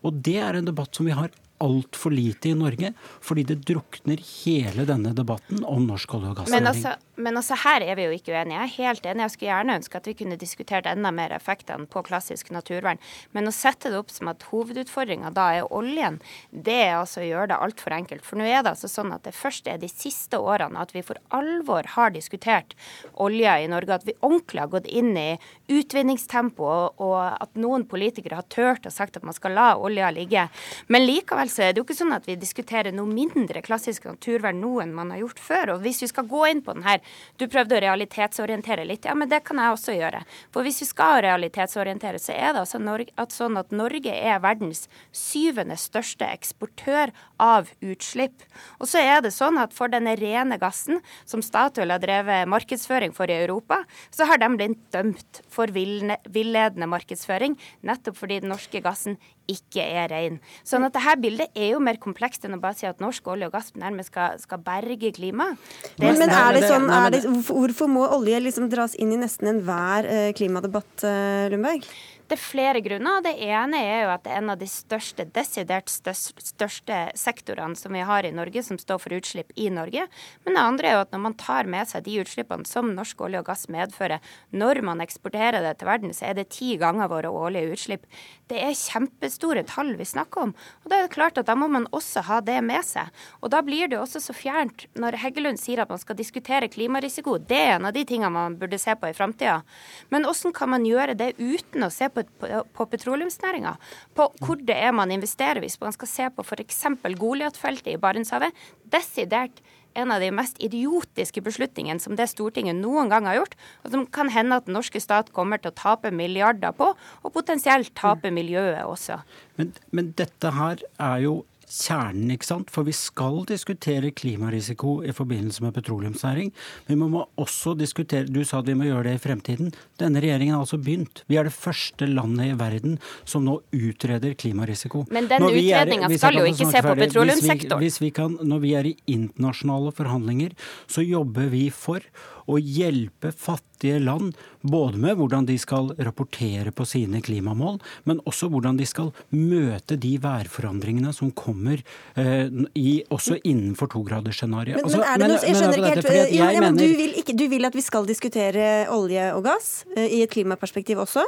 Og 0.03 0.13
Det 0.25 0.37
er 0.37 0.59
en 0.59 0.67
debatt 0.67 0.95
som 0.95 1.05
vi 1.07 1.15
har 1.15 1.31
altfor 1.63 2.11
lite 2.11 2.49
i 2.49 2.55
Norge, 2.57 2.91
fordi 3.23 3.43
det 3.47 3.61
drukner 3.67 4.19
hele 4.43 4.85
denne 4.87 5.13
debatten 5.15 5.63
om 5.65 5.85
norsk 5.87 6.17
olje- 6.17 6.31
og 6.33 6.39
gassnæring. 6.41 6.63
Men, 6.63 6.67
altså, 6.71 6.95
men 7.15 7.39
altså, 7.39 7.57
her 7.63 7.85
er 7.85 7.95
vi 7.95 8.07
jo 8.07 8.15
ikke 8.15 8.33
uenige. 8.33 8.59
Jeg 8.59 8.65
er 8.65 8.73
helt 8.75 9.05
enig. 9.05 9.23
Jeg 9.23 9.33
skulle 9.33 9.51
gjerne 9.51 9.77
ønske 9.79 9.99
at 10.01 10.09
vi 10.09 10.15
kunne 10.19 10.39
diskutert 10.39 10.89
enda 10.89 11.11
mer 11.15 11.35
effektene 11.35 11.87
på 11.91 12.03
klassisk 12.07 12.51
naturvern. 12.51 12.99
Men 13.31 13.47
å 13.47 13.53
sette 13.55 13.91
det 13.91 13.99
opp 14.01 14.11
som 14.11 14.29
at 14.31 14.43
hovedutfordringa 14.51 15.31
da 15.35 15.47
er 15.55 15.71
oljen, 15.71 16.19
det 16.51 16.77
er 16.89 16.97
altså 16.99 17.23
å 17.23 17.27
gjøre 17.29 17.53
det 17.53 17.61
altfor 17.67 17.95
enkelt. 17.95 18.25
For 18.27 18.39
nå 18.39 18.47
er 18.49 18.65
det 18.65 18.75
altså 18.75 18.91
sånn 18.91 19.13
at 19.15 19.23
det 19.27 19.35
først 19.37 19.69
er 19.71 19.79
de 19.81 19.89
siste 19.91 20.39
årene 20.39 20.81
at 20.81 20.91
vi 20.95 21.05
for 21.05 21.19
alvor 21.35 21.87
har 21.95 22.11
diskutert 22.15 22.75
olje 23.13 23.57
i 23.63 23.71
Norge. 23.71 24.01
At 24.01 24.07
vi 24.07 24.17
ordentlig 24.19 24.65
har 24.65 24.73
gått 24.75 24.91
inn 24.91 25.13
i 25.15 25.29
utvinningstempo, 25.71 26.65
og, 26.65 27.01
og 27.01 27.17
at 27.39 27.55
noen 27.59 27.87
politikere 27.89 28.41
har 28.41 28.49
turt 28.51 28.85
og 28.85 28.93
sagt 28.93 29.17
at 29.17 29.25
man 29.25 29.35
skal 29.35 29.55
la 29.55 29.71
olja 29.79 30.11
ligge. 30.13 30.47
Men 30.91 31.07
likevel 31.07 31.44
så 31.51 31.65
er 31.65 31.73
det 31.73 31.81
jo 31.81 31.85
ikke 31.85 31.97
sånn 31.97 32.15
at 32.15 32.27
vi 32.29 32.37
diskuterer 32.39 32.93
noe 32.95 33.09
mindre 33.09 33.61
klassisk 33.65 34.05
naturvern 34.09 34.61
nå 34.61 34.71
enn 34.83 34.93
man 34.95 35.11
har 35.13 35.21
gjort 35.23 35.41
før. 35.41 35.73
Og 35.75 35.85
hvis 35.85 36.01
vi 36.03 36.09
skal 36.11 36.27
gå 36.29 36.43
inn 36.49 36.63
på 36.65 36.75
den 36.75 36.85
her 36.85 37.01
Du 37.39 37.47
prøvde 37.51 37.75
å 37.77 37.81
realitetsorientere 37.83 38.85
litt. 38.87 39.05
Ja, 39.05 39.15
men 39.17 39.29
det 39.29 39.41
kan 39.47 39.59
jeg 39.59 39.73
også 39.73 39.95
gjøre. 39.95 40.21
For 40.53 40.65
hvis 40.65 40.81
vi 40.83 40.87
skal 40.87 41.21
realitetsorientere, 41.25 42.19
så 42.21 42.33
er 42.35 42.55
det 42.55 42.63
altså 42.63 42.79
at 43.21 43.35
sånn 43.35 43.59
at 43.59 43.73
Norge 43.75 44.13
er 44.13 44.39
verdens 44.43 44.85
syvende 45.11 45.77
største 45.79 46.27
eksportør 46.31 47.11
av 47.41 47.71
utslipp. 47.83 48.45
Og 48.79 48.89
så 48.89 49.03
er 49.03 49.21
det 49.25 49.33
sånn 49.35 49.59
at 49.61 49.75
for 49.75 49.91
denne 49.91 50.15
rene 50.19 50.57
gassen, 50.61 51.01
som 51.27 51.43
Statoil 51.43 51.93
har 51.93 52.03
drevet 52.03 52.49
markedsføring 52.51 53.15
for 53.15 53.31
i 53.31 53.37
Europa, 53.43 53.81
så 54.11 54.27
har 54.29 54.39
de 54.41 54.51
blitt 54.55 54.81
dømt 54.95 55.41
for 55.51 55.71
villedende 55.71 56.89
markedsføring, 56.89 57.57
nettopp 57.85 58.19
fordi 58.21 58.41
den 58.43 58.53
norske 58.53 58.81
gassen 58.83 59.19
ikke 59.51 59.83
er 59.83 60.09
ren. 60.11 60.39
Sånn 60.67 60.85
at 60.87 60.95
dette 60.95 61.15
bildet 61.21 61.55
er 61.57 61.73
jo 61.73 61.81
mer 61.83 61.99
komplekst 62.01 62.47
enn 62.47 62.57
å 62.57 62.61
bare 62.61 62.77
si 62.79 62.87
at 62.89 63.03
norsk 63.03 63.27
olje 63.31 63.49
og 63.49 63.55
gass 63.55 63.71
nærmest 63.79 64.11
skal, 64.13 64.39
skal 64.41 64.61
berge 64.65 65.11
klimaet. 65.15 65.59
Men, 66.01 66.19
men, 66.21 66.33
er 66.33 66.57
det 66.57 66.65
sånn, 66.69 66.89
er 66.89 67.11
det, 67.13 67.23
hvorfor 67.47 67.89
må 67.91 68.05
olje 68.17 68.41
liksom 68.43 68.69
dras 68.71 68.97
inn 68.99 69.13
i 69.15 69.21
nesten 69.21 69.51
enhver 69.51 70.09
eh, 70.09 70.29
klimadebatt, 70.37 71.05
eh, 71.07 71.47
Lundberg? 71.53 71.87
Det 72.25 72.39
er 72.39 72.41
flere 72.41 72.79
grunner. 72.81 73.21
Det 73.21 73.35
ene 73.45 73.77
er 73.85 73.99
jo 74.01 74.13
at 74.15 74.23
det 74.25 74.31
er 74.33 74.39
en 74.41 74.51
av 74.55 74.57
de 74.57 74.65
største, 74.69 75.27
desidert 75.29 75.91
største 75.93 76.97
sektorene 77.13 77.77
som 77.77 77.93
vi 77.93 78.01
har 78.01 78.25
i 78.25 78.31
Norge, 78.33 78.63
som 78.65 78.79
står 78.81 79.01
for 79.03 79.13
utslipp 79.13 79.51
i 79.61 79.67
Norge. 79.69 80.07
Men 80.41 80.57
det 80.57 80.63
andre 80.63 80.89
er 80.89 80.95
jo 80.97 81.03
at 81.03 81.13
når 81.13 81.21
man 81.21 81.35
tar 81.37 81.69
med 81.69 81.85
seg 81.85 82.07
de 82.07 82.15
utslippene 82.23 82.65
som 82.65 82.89
norsk 82.97 83.21
olje 83.27 83.43
og 83.43 83.49
gass 83.51 83.67
medfører, 83.69 84.25
når 84.49 84.81
man 84.87 85.03
eksporterer 85.05 85.61
det 85.61 85.75
til 85.77 85.89
verden, 85.91 86.15
så 86.17 86.31
er 86.31 86.39
det 86.39 86.47
ti 86.55 86.71
ganger 86.81 87.11
våre 87.13 87.29
årlige 87.29 87.75
utslipp. 87.77 88.09
Det 88.49 88.57
er 88.61 88.73
kjempestore 88.73 89.65
tall 89.69 89.93
vi 89.99 90.09
snakker 90.09 90.47
om. 90.47 90.55
Og 90.81 90.89
da 90.89 90.97
er 90.97 91.05
det 91.05 91.13
klart 91.13 91.37
at 91.37 91.45
da 91.45 91.53
må 91.57 91.69
man 91.69 91.85
også 91.93 92.25
ha 92.25 92.41
det 92.45 92.57
med 92.65 92.81
seg. 92.89 93.13
Og 93.45 93.53
da 93.53 93.61
blir 93.65 93.93
det 93.93 94.01
også 94.01 94.23
så 94.23 94.33
fjernt 94.33 94.87
når 94.97 95.19
Heggelund 95.21 95.61
sier 95.61 95.83
at 95.85 95.93
man 95.93 96.01
skal 96.01 96.17
diskutere 96.17 96.71
klimarisiko. 96.73 97.37
Det 97.37 97.61
er 97.61 97.75
en 97.77 97.89
av 97.89 97.93
de 97.93 98.05
tingene 98.05 98.33
man 98.33 98.57
burde 98.57 98.81
se 98.81 98.97
på 98.97 99.13
i 99.13 99.17
framtida. 99.17 99.61
Men 100.09 100.25
hvordan 100.25 100.57
kan 100.57 100.73
man 100.73 100.89
gjøre 100.89 101.17
det 101.17 101.35
uten 101.37 101.85
å 101.85 101.93
se 101.93 102.09
på 102.09 102.14
på, 102.15 102.25
på, 102.41 102.63
på 102.75 102.89
petroleumsnæringa. 102.95 103.75
På 104.17 104.29
hvor 104.41 104.59
det 104.59 104.77
er 104.79 104.95
man 104.95 105.13
investerer, 105.13 105.61
hvis 105.63 105.79
man 105.83 105.95
skal 105.95 106.11
se 106.11 106.29
på 106.35 106.45
f.eks. 106.45 106.83
Goliat-feltet 107.19 107.93
i 107.93 107.99
Barentshavet. 108.01 108.55
Desidert 108.91 109.63
en 109.95 110.11
av 110.11 110.19
de 110.19 110.29
mest 110.35 110.59
idiotiske 110.63 111.41
beslutningene 111.43 112.03
som 112.03 112.17
det 112.19 112.27
Stortinget 112.31 112.77
noen 112.77 113.09
gang 113.11 113.27
har 113.29 113.39
gjort, 113.39 113.55
og 113.83 113.93
som 113.93 114.05
kan 114.17 114.31
hende 114.33 114.59
at 114.59 114.67
den 114.67 114.75
norske 114.75 114.99
stat 115.01 115.31
kommer 115.35 115.61
til 115.61 115.71
å 115.71 115.77
tape 115.77 116.11
milliarder 116.11 116.75
på, 116.75 116.91
og 116.95 117.35
potensielt 117.35 117.93
tape 117.97 118.31
miljøet 118.35 118.83
også. 118.83 119.21
Men, 119.59 119.71
men 119.95 120.11
dette 120.19 120.51
her 120.57 120.83
er 120.99 121.23
jo 121.23 121.37
kjernen, 121.69 122.31
ikke 122.35 122.47
sant. 122.47 122.71
For 122.73 122.87
vi 122.87 122.93
skal 122.95 123.43
diskutere 123.49 124.11
klimarisiko 124.15 124.99
i 125.05 125.13
forbindelse 125.15 125.63
med 125.65 125.75
petroleumsnæring. 125.75 126.51
Vi 126.87 126.97
må 126.99 127.25
også 127.41 127.75
diskutere 127.77 128.25
Du 128.25 128.43
sa 128.45 128.59
at 128.59 128.69
vi 128.69 128.75
må 128.77 128.87
gjøre 128.87 129.09
det 129.09 129.15
i 129.17 129.23
fremtiden. 129.23 129.73
Denne 129.99 130.21
regjeringen 130.23 130.55
har 130.55 130.65
altså 130.65 130.79
begynt. 130.81 131.23
Vi 131.27 131.39
er 131.39 131.47
det 131.47 131.53
første 131.55 132.07
landet 132.09 132.53
i 132.53 132.59
verden 132.59 132.99
som 133.25 133.45
nå 133.45 133.59
utreder 133.73 134.35
klimarisiko. 134.37 135.05
Men 135.11 135.29
den 135.31 135.47
utredninga 135.49 136.09
skal 136.17 136.39
jo 136.41 136.45
ikke 136.49 136.69
se 136.71 136.85
på 136.85 136.95
petroleumssektoren. 137.01 137.81
Hvis 137.81 137.99
vi, 137.99 138.05
hvis 138.05 138.05
vi 138.05 138.13
kan, 138.15 138.37
når 138.41 138.63
vi 138.63 138.73
er 138.77 138.89
i 138.91 138.95
internasjonale 139.07 139.93
forhandlinger, 139.95 140.55
så 140.87 141.05
jobber 141.05 141.51
vi 141.53 141.69
for 141.73 142.03
å 142.45 142.57
hjelpe 142.59 143.31
fattige 143.31 143.99
land 144.03 144.35
både 144.65 144.99
med 145.01 145.17
hvordan 145.19 145.47
de 145.47 145.57
skal 145.61 145.91
rapportere 145.97 146.73
på 146.75 146.85
sine 146.89 147.21
klimamål, 147.25 147.79
men 148.09 148.21
også 148.29 148.49
hvordan 148.53 148.79
de 148.79 148.87
skal 148.89 149.11
møte 149.35 149.97
de 150.01 150.15
værforandringene 150.21 151.13
som 151.15 151.31
kommer 151.35 151.81
eh, 152.15 152.49
i, 152.73 153.01
også 153.13 153.39
innenfor 153.43 153.91
togradersscenarioet. 153.93 154.81
Men, 154.81 154.89
altså, 154.89 155.01
men, 155.01 155.09
er 155.09 155.23
det 155.23 155.31
noe, 155.31 155.41
jeg 155.45 155.59
skjønner 155.61 155.81
ikke 155.81 155.95
helt, 155.95 156.35
ja, 156.35 156.51
ja, 156.55 156.69
du, 156.75 156.85
vil 157.01 157.17
ikke, 157.21 157.37
du 157.37 157.47
vil 157.51 157.69
at 157.69 157.77
vi 157.77 157.85
skal 157.85 158.07
diskutere 158.09 158.69
olje 158.93 159.31
og 159.37 159.45
gass 159.49 159.73
eh, 159.95 160.07
i 160.19 160.23
et 160.25 160.33
klimaperspektiv 160.33 161.03
også? 161.05 161.25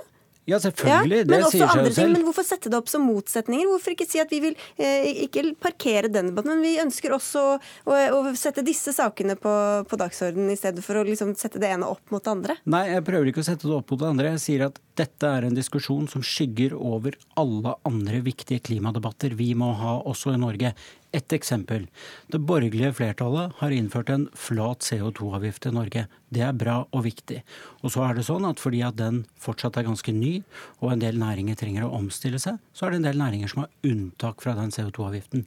Ja, 0.47 0.59
selvfølgelig. 0.63 1.17
Ja, 1.19 1.27
det 1.27 1.39
sier 1.51 1.67
seg 1.67 1.87
jo 1.89 1.93
selv. 1.97 2.13
Men 2.15 2.23
hvorfor 2.23 2.45
sette 2.47 2.71
det 2.71 2.77
opp 2.79 2.87
som 2.91 3.03
motsetninger? 3.03 3.67
Hvorfor 3.67 3.93
ikke 3.93 4.07
si 4.07 4.21
at 4.23 4.31
vi 4.31 4.39
vil 4.45 4.55
eh, 4.79 5.25
ikke 5.25 5.43
parkere 5.59 6.07
den 6.11 6.31
debatten, 6.31 6.53
men 6.55 6.63
vi 6.63 6.77
ønsker 6.79 7.15
også 7.17 7.43
å, 7.57 7.97
å 8.15 8.21
sette 8.39 8.63
disse 8.65 8.93
sakene 8.95 9.35
på, 9.39 9.53
på 9.89 9.99
dagsordenen, 9.99 10.53
i 10.53 10.59
stedet 10.59 10.85
for 10.85 11.01
å 11.01 11.05
liksom 11.07 11.33
sette 11.39 11.59
det 11.59 11.73
ene 11.75 11.89
opp 11.91 12.13
mot 12.15 12.23
det 12.23 12.31
andre? 12.31 12.57
Nei, 12.63 12.85
jeg 12.93 13.03
prøver 13.09 13.31
ikke 13.31 13.43
å 13.43 13.49
sette 13.49 13.67
det 13.67 13.75
opp 13.75 13.91
mot 13.91 14.03
det 14.03 14.11
andre. 14.13 14.33
Jeg 14.37 14.43
sier 14.45 14.65
at 14.69 14.79
dette 14.97 15.33
er 15.35 15.49
en 15.49 15.57
diskusjon 15.57 16.07
som 16.09 16.23
skygger 16.25 16.73
over 16.77 17.17
alle 17.37 17.75
andre 17.87 18.23
viktige 18.25 18.63
klimadebatter 18.71 19.35
vi 19.37 19.51
må 19.57 19.73
ha 19.77 19.97
også 20.07 20.31
i 20.33 20.39
Norge. 20.41 20.71
Et 21.15 21.33
eksempel. 21.33 21.85
Det 22.27 22.39
borgerlige 22.43 22.91
flertallet 22.97 23.53
har 23.61 23.71
innført 23.71 24.09
en 24.11 24.27
flat 24.35 24.83
CO2-avgift 24.83 25.69
i 25.69 25.71
Norge. 25.71 26.07
Det 26.27 26.41
er 26.43 26.55
bra 26.57 26.81
og 26.91 27.05
viktig. 27.05 27.39
Og 27.85 27.93
så 27.93 28.03
er 28.03 28.17
det 28.17 28.25
sånn 28.27 28.43
at 28.49 28.59
fordi 28.59 28.81
at 28.83 28.97
den 28.99 29.21
fortsatt 29.39 29.77
er 29.79 29.85
ganske 29.87 30.11
ny, 30.11 30.41
og 30.81 30.91
en 30.91 31.03
del 31.03 31.19
næringer 31.21 31.55
trenger 31.59 31.85
å 31.85 31.93
omstille 31.95 32.41
seg, 32.43 32.57
så 32.75 32.87
er 32.87 32.93
det 32.93 32.99
en 32.99 33.07
del 33.07 33.21
næringer 33.21 33.53
som 33.53 33.63
har 33.63 33.71
unntak 33.87 34.43
fra 34.43 34.55
den 34.57 34.73
CO2-avgiften. 34.75 35.45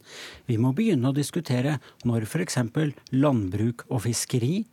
Vi 0.49 0.57
må 0.61 0.73
begynne 0.77 1.11
å 1.11 1.15
diskutere 1.15 1.77
når 2.09 2.25
f.eks. 2.25 2.57
landbruk 3.13 3.85
og 3.91 4.01
fiskeri 4.07 4.63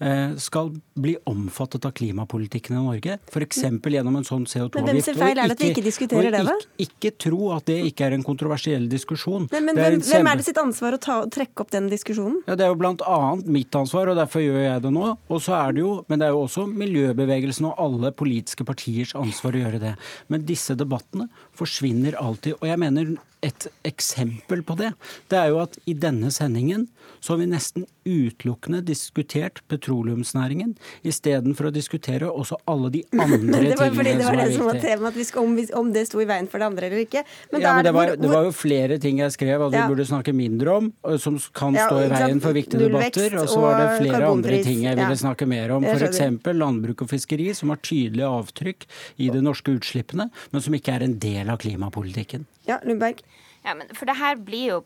eh, 0.00 0.32
skal 0.40 0.72
bli 0.96 1.18
omfattet 1.28 1.84
av 1.84 1.92
klimapolitikken 2.00 2.78
i 2.78 2.86
Norge. 2.86 3.18
F.eks. 3.28 3.60
gjennom 3.68 4.16
en 4.22 4.28
sånn 4.28 4.48
CO2-avgift. 4.48 4.80
Men 4.80 4.90
hvem 4.94 5.04
sin 5.04 5.20
feil 5.20 5.36
er 5.36 5.52
det 5.52 5.58
at 5.58 5.66
vi 5.66 5.72
ikke 5.74 5.84
diskuterer 5.84 6.32
det, 6.32 6.42
da? 6.48 6.56
Ikke, 6.78 6.88
ikke 6.88 7.14
tro 7.28 7.52
at 7.54 7.68
det 7.68 7.78
ikke 7.90 8.08
er 8.08 8.16
en 8.16 8.24
kontroversiell 8.26 8.88
diskusjon. 8.90 9.48
Men, 9.52 9.68
men 9.68 9.78
hvem, 9.78 10.00
hvem 10.08 10.32
er 10.32 10.37
det 10.38 10.46
sitt 10.46 10.60
ansvar 10.60 10.96
å 10.96 11.00
ta, 11.02 11.18
trekke 11.32 11.64
opp 11.64 11.72
den 11.74 11.88
diskusjonen? 11.92 12.40
Ja, 12.48 12.56
Det 12.58 12.66
er 12.66 12.72
jo 12.72 12.78
bl.a. 12.80 13.18
mitt 13.44 13.74
ansvar, 13.78 14.10
og 14.12 14.18
derfor 14.18 14.42
gjør 14.44 14.60
jeg 14.62 14.84
det 14.86 14.92
nå. 14.94 15.12
Og 15.28 15.42
så 15.44 15.56
er 15.58 15.76
det 15.76 15.84
jo, 15.84 15.92
Men 16.08 16.20
det 16.20 16.28
er 16.28 16.36
jo 16.36 16.44
også 16.46 16.66
miljøbevegelsen 16.70 17.68
og 17.70 17.80
alle 17.84 18.12
politiske 18.12 18.64
partiers 18.64 19.14
ansvar 19.18 19.56
å 19.56 19.64
gjøre 19.64 19.82
det. 19.82 19.94
Men 20.28 20.46
disse 20.48 20.76
debattene 20.78 21.28
forsvinner 21.58 22.18
alltid. 22.18 22.58
Og 22.60 22.68
jeg 22.68 22.78
mener 22.78 23.16
et 23.44 23.68
eksempel 23.86 24.64
på 24.66 24.74
det, 24.78 24.92
det 25.30 25.38
er 25.38 25.52
jo 25.52 25.60
at 25.62 25.78
i 25.86 25.94
denne 25.94 26.30
sendingen 26.34 26.88
så 27.20 27.32
har 27.32 27.40
vi 27.40 27.46
nesten 27.50 27.84
utelukkende 28.08 28.80
diskutert 28.86 29.60
petroleumsnæringen, 29.70 30.74
istedenfor 31.06 31.68
å 31.68 31.72
diskutere 31.74 32.28
også 32.30 32.58
alle 32.70 32.90
de 32.94 33.02
andre 33.24 33.38
tingene 33.38 33.52
som 33.52 33.60
er 33.60 33.64
viktige. 33.64 33.74
det 33.74 33.78
var 33.78 33.96
fordi 33.98 34.14
det 34.18 34.26
var 34.26 34.38
det 34.38 34.48
som 34.54 34.68
var 34.68 34.80
temaet, 34.82 35.32
om, 35.42 35.56
om, 35.80 35.92
det 35.94 36.04
sto 36.08 36.22
i 36.22 36.28
veien 36.28 36.50
for 36.50 36.62
det 36.62 36.68
andre 36.70 36.88
eller 36.88 37.02
ikke. 37.04 37.24
Men, 37.52 37.62
ja, 37.62 37.74
men 37.76 37.88
det, 37.88 37.94
var, 37.96 38.14
det, 38.16 38.32
var, 38.32 38.48
jo 38.48 38.54
flere 38.56 38.98
ting 39.02 39.22
jeg 39.22 39.34
skrev 39.34 39.66
at 39.68 39.74
vi 39.74 39.80
ja. 39.80 39.86
burde 39.90 40.08
snakke 40.08 40.34
mindre 40.36 40.76
om, 40.80 40.90
som 41.22 41.38
kan 41.56 41.76
stå 41.78 42.04
i 42.04 42.10
veien 42.12 42.42
for 42.44 42.56
viktige 42.56 42.86
debatter. 42.86 43.38
Og 43.42 43.50
så 43.50 43.62
var 43.62 43.82
det 43.82 43.88
flere 44.02 44.22
andre 44.32 44.62
ting 44.66 44.84
jeg 44.86 44.98
ville 44.98 45.18
snakke 45.22 45.48
mer 45.50 45.76
om. 45.78 45.86
F.eks. 45.88 46.22
landbruk 46.58 47.06
og 47.06 47.12
fiskeri, 47.12 47.50
som 47.56 47.74
har 47.74 47.82
tydelige 47.82 48.30
avtrykk 48.38 48.88
i 49.24 49.32
de 49.34 49.42
norske 49.44 49.74
utslippene, 49.78 50.30
men 50.54 50.64
som 50.64 50.74
ikke 50.78 50.96
er 50.96 51.06
en 51.06 51.18
del 51.22 51.50
av 51.52 51.60
klimapolitikken. 51.62 52.46
Ja, 52.68 52.80
Lundberg. 52.84 53.22
Ja, 53.68 53.74
men 53.74 53.90
for 53.94 54.08
det 54.08 54.16
her 54.16 54.36
blir 54.40 54.70
jo 54.70 54.82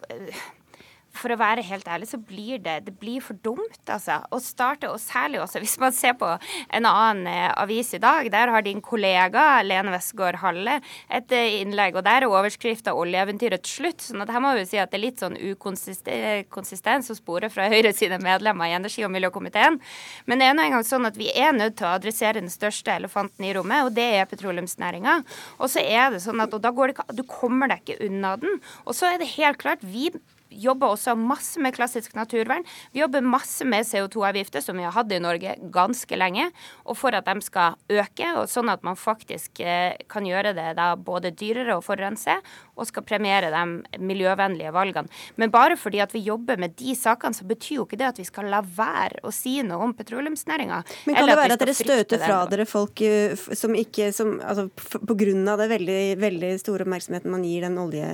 for 1.17 1.33
å 1.33 1.39
være 1.41 1.65
helt 1.67 1.89
ærlig, 1.89 2.09
så 2.11 2.19
blir 2.19 2.61
det, 2.63 2.79
det 2.87 2.95
blir 3.01 3.23
for 3.25 3.39
dumt, 3.45 3.81
altså. 3.87 4.21
Å 4.33 4.39
starte, 4.43 4.91
og 4.91 5.01
særlig 5.03 5.43
også 5.43 5.61
hvis 5.63 5.77
man 5.83 5.95
ser 5.95 6.17
på 6.19 6.29
en 6.33 6.89
annen 6.89 7.29
eh, 7.31 7.49
avis 7.61 7.93
i 7.97 8.01
dag. 8.03 8.29
Der 8.33 8.53
har 8.53 8.65
din 8.65 8.81
kollega 8.85 9.63
Lene 9.67 9.93
Westgård 9.95 10.41
Halle 10.43 10.79
et 11.13 11.35
eh, 11.37 11.59
innlegg, 11.61 11.99
og 11.99 12.07
der 12.07 12.25
er 12.25 12.33
overskrifta 12.33 12.95
'Oljeeventyret 12.97 13.69
slutt'. 13.69 14.07
sånn 14.09 14.25
at 14.25 14.33
her 14.33 14.43
må 14.43 14.55
vi 14.57 14.65
si 14.69 14.81
at 14.81 14.91
det 14.93 14.99
er 14.99 15.05
litt 15.07 15.23
sånn 15.23 15.37
ukonsistens 15.37 17.13
å 17.13 17.19
spore 17.19 17.51
fra 17.53 17.69
Høyre 17.73 17.93
sine 17.97 18.19
medlemmer 18.23 18.71
i 18.71 18.77
energi- 18.79 19.05
og 19.07 19.13
miljøkomiteen. 19.15 19.79
Men 20.27 20.39
det 20.39 20.49
er 20.49 20.57
nå 20.57 20.67
engang 20.67 20.87
sånn 20.87 21.07
at 21.09 21.19
vi 21.21 21.31
er 21.35 21.53
nødt 21.57 21.77
til 21.81 21.89
å 21.89 21.97
adressere 21.99 22.41
den 22.41 22.53
største 22.53 22.97
elefanten 22.97 23.45
i 23.45 23.53
rommet, 23.57 23.87
og 23.87 23.95
det 23.97 24.09
er 24.17 24.31
petroleumsnæringa. 24.31 25.21
Og 25.61 25.71
så 25.73 25.85
er 25.85 26.13
det 26.15 26.23
sånn 26.25 26.41
at 26.43 26.53
og 26.53 26.63
da 26.65 26.73
går 26.73 26.91
det 26.91 26.97
ikke, 26.97 27.17
du 27.17 27.25
kommer 27.29 27.71
deg 27.71 27.83
ikke 27.85 28.09
unna 28.09 28.37
den. 28.41 28.61
Og 28.87 28.97
så 28.97 29.13
er 29.13 29.21
det 29.21 29.35
helt 29.37 29.61
klart, 29.63 29.85
vi 29.85 30.11
jobber 30.61 30.93
også 30.93 31.15
masse 31.19 31.61
med 31.63 31.75
klassisk 31.77 32.17
naturvern. 32.19 32.67
Vi 32.93 33.03
jobber 33.03 33.25
masse 33.25 33.67
med 33.69 33.87
CO2-avgifter, 33.89 34.65
som 34.65 34.79
vi 34.79 34.87
har 34.87 34.95
hatt 34.95 35.13
i 35.13 35.21
Norge 35.23 35.57
ganske 35.73 36.19
lenge, 36.19 36.49
og 36.85 36.99
for 36.99 37.17
at 37.17 37.29
de 37.29 37.45
skal 37.45 37.79
øke, 37.93 38.33
og 38.37 38.49
sånn 38.51 38.73
at 38.73 38.85
man 38.87 38.99
faktisk 38.99 39.63
eh, 39.65 39.99
kan 40.13 40.27
gjøre 40.27 40.55
det 40.57 40.69
da 40.79 40.93
både 40.97 41.33
dyrere 41.37 41.79
å 41.79 41.85
forurense, 41.85 42.39
og 42.73 42.89
skal 42.89 43.05
premiere 43.07 43.51
de 43.53 44.01
miljøvennlige 44.03 44.73
valgene. 44.75 45.11
Men 45.41 45.53
bare 45.53 45.77
fordi 45.81 46.01
at 46.05 46.15
vi 46.15 46.25
jobber 46.25 46.61
med 46.61 46.77
de 46.79 46.97
sakene, 46.99 47.37
så 47.37 47.47
betyr 47.49 47.81
jo 47.81 47.87
ikke 47.87 48.01
det 48.01 48.09
at 48.13 48.21
vi 48.21 48.27
skal 48.29 48.49
la 48.53 48.63
være 48.63 49.23
å 49.27 49.33
si 49.35 49.59
noe 49.67 49.89
om 49.89 49.95
petroleumsnæringa. 49.97 50.83
Men 51.09 51.19
kan 51.19 51.29
det 51.29 51.39
være 51.39 51.59
at 51.59 51.65
dere 51.65 51.77
støter 51.77 52.23
fra 52.23 52.43
dere 52.51 52.67
folk 52.69 53.05
eh, 53.05 53.37
som 53.37 53.75
ikke 53.77 54.11
som, 54.13 54.35
altså, 54.41 54.69
På 54.73 55.15
grunn 55.19 55.47
av 55.49 55.61
det 55.61 55.69
veldig, 55.73 56.01
veldig 56.21 56.53
store 56.61 56.87
oppmerksomheten 56.87 57.33
man 57.33 57.45
gir 57.47 57.67
den 57.67 57.79
olje- 57.81 58.11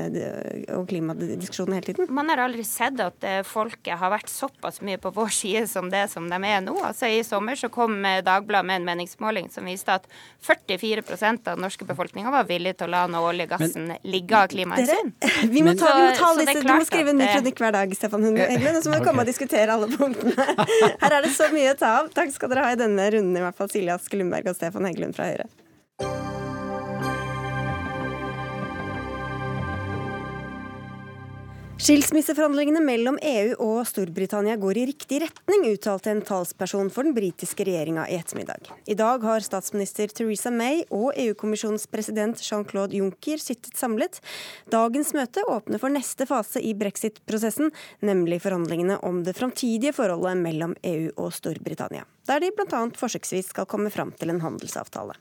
og 0.76 0.86
klimadiskusjonen 0.90 1.78
hele 1.78 1.92
tiden? 1.92 2.10
Man 2.14 2.27
har 2.32 2.40
aldri 2.44 2.64
sett 2.66 3.00
at 3.02 3.24
eh, 3.26 3.40
folket 3.46 3.98
har 4.00 4.12
vært 4.12 4.30
såpass 4.30 4.80
mye 4.84 4.98
på 5.00 5.12
vår 5.14 5.32
side 5.40 5.64
som 5.70 5.90
det 5.92 6.06
som 6.12 6.28
de 6.30 6.38
er 6.38 6.62
nå. 6.64 6.74
Altså 6.84 7.10
I 7.12 7.22
sommer 7.26 7.58
så 7.58 7.70
kom 7.72 7.98
eh, 8.04 8.20
Dagbladet 8.24 8.66
med 8.68 8.80
en 8.80 8.88
meningsmåling 8.88 9.50
som 9.52 9.68
viste 9.68 9.94
at 9.94 10.08
44% 10.46 11.48
av 11.48 11.56
den 11.56 11.64
norske 11.64 11.86
befolkninga 11.88 12.32
var 12.34 12.48
villig 12.48 12.76
til 12.78 12.88
å 12.88 12.92
la 12.94 13.04
noe 13.10 13.32
olje 13.32 13.48
men, 13.60 13.94
ligge 14.04 14.36
av 14.38 14.50
klimahensyn. 14.52 15.14
Vi 15.54 15.62
må, 15.64 15.74
ta, 15.78 15.92
vi 15.94 16.04
må, 16.04 16.10
ta 16.18 16.32
disse, 16.38 16.60
du 16.62 16.72
må 16.72 16.84
skrive 16.86 17.12
en 17.14 17.20
ny 17.20 17.28
kronikk 17.30 17.62
hver 17.62 17.74
dag, 17.74 17.94
Stefan 17.96 18.26
Heggelund, 18.26 18.76
og 18.78 18.84
så 18.84 18.92
må 18.92 18.98
vi 18.98 19.06
komme 19.06 19.24
og 19.24 19.30
diskutere 19.30 19.74
alle 19.74 19.88
punktene. 19.92 20.34
Her 21.00 21.16
er 21.18 21.24
det 21.24 21.32
så 21.34 21.48
mye 21.54 21.72
å 21.72 21.78
ta 21.78 21.94
av. 22.02 22.10
Takk 22.14 22.34
skal 22.34 22.52
dere 22.52 22.66
ha 22.66 22.74
i 22.74 22.80
denne 22.80 23.08
runden, 23.14 23.38
i 23.38 23.44
hvert 23.44 23.58
fall 23.58 23.70
Silje 23.72 23.94
Aske 23.94 24.20
Lundberg 24.20 24.50
og 24.52 24.58
Stefan 24.58 24.86
Heggelund 24.88 25.16
fra 25.16 25.30
Høyre. 25.30 25.48
Skilsmisseforhandlingene 31.78 32.80
mellom 32.82 33.20
EU 33.22 33.52
og 33.62 33.84
Storbritannia 33.86 34.56
går 34.58 34.80
i 34.80 34.86
riktig 34.88 35.20
retning, 35.22 35.62
uttalte 35.70 36.10
en 36.10 36.24
talsperson 36.26 36.88
for 36.90 37.06
den 37.06 37.14
britiske 37.14 37.62
regjeringa 37.68 38.08
i 38.10 38.16
ettermiddag. 38.18 38.66
I 38.90 38.96
dag 38.98 39.22
har 39.22 39.44
statsminister 39.46 40.10
Theresa 40.10 40.50
May 40.50 40.80
og 40.90 41.12
EU-kommisjonens 41.14 41.86
president 41.86 42.42
Jean-Claude 42.42 42.98
Juncker 42.98 43.38
sittet 43.38 43.78
samlet. 43.78 44.18
Dagens 44.74 45.12
møte 45.14 45.44
åpner 45.46 45.78
for 45.78 45.94
neste 45.94 46.26
fase 46.26 46.58
i 46.58 46.72
brexit-prosessen, 46.74 47.70
nemlig 48.02 48.40
forhandlingene 48.42 48.96
om 49.06 49.20
det 49.22 49.36
framtidige 49.38 49.94
forholdet 49.94 50.42
mellom 50.42 50.74
EU 50.82 51.12
og 51.14 51.30
Storbritannia, 51.36 52.02
der 52.26 52.42
de 52.42 52.50
bl.a. 52.58 52.80
forsøksvis 52.98 53.52
skal 53.52 53.68
komme 53.70 53.92
fram 53.94 54.10
til 54.18 54.34
en 54.34 54.42
handelsavtale. 54.42 55.14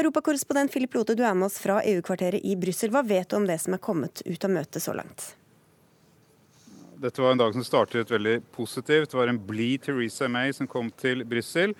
Europakorrespondent 0.00 0.72
Philip 0.72 0.96
Lote, 0.96 1.12
du 1.12 1.26
er 1.28 1.36
med 1.36 1.50
oss 1.50 1.60
fra 1.60 1.82
EU-kvarteret 1.84 2.40
i 2.40 2.56
Brussel. 2.56 2.88
Hva 2.94 3.04
vet 3.04 3.28
du 3.28 3.36
om 3.36 3.44
det 3.44 3.60
som 3.60 3.76
er 3.76 3.84
kommet 3.84 4.24
ut 4.24 4.48
av 4.48 4.56
møtet 4.56 4.80
så 4.80 4.96
langt? 4.96 5.34
Dette 6.98 7.22
var 7.22 7.30
en 7.32 7.38
dag 7.38 7.52
som 7.54 7.62
startet 7.64 8.10
veldig 8.10 8.40
positivt. 8.50 9.10
Det 9.10 9.16
var 9.16 9.30
en 9.30 9.38
blid 9.46 9.84
Theresa 9.84 10.26
May 10.28 10.50
som 10.52 10.66
kom 10.66 10.90
til 10.90 11.22
Brussel. 11.24 11.76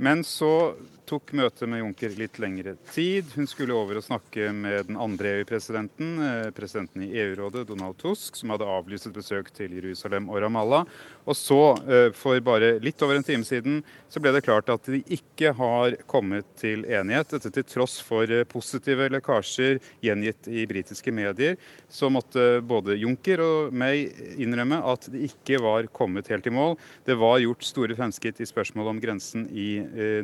Men 0.00 0.22
så 0.24 0.72
tok 1.04 1.34
møtet 1.36 1.68
med 1.68 1.82
Juncker 1.82 2.14
litt 2.16 2.38
lengre 2.40 2.72
tid. 2.88 3.28
Hun 3.36 3.48
skulle 3.50 3.76
over 3.76 4.00
og 4.00 4.06
snakke 4.06 4.48
med 4.56 4.88
den 4.88 4.96
andre 4.96 5.34
EU-presidenten, 5.36 6.14
eh, 6.24 6.48
presidenten 6.56 7.04
i 7.04 7.10
EU-rådet, 7.20 7.66
Donald 7.68 7.98
Tusk, 8.00 8.38
som 8.38 8.54
hadde 8.54 8.70
avlyst 8.78 9.10
et 9.10 9.18
besøk 9.18 9.52
til 9.52 9.76
Jerusalem 9.76 10.30
og 10.32 10.40
Ramallah. 10.40 10.88
Og 11.24 11.36
så, 11.36 11.60
eh, 11.86 12.10
for 12.18 12.40
bare 12.42 12.78
litt 12.82 13.02
over 13.02 13.16
en 13.16 13.26
time 13.26 13.46
siden, 13.46 13.82
så 14.10 14.20
ble 14.20 14.32
det 14.34 14.42
klart 14.44 14.68
at 14.72 14.88
de 14.90 15.02
ikke 15.06 15.52
har 15.54 15.94
kommet 16.10 16.46
til 16.58 16.82
enighet. 16.84 17.30
Dette 17.30 17.52
til 17.54 17.66
tross 17.68 18.00
for 18.02 18.26
eh, 18.26 18.42
positive 18.44 19.06
lekkasjer 19.12 19.78
gjengitt 20.02 20.48
i 20.50 20.66
britiske 20.66 21.14
medier. 21.14 21.56
Så 21.88 22.10
måtte 22.10 22.60
både 22.66 22.98
Juncker 22.98 23.42
og 23.44 23.72
May 23.72 24.08
innrømme 24.42 24.80
at 24.82 25.06
de 25.12 25.28
ikke 25.28 25.60
var 25.62 25.86
kommet 25.94 26.30
helt 26.32 26.48
i 26.50 26.54
mål. 26.54 26.74
Det 27.06 27.16
var 27.20 27.38
gjort 27.42 27.62
store 27.66 27.96
fremskritt 27.98 28.42
i 28.42 28.48
spørsmålet 28.48 28.90
om 28.96 29.00
grensen 29.02 29.46
i 29.50 29.68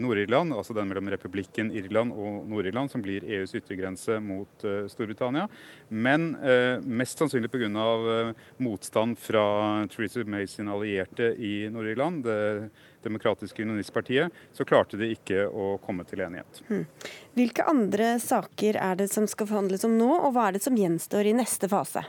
Nord-Irland. 0.00 0.52
altså 0.52 0.74
den 0.74 0.88
mellom 0.88 1.10
republikken 1.10 1.70
Irland 1.70 2.12
og 2.12 2.48
Nord-Irland, 2.48 2.90
som 2.90 3.02
blir 3.02 3.24
EUs 3.24 3.54
yttergrense 3.54 4.18
mot 4.20 4.48
Storbritannia. 4.90 5.48
Men 5.90 6.32
mest 6.84 7.18
sannsynlig 7.18 7.50
pga. 7.52 8.34
Motstand 8.58 9.18
fra 9.18 9.86
Theresa 9.92 10.24
May 10.24 10.46
sin 10.46 10.68
allierte 10.68 10.87
i 10.88 11.68
Nord-Irland, 11.72 12.24
det 12.24 12.70
demokratiske 13.04 13.62
unionistpartiet, 13.62 14.34
så 14.52 14.64
klarte 14.64 14.98
de 15.00 15.12
ikke 15.14 15.46
å 15.46 15.76
komme 15.84 16.06
til 16.08 16.24
enighet. 16.24 16.62
Hmm. 16.68 16.86
Hvilke 17.38 17.66
andre 17.70 18.16
saker 18.22 18.78
er 18.80 18.98
det 18.98 19.08
som 19.12 19.28
skal 19.30 19.50
forhandles 19.50 19.86
om 19.88 19.98
nå, 19.98 20.10
og 20.18 20.32
hva 20.34 20.48
er 20.48 20.58
det 20.58 20.64
som 20.64 20.78
gjenstår 20.78 21.30
i 21.30 21.36
neste 21.38 21.70
fase? 21.70 22.04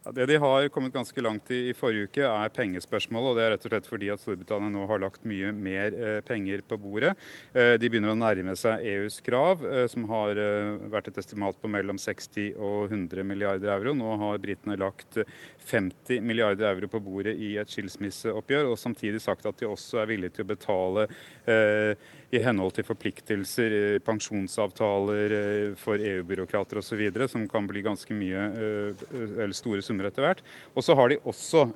Ja, 0.00 0.12
det 0.16 0.26
de 0.26 0.36
har 0.40 0.68
kommet 0.72 0.94
ganske 0.94 1.20
langt 1.20 1.50
i 1.52 1.58
i 1.70 1.72
forrige 1.76 2.06
uke, 2.08 2.22
er 2.24 2.52
pengespørsmålet. 2.56 3.28
og 3.28 3.36
Det 3.36 3.42
er 3.44 3.50
rett 3.52 3.64
og 3.66 3.72
slett 3.74 3.88
fordi 3.90 4.08
at 4.08 4.22
Storbritannia 4.22 4.72
nå 4.72 4.86
har 4.88 5.02
lagt 5.02 5.26
mye 5.28 5.50
mer 5.52 5.92
eh, 5.92 6.20
penger 6.24 6.62
på 6.64 6.78
bordet. 6.80 7.10
Eh, 7.52 7.74
de 7.76 7.90
begynner 7.90 8.14
å 8.14 8.16
nærme 8.16 8.54
seg 8.56 8.80
EUs 8.80 9.20
krav, 9.26 9.60
eh, 9.60 9.84
som 9.92 10.06
har 10.08 10.40
eh, 10.40 10.80
vært 10.88 11.10
et 11.12 11.20
estimat 11.20 11.58
på 11.60 11.68
mellom 11.68 12.00
60 12.00 12.56
og 12.56 12.94
100 12.94 13.26
milliarder 13.28 13.74
euro. 13.74 13.92
Nå 13.92 14.16
har 14.22 14.40
britene 14.40 14.78
lagt 14.80 15.20
50 15.68 16.24
milliarder 16.24 16.70
euro 16.72 16.88
på 16.88 17.02
bordet 17.04 17.36
i 17.36 17.58
et 17.60 17.68
skilsmisseoppgjør, 17.68 18.72
og 18.72 18.80
samtidig 18.80 19.20
sagt 19.20 19.44
at 19.44 19.60
de 19.60 19.68
også 19.68 20.00
er 20.00 20.08
villige 20.14 20.38
til 20.38 20.48
å 20.48 20.52
betale 20.54 21.06
eh, 21.44 21.92
i 22.30 22.40
henhold 22.42 22.76
til 22.76 22.86
forpliktelser, 22.86 23.74
eh, 23.74 24.00
pensjonsavtaler 24.06 25.34
eh, 25.34 25.72
for 25.78 25.98
EU-byråkrater 25.98 26.78
osv., 26.78 27.02
som 27.30 27.46
kan 27.50 27.66
bli 27.66 27.82
ganske 27.82 28.14
mye, 28.14 28.44
eh, 28.54 29.06
eller 29.42 29.56
store 29.56 29.82
summer 29.82 30.06
etter 30.08 30.26
hvert. 30.26 30.44
Og 30.76 30.86
så 30.86 30.94
har 30.98 31.10
de 31.10 31.18
også 31.26 31.66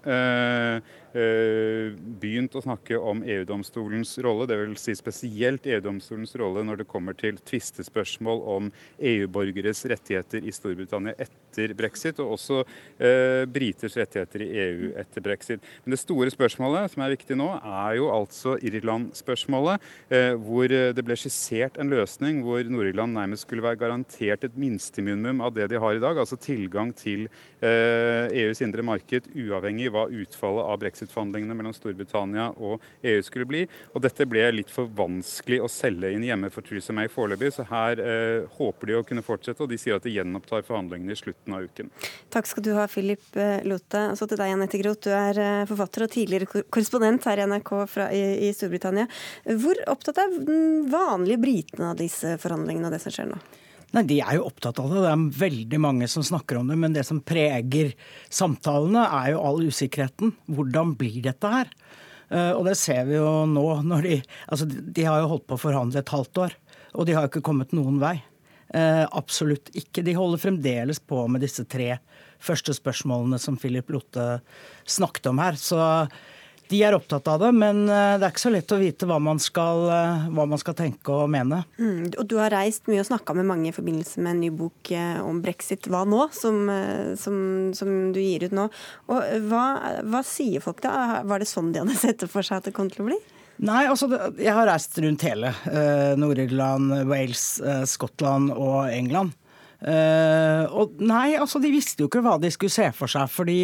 begynt 1.14 2.56
å 2.58 2.62
snakke 2.64 2.98
om 2.98 3.20
EU-domstolens 3.22 4.16
rolle, 4.24 4.48
dvs. 4.50 4.82
Si 4.82 4.94
spesielt 4.98 5.66
EU-domstolens 5.70 6.34
rolle 6.40 6.64
når 6.66 6.80
det 6.80 6.88
kommer 6.90 7.14
til 7.14 7.38
tvistespørsmål 7.38 8.42
om 8.50 8.72
EU-borgeres 8.98 9.84
rettigheter 9.92 10.42
i 10.42 10.50
Storbritannia 10.54 11.14
etter 11.22 11.70
brexit, 11.78 12.18
og 12.18 12.34
også 12.34 12.64
briters 13.54 13.94
rettigheter 14.00 14.42
i 14.42 14.50
EU 14.64 14.90
etter 14.98 15.22
brexit. 15.22 15.62
Men 15.84 15.94
det 15.94 16.02
store 16.02 16.34
spørsmålet 16.34 16.90
som 16.96 17.06
er 17.06 17.14
viktig 17.14 17.38
nå, 17.38 17.46
er 17.62 17.94
jo 18.00 18.10
altså 18.10 18.56
Irland-spørsmålet. 18.58 19.86
Hvor 20.44 20.72
eh, 20.72 20.92
det 20.94 21.04
ble 21.06 21.16
skissert 21.18 21.78
en 21.80 21.90
løsning 21.92 22.42
hvor 22.44 22.64
Nord-Irland 22.68 23.16
nærmest 23.16 23.46
skulle 23.46 23.64
være 23.64 23.78
garantert 23.80 24.44
et 24.44 24.56
minsteminimum 24.60 25.40
av 25.44 25.54
det 25.56 25.68
de 25.72 25.80
har 25.80 25.96
i 25.96 26.02
dag, 26.02 26.18
altså 26.20 26.36
tilgang 26.40 26.92
til 26.96 27.26
eh, 27.64 28.28
EUs 28.42 28.60
indre 28.64 28.84
marked, 28.84 29.30
uavhengig 29.32 29.90
hva 29.94 30.06
utfallet 30.10 30.68
av 30.68 30.80
brexit-forhandlingene 30.82 31.56
mellom 31.56 31.74
Storbritannia 31.76 32.50
og 32.58 32.82
EU 33.06 33.22
skulle 33.24 33.48
bli. 33.48 33.62
Og 33.94 34.04
dette 34.04 34.26
ble 34.28 34.44
litt 34.58 34.72
for 34.72 34.90
vanskelig 34.98 35.62
å 35.64 35.70
selge 35.72 36.12
inn 36.12 36.26
hjemme 36.26 36.50
for 36.52 36.66
Theresa 36.66 36.96
May 36.96 37.10
foreløpig, 37.12 37.54
så 37.56 37.66
her 37.70 38.02
eh, 38.02 38.50
håper 38.58 38.92
de 38.92 38.98
å 38.98 39.04
kunne 39.06 39.24
fortsette, 39.24 39.62
og 39.64 39.72
de 39.72 39.80
sier 39.80 39.96
at 39.96 40.04
de 40.04 40.12
gjenopptar 40.14 40.66
forhandlingene 40.68 41.16
i 41.16 41.20
slutten 41.20 41.56
av 41.56 41.64
uken. 41.68 41.92
Takk 42.34 42.50
skal 42.50 42.66
du 42.66 42.72
ha, 42.76 42.86
Philip 42.90 43.40
eh, 43.40 43.64
Lote. 43.64 44.04
Så 44.18 44.28
til 44.28 44.40
deg, 44.40 44.52
Anette 44.58 44.80
Groth. 44.82 45.06
Du 45.08 45.12
er 45.14 45.66
forfatter 45.68 46.06
og 46.06 46.12
tidligere 46.12 46.64
korrespondent 46.72 47.24
her 47.28 47.40
i 47.40 47.48
NRK 47.48 47.72
fra, 47.90 48.10
i, 48.14 48.48
i 48.48 48.52
Storbritannia. 48.56 49.08
Hvor 49.60 49.80
opptatt 49.90 50.20
er 50.20 50.33
vanlige 50.90 51.40
britene 51.42 51.92
av 51.92 52.00
disse 52.00 52.36
forhandlingene 52.42 52.88
og 52.88 52.96
det 52.96 53.02
som 53.02 53.14
skjer 53.14 53.30
nå? 53.30 53.38
Nei, 53.94 54.02
De 54.10 54.18
er 54.18 54.38
jo 54.38 54.48
opptatt 54.48 54.80
av 54.82 54.90
det. 54.90 55.04
Det 55.04 55.12
er 55.12 55.26
veldig 55.38 55.80
mange 55.82 56.08
som 56.10 56.24
snakker 56.26 56.58
om 56.58 56.70
det. 56.70 56.78
Men 56.80 56.96
det 56.96 57.04
som 57.06 57.22
preger 57.22 57.92
samtalene, 58.26 59.04
er 59.06 59.34
jo 59.34 59.44
all 59.46 59.62
usikkerheten. 59.62 60.34
Hvordan 60.50 60.96
blir 60.98 61.20
dette 61.22 61.50
her? 61.52 61.70
Eh, 62.34 62.52
og 62.56 62.64
det 62.66 62.76
ser 62.80 63.06
vi 63.06 63.18
jo 63.20 63.44
nå. 63.46 63.64
når 63.86 64.08
De 64.08 64.20
altså 64.48 64.66
de 64.66 65.06
har 65.06 65.22
jo 65.22 65.32
holdt 65.34 65.46
på 65.46 65.58
å 65.58 65.64
forhandle 65.68 66.02
et 66.02 66.14
halvt 66.14 66.42
år, 66.46 66.56
og 66.94 67.06
de 67.06 67.14
har 67.14 67.26
jo 67.26 67.32
ikke 67.34 67.46
kommet 67.46 67.74
noen 67.76 68.00
vei. 68.02 68.16
Eh, 68.74 69.04
absolutt 69.14 69.70
ikke. 69.76 70.02
De 70.02 70.16
holder 70.18 70.42
fremdeles 70.42 70.98
på 70.98 71.26
med 71.30 71.44
disse 71.44 71.62
tre 71.70 71.94
første 72.42 72.74
spørsmålene 72.74 73.38
som 73.40 73.58
Philip 73.60 73.92
Lotte 73.94 74.40
snakket 74.82 75.30
om 75.30 75.38
her. 75.42 75.58
Så 75.60 75.78
de 76.72 76.80
er 76.80 76.96
opptatt 76.96 77.26
av 77.28 77.42
det, 77.42 77.50
men 77.56 77.84
eh, 77.88 78.14
det 78.18 78.24
er 78.24 78.32
ikke 78.32 78.42
så 78.46 78.52
lett 78.52 78.72
å 78.72 78.80
vite 78.80 79.08
hva 79.08 79.18
man 79.22 79.40
skal, 79.42 79.84
eh, 79.92 80.24
hva 80.34 80.46
man 80.48 80.60
skal 80.60 80.76
tenke 80.78 81.12
og 81.12 81.28
mene. 81.32 81.60
Mm, 81.76 82.14
og 82.16 82.24
Du 82.30 82.38
har 82.40 82.54
reist 82.54 82.88
mye 82.88 83.02
og 83.02 83.08
snakka 83.10 83.36
med 83.36 83.48
mange 83.50 83.68
i 83.68 83.74
forbindelse 83.74 84.22
med 84.24 84.32
en 84.32 84.42
ny 84.46 84.50
bok 84.54 84.92
eh, 84.94 85.18
om 85.20 85.42
brexit. 85.44 85.88
Hva 85.92 86.04
nå? 86.08 86.22
Som, 86.34 86.66
som, 87.20 87.36
som 87.76 87.90
du 88.14 88.20
gir 88.20 88.46
ut 88.46 88.54
nå. 88.56 88.66
Og 89.12 89.46
hva, 89.50 89.64
hva, 90.08 90.22
sier 90.26 90.64
folk 90.64 90.80
da? 90.84 91.22
Var 91.28 91.42
det 91.42 91.48
sånn 91.50 91.72
de 91.74 91.82
hadde 91.82 91.98
sett 92.04 92.24
det 92.24 92.30
for 92.32 92.46
seg 92.46 92.62
at 92.62 92.70
det 92.70 92.76
kom 92.76 92.88
til 92.92 93.04
å 93.04 93.08
bli? 93.10 93.20
Nei, 93.64 93.84
altså 93.86 94.08
jeg 94.10 94.50
har 94.50 94.66
reist 94.66 94.96
rundt 94.98 95.22
hele. 95.28 95.52
Nord-Irland, 96.18 97.04
Wales, 97.06 97.44
Skottland 97.86 98.50
og 98.50 98.88
England. 98.90 99.36
og 100.74 100.96
nei, 100.98 101.36
altså 101.38 101.60
de 101.62 101.70
visste 101.70 102.02
jo 102.02 102.10
ikke 102.10 102.24
hva 102.24 102.34
de 102.42 102.50
skulle 102.50 102.74
se 102.74 102.88
for 102.96 103.12
seg. 103.12 103.30
fordi 103.30 103.60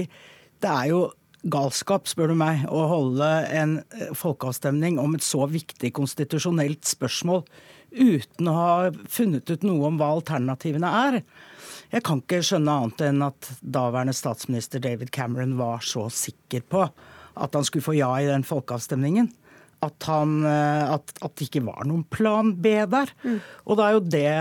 det 0.61 0.71
er 0.71 0.93
jo 0.93 1.01
galskap, 1.42 2.09
spør 2.11 2.33
du 2.33 2.38
meg, 2.40 2.64
å 2.68 2.85
holde 2.90 3.29
en 3.57 3.79
eh, 3.96 4.11
folkeavstemning 4.16 4.98
om 5.00 5.16
et 5.16 5.24
så 5.24 5.46
viktig 5.50 5.92
konstitusjonelt 5.96 6.85
spørsmål 6.88 7.44
uten 7.90 8.50
å 8.50 8.55
ha 8.55 8.74
funnet 9.11 9.50
ut 9.50 9.64
noe 9.66 9.88
om 9.88 9.96
hva 9.98 10.12
alternativene 10.14 10.90
er. 11.09 11.20
Jeg 11.90 12.05
kan 12.07 12.20
ikke 12.22 12.42
skjønne 12.46 12.76
annet 12.76 13.03
enn 13.09 13.24
at 13.26 13.50
daværende 13.61 14.14
statsminister 14.14 14.83
David 14.83 15.11
Cameron 15.14 15.57
var 15.59 15.83
så 15.83 16.07
sikker 16.12 16.62
på 16.70 16.85
at 17.40 17.57
han 17.57 17.66
skulle 17.66 17.87
få 17.87 17.96
ja 17.98 18.12
i 18.20 18.29
den 18.29 18.46
folkeavstemningen. 18.46 19.33
At, 19.81 19.97
han, 20.11 20.43
eh, 20.45 20.90
at, 20.93 21.12
at 21.25 21.37
det 21.40 21.47
ikke 21.47 21.62
var 21.64 21.87
noen 21.88 22.03
plan 22.12 22.51
B 22.53 22.75
der. 22.85 23.12
Mm. 23.25 23.38
Og 23.64 23.79
det 23.79 23.85
er 23.87 23.95
jo 23.95 24.03
det 24.12 24.35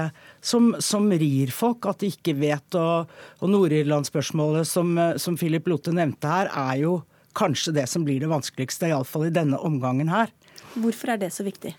som, 0.44 0.74
som, 0.84 1.08
rir 1.08 1.54
folk, 1.56 1.88
at 1.88 2.02
de 2.04 2.10
ikke 2.12 2.36
vet. 2.42 2.76
Og, 2.76 3.14
og 3.40 3.54
Nord-Irland-spørsmålet 3.54 4.68
som, 4.68 4.98
som 5.16 5.40
Philip 5.40 5.70
Lotte 5.72 5.96
nevnte 5.96 6.28
her, 6.28 6.52
er 6.52 6.82
jo 6.84 6.98
kanskje 7.40 7.76
det 7.78 7.86
som 7.90 8.04
blir 8.04 8.20
det 8.20 8.32
vanskeligste, 8.32 8.90
iallfall 8.90 9.30
i 9.30 9.36
denne 9.36 9.60
omgangen 9.64 10.12
her. 10.12 10.34
Hvorfor 10.76 11.14
er 11.14 11.22
det 11.24 11.32
så 11.36 11.46
viktig? 11.48 11.76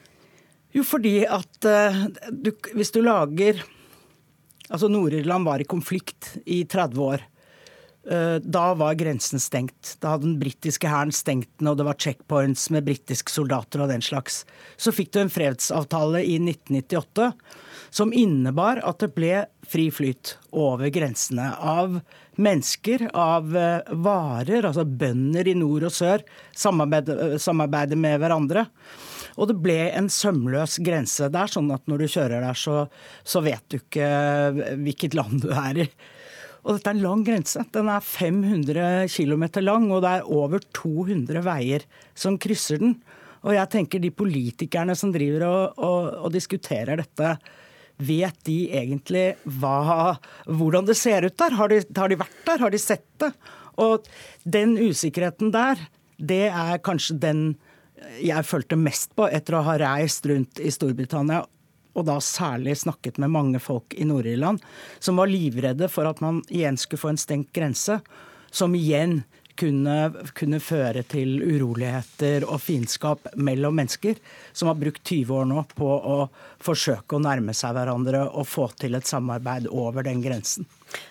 Jo, 0.73 0.85
fordi 0.87 1.21
at 1.27 1.67
uh, 1.67 2.07
du, 2.31 2.53
hvis 2.77 2.95
du 2.95 3.03
lager 3.05 3.65
Altså, 4.71 4.87
Nord-Irland 4.87 5.49
var 5.49 5.59
i 5.59 5.65
konflikt 5.67 6.37
i 6.47 6.61
30 6.63 7.01
år. 7.03 7.23
Uh, 8.09 8.39
da 8.41 8.73
var 8.75 8.95
grensen 8.97 9.41
stengt. 9.41 9.97
Da 10.01 10.15
hadde 10.15 10.25
den 10.25 10.39
britiske 10.41 10.89
hæren 10.89 11.13
stengt 11.13 11.51
den, 11.61 11.69
og 11.69 11.77
det 11.77 11.85
var 11.85 11.99
checkpoints 12.01 12.71
med 12.73 12.87
britiske 12.87 13.33
soldater 13.33 13.83
og 13.85 13.91
den 13.93 14.01
slags. 14.01 14.47
Så 14.81 14.95
fikk 14.97 15.13
du 15.13 15.21
en 15.21 15.33
fredsavtale 15.33 16.23
i 16.25 16.39
1998 16.41 17.29
som 17.93 18.15
innebar 18.17 18.81
at 18.87 19.03
det 19.03 19.11
ble 19.13 19.43
fri 19.69 19.91
flyt 19.93 20.37
over 20.57 20.89
grensene 20.95 21.51
av 21.59 21.99
mennesker, 22.41 23.05
av 23.13 23.53
uh, 23.53 23.93
varer, 24.01 24.65
altså 24.65 24.87
bønder 24.89 25.51
i 25.51 25.59
nord 25.59 25.91
og 25.91 25.93
sør, 25.93 26.25
samarbeide 26.57 27.99
med 28.01 28.17
hverandre. 28.23 28.65
Og 29.37 29.51
det 29.51 29.59
ble 29.61 29.77
en 29.93 30.09
sømløs 30.13 30.79
grense. 30.85 31.29
Det 31.29 31.43
er 31.43 31.53
sånn 31.53 31.69
at 31.75 31.85
når 31.91 32.01
du 32.01 32.09
kjører 32.17 32.47
der, 32.47 32.57
så, 32.57 32.87
så 33.23 33.45
vet 33.45 33.63
du 33.69 33.77
ikke 33.79 34.09
hvilket 34.81 35.19
land 35.21 35.45
du 35.45 35.53
er 35.53 35.85
i. 35.85 35.87
Og 36.65 36.77
dette 36.77 36.91
er 36.91 36.99
en 36.99 37.05
lang 37.05 37.23
grense. 37.25 37.63
Den 37.73 37.89
er 37.89 38.05
500 38.05 39.09
km 39.13 39.45
lang, 39.65 39.89
og 39.93 40.05
det 40.05 40.13
er 40.13 40.29
over 40.29 40.63
200 40.77 41.45
veier 41.47 41.87
som 42.15 42.37
krysser 42.41 42.83
den. 42.83 42.99
Og 43.41 43.57
jeg 43.57 43.73
tenker 43.73 44.03
de 44.03 44.13
politikerne 44.13 44.97
som 44.99 45.13
driver 45.15 45.47
og, 45.49 45.81
og, 45.81 46.11
og 46.27 46.35
diskuterer 46.35 47.01
dette, 47.01 47.33
vet 48.01 48.37
de 48.49 48.59
egentlig 48.77 49.25
hva, 49.61 50.17
hvordan 50.49 50.89
det 50.89 50.97
ser 51.01 51.25
ut 51.29 51.37
der? 51.41 51.57
Har 51.57 51.73
de, 51.73 51.81
har 51.97 52.13
de 52.13 52.21
vært 52.21 52.45
der? 52.47 52.63
Har 52.65 52.73
de 52.73 52.81
sett 52.81 53.09
det? 53.21 53.33
Og 53.81 54.09
den 54.45 54.77
usikkerheten 54.81 55.53
der, 55.55 55.81
det 56.21 56.47
er 56.49 56.81
kanskje 56.85 57.17
den 57.21 57.43
jeg 58.21 58.47
følte 58.49 58.79
mest 58.81 59.13
på 59.17 59.27
etter 59.29 59.59
å 59.59 59.65
ha 59.67 59.77
reist 59.81 60.25
rundt 60.29 60.61
i 60.63 60.73
Storbritannia, 60.73 61.43
og 61.95 62.07
da 62.09 62.19
særlig 62.23 62.77
snakket 62.81 63.19
med 63.23 63.33
mange 63.35 63.61
folk 63.63 63.95
i 63.99 64.07
Nord-Irland, 64.09 64.63
som 64.99 65.21
var 65.21 65.31
livredde 65.31 65.91
for 65.91 66.09
at 66.11 66.23
man 66.25 66.43
igjen 66.49 66.79
skulle 66.81 67.03
få 67.03 67.13
en 67.15 67.21
stengt 67.21 67.53
grense, 67.57 68.01
som 68.51 68.75
igjen 68.75 69.21
kunne, 69.61 69.97
kunne, 70.37 70.61
føre 70.63 71.03
til 71.09 71.41
uroligheter 71.43 72.47
og 72.49 72.63
fiendskap 72.65 73.29
mellom 73.37 73.77
mennesker 73.77 74.19
som 74.53 74.71
har 74.71 74.79
brukt 74.81 75.03
20 75.05 75.35
år 75.37 75.49
nå 75.51 75.65
på 75.75 75.89
å 75.89 76.19
forsøke 76.63 77.17
å 77.17 77.25
nærme 77.25 77.55
seg 77.57 77.77
hverandre 77.77 78.25
og 78.31 78.49
få 78.49 78.71
til 78.81 78.97
et 78.97 79.09
samarbeid 79.09 79.69
over 79.71 80.07
den 80.07 80.23
grensen. 80.25 80.69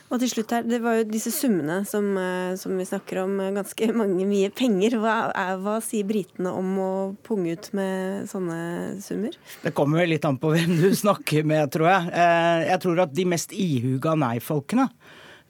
Og 0.09 0.17
til 0.17 0.31
slutt 0.31 0.51
her, 0.55 0.63
Det 0.65 0.79
var 0.81 0.97
jo 0.97 1.03
disse 1.05 1.31
summene 1.31 1.83
som, 1.85 2.17
eh, 2.17 2.55
som 2.57 2.75
vi 2.77 2.85
snakker 2.85 3.23
om, 3.23 3.39
eh, 3.39 3.53
ganske 3.53 3.93
mange 4.01 4.25
mye 4.25 4.49
penger. 4.49 4.97
Hva, 4.97 5.31
er, 5.35 5.57
hva 5.61 5.77
sier 5.85 6.07
britene 6.09 6.49
om 6.49 6.75
å 6.81 6.91
punge 7.23 7.53
ut 7.53 7.71
med 7.77 8.25
sånne 8.29 8.99
summer? 9.05 9.37
Det 9.61 9.75
kommer 9.77 10.09
litt 10.09 10.25
an 10.25 10.39
på 10.41 10.53
hvem 10.55 10.79
du 10.81 10.89
snakker 11.03 11.45
med, 11.45 11.69
tror 11.71 11.91
jeg. 11.93 12.13
Eh, 12.13 12.67
jeg 12.71 12.85
tror 12.85 13.05
at 13.05 13.13
de 13.13 13.29
mest 13.29 13.53
ihuga 13.53 14.17
nei-folkene 14.17 14.89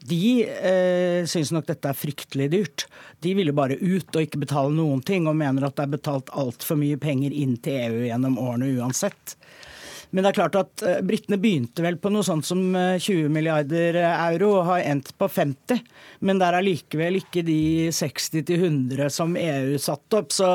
de 0.08 0.46
eh, 0.48 1.26
syns 1.28 1.50
nok 1.52 1.66
dette 1.68 1.90
er 1.90 1.96
fryktelig 1.96 2.48
dyrt. 2.54 2.86
De 3.20 3.34
ville 3.36 3.52
bare 3.56 3.76
ut 3.76 4.08
og 4.14 4.22
ikke 4.24 4.40
betale 4.46 4.72
noen 4.72 5.02
ting, 5.04 5.28
og 5.28 5.36
mener 5.36 5.66
at 5.66 5.76
det 5.76 5.86
er 5.86 5.96
betalt 5.96 6.32
altfor 6.32 6.78
mye 6.80 6.96
penger 7.00 7.34
inn 7.36 7.58
til 7.60 7.76
EU 7.84 8.06
gjennom 8.08 8.38
årene 8.40 8.70
uansett. 8.80 9.36
Men 10.10 10.24
det 10.24 10.32
er 10.32 10.38
klart 10.40 10.58
at 10.58 10.84
uh, 10.86 10.98
britene 11.06 11.38
begynte 11.40 11.84
vel 11.84 11.98
på 12.02 12.10
noe 12.12 12.26
sånt 12.26 12.46
som 12.46 12.62
20 12.74 13.24
eh, 13.26 13.30
milliarder 13.32 13.98
eh, 14.00 14.22
euro 14.32 14.52
og 14.58 14.68
har 14.72 14.84
endt 14.90 15.12
på 15.18 15.28
50. 15.30 15.80
Men 16.26 16.40
det 16.40 16.48
er 16.48 16.58
allikevel 16.58 17.20
ikke 17.20 17.44
de 17.46 17.60
60-100 17.94 19.10
som 19.14 19.36
EU 19.38 19.78
satte 19.80 20.20
opp. 20.20 20.34
Så 20.34 20.52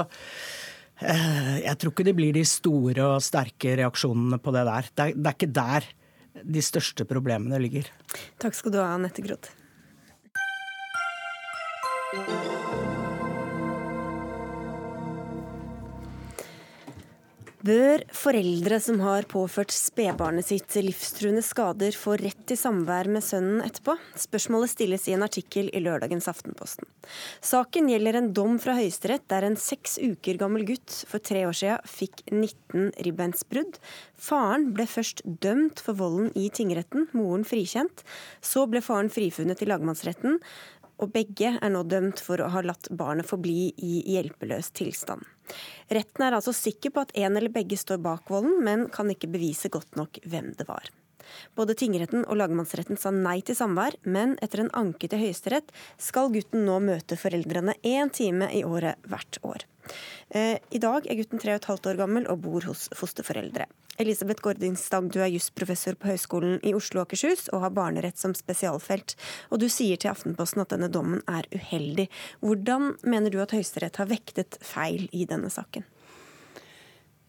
jeg 0.95 1.75
tror 1.75 1.91
ikke 1.91 2.07
det 2.07 2.15
blir 2.15 2.35
de 2.35 2.45
store 2.47 3.03
og 3.17 3.23
sterke 3.23 3.73
reaksjonene 3.81 4.39
på 4.39 4.53
det 4.55 4.63
der. 4.69 4.87
Det 4.95 5.07
er, 5.09 5.17
det 5.19 5.31
er 5.31 5.35
ikke 5.35 5.55
der 5.57 5.89
de 6.55 6.63
største 6.63 7.07
problemene 7.07 7.59
ligger. 7.63 7.91
Takk 8.39 8.55
skal 8.55 8.75
du 8.75 8.79
ha, 8.79 8.93
Anette 8.95 9.23
Groth. 9.25 9.51
Bør 17.65 18.03
foreldre 18.13 18.77
som 18.83 18.99
har 19.01 19.25
påført 19.31 19.71
spedbarnet 19.73 20.45
sitt 20.45 20.75
livstruende 20.83 21.41
skader, 21.41 21.95
få 21.97 22.13
rett 22.19 22.43
til 22.45 22.59
samvær 22.59 23.07
med 23.09 23.23
sønnen 23.25 23.63
etterpå? 23.65 23.95
Spørsmålet 24.21 24.73
stilles 24.73 25.07
i 25.09 25.15
en 25.15 25.25
artikkel 25.25 25.71
i 25.73 25.81
lørdagens 25.81 26.27
Aftenposten. 26.29 26.85
Saken 27.41 27.89
gjelder 27.89 28.19
en 28.19 28.27
dom 28.37 28.59
fra 28.61 28.75
Høyesterett 28.77 29.25
der 29.31 29.47
en 29.47 29.57
seks 29.57 29.97
uker 29.97 30.37
gammel 30.43 30.67
gutt 30.67 30.99
for 31.09 31.23
tre 31.23 31.45
år 31.47 31.57
siden 31.57 31.89
fikk 31.89 32.21
19 32.29 32.91
ribbeinsbrudd. 33.07 33.79
Faren 34.13 34.69
ble 34.75 34.85
først 34.89 35.23
dømt 35.25 35.81
for 35.81 35.97
volden 35.97 36.29
i 36.37 36.51
tingretten, 36.53 37.07
moren 37.17 37.47
frikjent. 37.47 38.05
Så 38.45 38.67
ble 38.69 38.83
faren 38.85 39.09
frifunnet 39.09 39.63
i 39.65 39.69
lagmannsretten, 39.71 40.37
og 41.01 41.11
begge 41.15 41.55
er 41.55 41.71
nå 41.73 41.83
dømt 41.89 42.21
for 42.23 42.41
å 42.41 42.49
ha 42.53 42.63
latt 42.65 42.89
barnet 42.91 43.27
forbli 43.27 43.71
i 43.77 44.01
hjelpeløs 44.13 44.71
tilstand. 44.77 45.25
Retten 45.93 46.25
er 46.25 46.37
altså 46.37 46.55
sikker 46.55 46.93
på 46.93 47.05
at 47.05 47.15
en 47.19 47.35
eller 47.37 47.53
begge 47.53 47.77
står 47.79 48.01
bak 48.03 48.31
volden, 48.31 48.61
men 48.65 48.87
kan 48.93 49.11
ikke 49.11 49.31
bevise 49.33 49.71
godt 49.73 49.99
nok 49.99 50.21
hvem 50.25 50.53
det 50.57 50.67
var. 50.69 50.89
Både 51.55 51.77
tingretten 51.77 52.25
og 52.25 52.39
lagmannsretten 52.39 52.99
sa 52.99 53.13
nei 53.15 53.39
til 53.45 53.57
samvær, 53.57 53.97
men 54.03 54.35
etter 54.45 54.63
en 54.63 54.73
anke 54.77 55.09
til 55.11 55.21
Høyesterett 55.21 55.71
skal 56.01 56.33
gutten 56.33 56.65
nå 56.67 56.79
møte 56.83 57.19
foreldrene 57.19 57.77
én 57.83 58.11
time 58.13 58.51
i 58.53 58.65
året 58.67 59.01
hvert 59.09 59.39
år. 59.43 59.65
Eh, 60.29 60.57
I 60.71 60.81
dag 60.81 61.05
er 61.05 61.17
gutten 61.19 61.41
tre 61.41 61.53
og 61.55 61.61
et 61.61 61.69
halvt 61.69 61.89
år 61.91 61.99
gammel 62.03 62.29
og 62.31 62.41
bor 62.45 62.65
hos 62.69 62.87
fosterforeldre. 62.97 63.67
Elisabeth 63.97 64.43
Gordin 64.43 64.75
Stang, 64.75 65.07
du 65.07 65.21
er 65.23 65.31
jusprofessor 65.31 65.95
på 65.95 66.09
Høgskolen 66.09 66.57
i 66.67 66.73
Oslo 66.75 66.99
og 66.99 67.05
Akershus 67.05 67.47
og 67.53 67.61
har 67.63 67.75
barnerett 67.77 68.19
som 68.19 68.33
spesialfelt. 68.35 69.15
Og 69.55 69.61
du 69.61 69.69
sier 69.71 69.95
til 69.95 70.11
Aftenposten 70.11 70.65
at 70.65 70.73
denne 70.73 70.91
dommen 70.91 71.21
er 71.31 71.47
uheldig. 71.53 72.09
Hvordan 72.43 72.95
mener 73.07 73.31
du 73.31 73.39
at 73.43 73.55
Høyesterett 73.55 74.01
har 74.01 74.11
vektet 74.11 74.59
feil 74.59 75.07
i 75.15 75.23
denne 75.29 75.51
saken? 75.53 75.87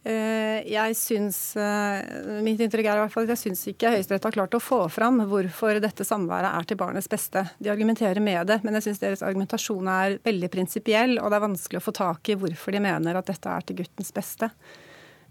Eh, 0.06 0.60
jeg 0.70 0.94
syns, 0.94 1.38
eh, 1.58 2.38
Mitt 2.44 2.60
inntrykk 2.62 2.86
er 2.86 3.00
i 3.00 3.02
hvert 3.02 3.14
fall 3.14 3.24
at 3.26 3.32
jeg 3.34 3.40
syns 3.40 3.64
ikke 3.72 3.90
Høyesterett 3.90 4.28
har 4.28 4.34
klart 4.36 4.54
å 4.54 4.62
få 4.62 4.84
fram 4.92 5.18
hvorfor 5.26 5.80
dette 5.82 6.06
samværet 6.06 6.52
er 6.52 6.68
til 6.68 6.78
barnets 6.78 7.10
beste. 7.10 7.42
De 7.58 7.72
argumenterer 7.72 8.22
med 8.22 8.46
det, 8.46 8.60
men 8.62 8.78
jeg 8.78 8.86
syns 8.86 9.02
deres 9.02 9.24
argumentasjon 9.26 9.90
er 9.90 10.18
veldig 10.22 10.50
prinsipiell, 10.52 11.16
og 11.18 11.32
det 11.32 11.40
er 11.40 11.46
vanskelig 11.48 11.80
å 11.80 11.86
få 11.88 11.96
tak 11.96 12.30
i 12.30 12.38
hvorfor 12.38 12.76
de 12.76 12.84
mener 12.86 13.18
at 13.18 13.32
dette 13.32 13.50
er 13.50 13.66
til 13.66 13.80
guttens 13.82 14.14
beste. 14.14 14.52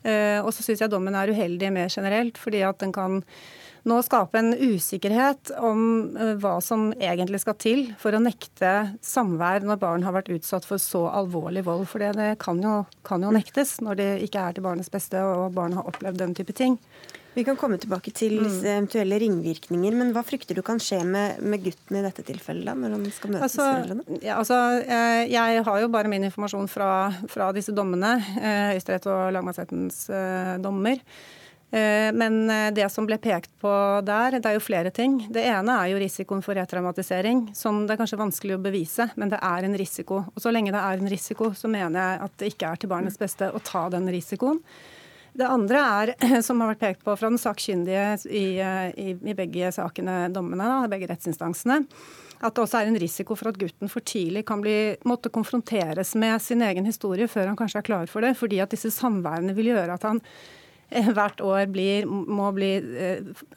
Eh, 0.04 0.42
og 0.44 0.52
så 0.52 0.66
syns 0.66 0.84
jeg 0.84 0.92
dommen 0.92 1.16
er 1.16 1.32
uheldig 1.32 1.72
mer 1.72 1.88
generelt, 1.88 2.36
fordi 2.42 2.66
at 2.68 2.84
den 2.84 2.92
kan 2.96 3.22
nå 3.86 4.00
skape 4.06 4.40
en 4.40 4.54
usikkerhet 4.54 5.52
om 5.62 5.82
eh, 6.18 6.34
hva 6.42 6.58
som 6.64 6.88
egentlig 6.94 7.42
skal 7.44 7.58
til 7.62 7.84
for 8.02 8.16
å 8.16 8.22
nekte 8.24 8.72
samvær 9.06 9.66
når 9.66 9.82
barn 9.82 10.06
har 10.08 10.16
vært 10.16 10.32
utsatt 10.34 10.66
for 10.68 10.82
så 10.82 11.06
alvorlig 11.22 11.66
vold. 11.68 11.86
For 11.92 12.02
det 12.02 12.36
kan 12.42 12.62
jo, 12.64 12.80
kan 13.06 13.26
jo 13.26 13.34
nektes 13.36 13.78
når 13.86 14.02
det 14.02 14.10
ikke 14.28 14.48
er 14.48 14.58
til 14.58 14.66
barnets 14.66 14.92
beste 14.94 15.22
og 15.22 15.54
barnet 15.56 15.82
har 15.82 15.92
opplevd 15.92 16.24
den 16.24 16.36
type 16.38 16.56
ting. 16.58 16.80
Vi 17.36 17.44
kan 17.44 17.58
komme 17.60 17.76
tilbake 17.78 18.14
til 18.16 18.38
mm. 18.38 18.44
disse 18.48 18.70
eventuelle 18.72 19.18
ringvirkninger, 19.20 19.96
men 20.00 20.14
hva 20.16 20.22
frykter 20.24 20.56
du 20.56 20.62
kan 20.64 20.80
skje 20.80 21.02
med, 21.04 21.42
med 21.44 21.66
gutten 21.66 21.98
i 22.00 22.04
dette 22.06 22.24
tilfellet, 22.24 22.64
da, 22.70 22.76
når 22.80 22.94
han 22.96 23.08
skal 23.12 23.34
møte 23.34 23.50
altså, 23.50 23.66
foreldrene? 23.66 24.20
Ja, 24.24 24.38
altså, 24.40 24.60
jeg 25.28 25.66
har 25.68 25.82
jo 25.84 25.90
bare 25.92 26.12
min 26.12 26.24
informasjon 26.30 26.72
fra, 26.72 26.90
fra 27.28 27.50
disse 27.58 27.76
dommene, 27.76 28.16
eh, 28.40 28.70
Høyesterett 28.72 29.10
og 29.12 29.34
lagmannsrettens 29.36 30.06
eh, 30.16 30.54
dommer. 30.64 31.04
Men 31.76 32.36
det 32.72 32.86
som 32.94 33.04
ble 33.04 33.18
pekt 33.20 33.50
på 33.60 33.72
der, 34.08 34.38
det 34.40 34.48
er 34.48 34.56
jo 34.56 34.64
flere 34.64 34.94
ting. 34.96 35.18
Det 35.34 35.42
ene 35.44 35.74
er 35.76 35.90
jo 35.92 35.98
risikoen 36.00 36.44
for 36.46 36.56
retraumatisering, 36.56 37.50
som 37.58 37.82
det 37.84 37.96
er 37.96 38.00
kanskje 38.00 38.20
vanskelig 38.22 38.56
å 38.56 38.62
bevise, 38.64 39.10
men 39.20 39.34
det 39.34 39.42
er 39.44 39.68
en 39.68 39.76
risiko. 39.76 40.22
Og 40.32 40.40
så 40.40 40.54
lenge 40.56 40.72
det 40.72 40.80
er 40.80 41.02
en 41.02 41.12
risiko, 41.12 41.50
så 41.58 41.68
mener 41.68 42.00
jeg 42.00 42.22
at 42.30 42.38
det 42.40 42.52
ikke 42.54 42.70
er 42.70 42.80
til 42.80 42.94
barnets 42.94 43.20
beste 43.20 43.52
å 43.52 43.60
ta 43.60 43.90
den 43.92 44.08
risikoen. 44.14 44.62
Det 45.36 45.48
andre 45.48 45.80
er, 45.84 46.14
som 46.48 46.62
har 46.64 46.72
vært 46.72 46.84
pekt 46.84 47.04
på 47.04 47.16
fra 47.20 47.30
den 47.32 47.42
sakkyndige 47.42 48.06
i, 48.32 48.46
i, 48.56 49.16
i 49.16 49.36
begge 49.36 49.72
sakene, 49.76 50.30
dommene, 50.34 50.68
da, 50.70 50.92
begge 50.92 51.10
rettsinstansene, 51.12 51.82
at 52.40 52.56
det 52.56 52.64
også 52.64 52.82
er 52.82 52.92
en 52.92 53.00
risiko 53.00 53.36
for 53.36 53.52
at 53.52 53.60
gutten 53.60 53.92
for 53.92 54.04
tidlig 54.06 54.46
kan 54.48 54.64
bli, 54.64 54.96
måtte 55.08 55.32
konfronteres 55.34 56.14
med 56.20 56.40
sin 56.44 56.64
egen 56.64 56.88
historie 56.88 57.28
før 57.32 57.52
han 57.52 57.60
kanskje 57.60 57.82
er 57.82 57.88
klar 57.88 58.12
for 58.12 58.24
det, 58.24 58.36
fordi 58.40 58.62
at 58.64 58.72
disse 58.72 58.92
samværene 58.96 59.56
vil 59.58 59.74
gjøre 59.74 59.98
at 59.98 60.08
han 60.08 60.22
hvert 60.90 61.42
år 61.42 61.66
blir, 61.72 62.06
må 62.08 62.52
bli 62.56 62.72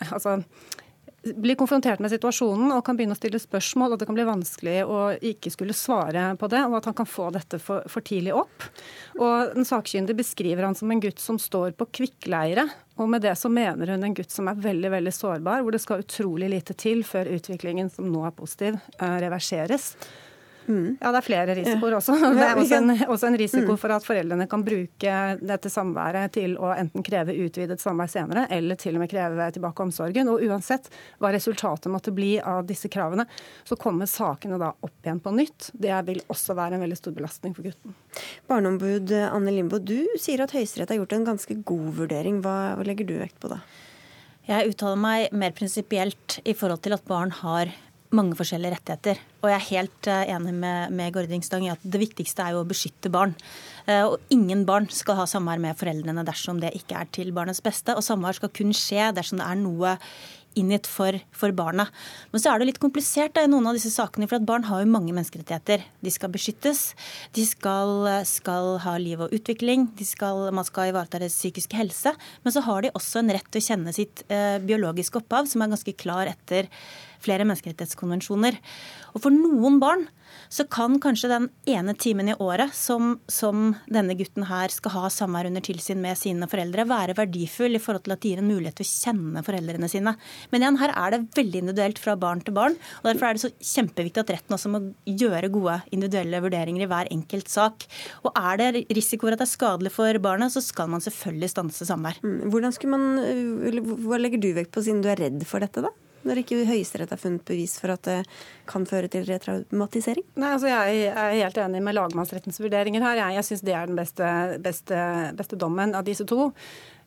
altså, 0.09 0.39
blir 1.37 1.57
konfrontert 1.59 2.01
med 2.03 2.13
situasjonen 2.13 2.71
og 2.73 2.85
kan 2.87 2.97
begynne 2.99 3.17
å 3.17 3.19
stille 3.19 3.41
spørsmål, 3.43 3.95
og 3.95 4.01
det 4.01 4.07
kan 4.09 4.17
bli 4.17 4.27
vanskelig 4.29 4.77
å 4.87 5.01
ikke 5.31 5.51
skulle 5.53 5.77
svare 5.77 6.31
på 6.39 6.49
det, 6.53 6.61
og 6.69 6.79
at 6.79 6.89
han 6.91 6.97
kan 7.01 7.09
få 7.09 7.29
dette 7.35 7.59
for, 7.63 7.87
for 7.91 8.05
tidlig 8.07 8.37
opp. 8.39 8.69
Og 9.19 9.55
Den 9.57 9.67
sakkyndige 9.69 10.21
beskriver 10.21 10.69
han 10.69 10.79
som 10.79 10.91
en 10.95 11.03
gutt 11.03 11.21
som 11.23 11.41
står 11.43 11.75
på 11.79 11.89
kvikkleire. 12.01 12.69
Og 12.99 13.11
med 13.11 13.23
det 13.27 13.35
så 13.39 13.51
mener 13.53 13.95
hun 13.95 14.07
en 14.07 14.17
gutt 14.17 14.33
som 14.35 14.51
er 14.51 14.63
veldig 14.63 14.95
veldig 14.95 15.15
sårbar, 15.15 15.65
hvor 15.65 15.75
det 15.75 15.83
skal 15.83 16.05
utrolig 16.05 16.51
lite 16.55 16.77
til 16.79 17.05
før 17.07 17.31
utviklingen, 17.35 17.91
som 17.93 18.09
nå 18.11 18.25
er 18.27 18.35
positiv, 18.39 18.79
eh, 18.99 19.19
reverseres. 19.27 19.93
Mm. 20.69 20.99
Ja, 21.01 21.11
det 21.15 21.21
er 21.23 21.25
flere 21.25 21.55
risikoer 21.57 21.97
også. 21.97 22.15
Det 22.37 22.45
er 22.45 22.59
også 22.61 22.79
en, 22.79 22.93
også 23.09 23.29
en 23.31 23.39
risiko 23.41 23.73
mm. 23.73 23.79
for 23.81 23.95
at 23.95 24.05
foreldrene 24.05 24.47
kan 24.51 24.65
bruke 24.67 25.15
dette 25.41 25.73
samværet 25.73 26.35
til 26.37 26.59
å 26.61 26.75
enten 26.75 27.05
kreve 27.07 27.37
utvidet 27.47 27.81
samvær 27.81 28.11
senere, 28.13 28.45
eller 28.53 28.79
til 28.81 28.99
og 28.99 29.03
med 29.03 29.11
kreve 29.13 29.49
tilbake 29.55 29.87
omsorgen. 29.87 30.29
Og 30.29 30.45
uansett 30.45 30.91
hva 31.23 31.33
resultatet 31.35 31.91
måtte 31.93 32.13
bli 32.15 32.37
av 32.39 32.67
disse 32.69 32.91
kravene, 32.93 33.25
så 33.65 33.79
kommer 33.81 34.11
sakene 34.11 34.61
da 34.61 34.75
opp 34.75 34.97
igjen 35.01 35.23
på 35.25 35.33
nytt. 35.39 35.71
Det 35.73 35.97
vil 36.11 36.23
også 36.29 36.57
være 36.59 36.77
en 36.77 36.85
veldig 36.85 37.01
stor 37.01 37.17
belastning 37.17 37.57
for 37.57 37.71
gutten. 37.71 37.97
Barneombud 38.51 39.13
Anne 39.25 39.55
Limbo, 39.55 39.81
du 39.81 40.05
sier 40.21 40.45
at 40.45 40.53
Høyesterett 40.57 40.93
har 40.93 41.01
gjort 41.01 41.17
en 41.17 41.29
ganske 41.33 41.61
god 41.65 41.93
vurdering. 42.03 42.43
Hva, 42.45 42.59
hva 42.77 42.87
legger 42.87 43.09
du 43.09 43.17
vekt 43.23 43.41
på 43.41 43.51
da? 43.53 43.63
Jeg 44.49 44.71
uttaler 44.71 44.97
meg 44.97 45.35
mer 45.37 45.53
prinsipielt 45.53 46.39
i 46.49 46.55
forhold 46.57 46.81
til 46.85 46.95
at 46.97 47.05
barn 47.09 47.35
har 47.43 47.69
mange 48.17 48.37
forskjellige 48.39 48.77
rettigheter. 48.77 49.21
Og 49.43 49.51
jeg 49.51 49.59
er 49.59 49.69
helt 49.69 50.09
eh, 50.11 50.31
enig 50.35 50.55
med, 50.57 50.95
med 50.97 51.13
Gording 51.15 51.45
Stang 51.45 51.67
i 51.67 51.73
at 51.73 51.83
det 51.83 52.01
viktigste 52.01 52.45
er 52.45 52.57
jo 52.57 52.63
å 52.63 52.69
beskytte 52.69 53.13
barn. 53.13 53.35
Eh, 53.87 54.05
og 54.07 54.19
ingen 54.35 54.65
barn 54.69 54.89
skal 54.93 55.21
ha 55.21 55.29
samvær 55.29 55.61
med 55.63 55.79
foreldrene 55.79 56.25
dersom 56.27 56.63
det 56.63 56.75
ikke 56.79 57.03
er 57.03 57.13
til 57.15 57.35
barnets 57.37 57.63
beste. 57.65 57.97
Og 57.97 58.05
samvær 58.07 58.39
skal 58.39 58.53
kun 58.55 58.75
skje 58.77 59.11
dersom 59.17 59.43
det 59.43 59.49
er 59.49 59.61
noe 59.61 59.97
inngitt 60.59 60.89
for, 60.91 61.15
for 61.37 61.53
barna. 61.55 61.87
Men 62.33 62.43
så 62.43 62.51
er 62.51 62.61
det 62.61 62.71
litt 62.71 62.81
komplisert 62.83 63.35
da, 63.37 63.45
i 63.45 63.51
noen 63.51 63.69
av 63.71 63.77
disse 63.77 63.93
sakene, 63.95 64.27
for 64.27 64.41
at 64.41 64.47
barn 64.49 64.67
har 64.67 64.83
jo 64.83 64.91
mange 64.91 65.13
menneskerettigheter. 65.15 65.85
De 66.03 66.13
skal 66.13 66.33
beskyttes, 66.35 66.81
de 67.37 67.45
skal, 67.47 68.09
skal 68.27 68.73
ha 68.83 68.97
liv 68.99 69.23
og 69.23 69.35
utvikling, 69.37 69.87
skal, 70.09 70.49
man 70.57 70.67
skal 70.67 70.91
ivareta 70.91 71.21
deres 71.21 71.37
psykiske 71.39 71.79
helse. 71.79 72.15
Men 72.43 72.57
så 72.57 72.65
har 72.67 72.83
de 72.83 72.95
også 72.99 73.23
en 73.23 73.37
rett 73.37 73.53
til 73.53 73.63
å 73.63 73.69
kjenne 73.69 73.95
sitt 73.95 74.25
eh, 74.33 74.57
biologiske 74.65 75.21
opphav, 75.23 75.47
som 75.51 75.63
er 75.63 75.77
ganske 75.77 75.95
klar 76.01 76.33
etter 76.33 76.73
flere 77.25 77.47
menneskerettighetskonvensjoner. 77.49 78.59
Og 79.15 79.25
for 79.25 79.35
noen 79.35 79.79
barn 79.83 80.07
så 80.53 80.65
kan 80.71 80.97
kanskje 81.03 81.31
den 81.31 81.47
ene 81.69 81.95
timen 81.99 82.31
i 82.33 82.37
året 82.41 82.73
som, 82.77 83.17
som, 83.33 83.73
denne 83.91 84.17
gutten 84.19 84.47
her 84.49 84.73
skal 84.73 84.95
ha 84.95 85.11
samvær 85.13 85.49
under 85.49 85.65
tilsyn 85.65 86.01
med 86.03 86.19
sine 86.21 86.49
foreldre, 86.51 86.87
være 86.89 87.17
verdifull 87.19 87.77
i 87.77 87.83
forhold 87.83 88.07
til 88.07 88.15
at 88.15 88.23
det 88.23 88.33
gir 88.33 88.43
en 88.43 88.49
mulighet 88.49 88.79
til 88.81 88.87
å 88.87 88.93
kjenne 88.93 89.45
foreldrene 89.45 89.91
sine. 89.91 90.15
Men 90.53 90.65
igjen, 90.65 90.81
her 90.81 90.95
er 90.95 91.15
det 91.15 91.23
veldig 91.37 91.63
individuelt 91.65 92.03
fra 92.03 92.17
barn 92.21 92.43
til 92.45 92.57
barn. 92.57 92.79
og 93.01 93.11
Derfor 93.11 93.29
er 93.29 93.39
det 93.39 93.45
så 93.45 93.53
kjempeviktig 93.75 94.25
at 94.25 94.35
retten 94.37 94.57
også 94.57 94.73
må 94.73 94.83
gjøre 95.09 95.53
gode 95.53 95.79
individuelle 95.93 96.43
vurderinger 96.45 96.87
i 96.87 96.91
hver 96.91 97.13
enkelt 97.15 97.53
sak. 97.53 97.89
Og 98.25 98.33
er 98.33 98.61
det 98.63 98.87
risiko 98.97 99.29
for 99.29 99.37
at 99.37 99.43
det 99.43 99.49
er 99.49 99.55
skadelig 99.55 99.95
for 99.97 100.23
barnet, 100.25 100.55
så 100.55 100.65
skal 100.65 100.91
man 100.93 101.05
selvfølgelig 101.05 101.53
stanse 101.53 101.89
samvær. 101.89 102.21
Mm, 102.25 102.41
hvordan 102.53 102.75
skulle 102.77 102.97
man, 102.97 103.07
Hva 104.09 104.21
legger 104.21 104.41
du 104.41 104.53
vekt 104.57 104.73
på 104.75 104.85
siden 104.85 105.03
du 105.05 105.11
er 105.13 105.21
redd 105.21 105.43
for 105.49 105.65
dette, 105.65 105.85
da? 105.85 105.93
Når 106.27 106.43
ikke 106.43 106.61
Høyesterett 106.69 107.13
har 107.15 107.21
funnet 107.21 107.45
bevis 107.49 107.77
for 107.81 107.95
at 107.95 108.05
det 108.09 108.19
kan 108.69 108.87
føre 108.89 109.11
til 109.13 109.27
retraumatisering? 109.29 110.27
Nei, 110.41 110.53
altså 110.57 110.71
Jeg 110.71 111.09
er 111.13 111.39
helt 111.39 111.59
enig 111.63 111.83
med 111.85 111.97
lagmannsrettens 111.99 112.61
vurderinger 112.63 113.05
her. 113.05 113.23
Jeg, 113.23 113.39
jeg 113.39 113.49
syns 113.49 113.67
det 113.67 113.75
er 113.77 113.91
den 113.91 113.99
beste, 113.99 114.31
beste, 114.65 115.03
beste, 115.39 115.59
dommen 115.61 115.95
av 115.99 116.07
disse 116.09 116.27
to. 116.29 116.51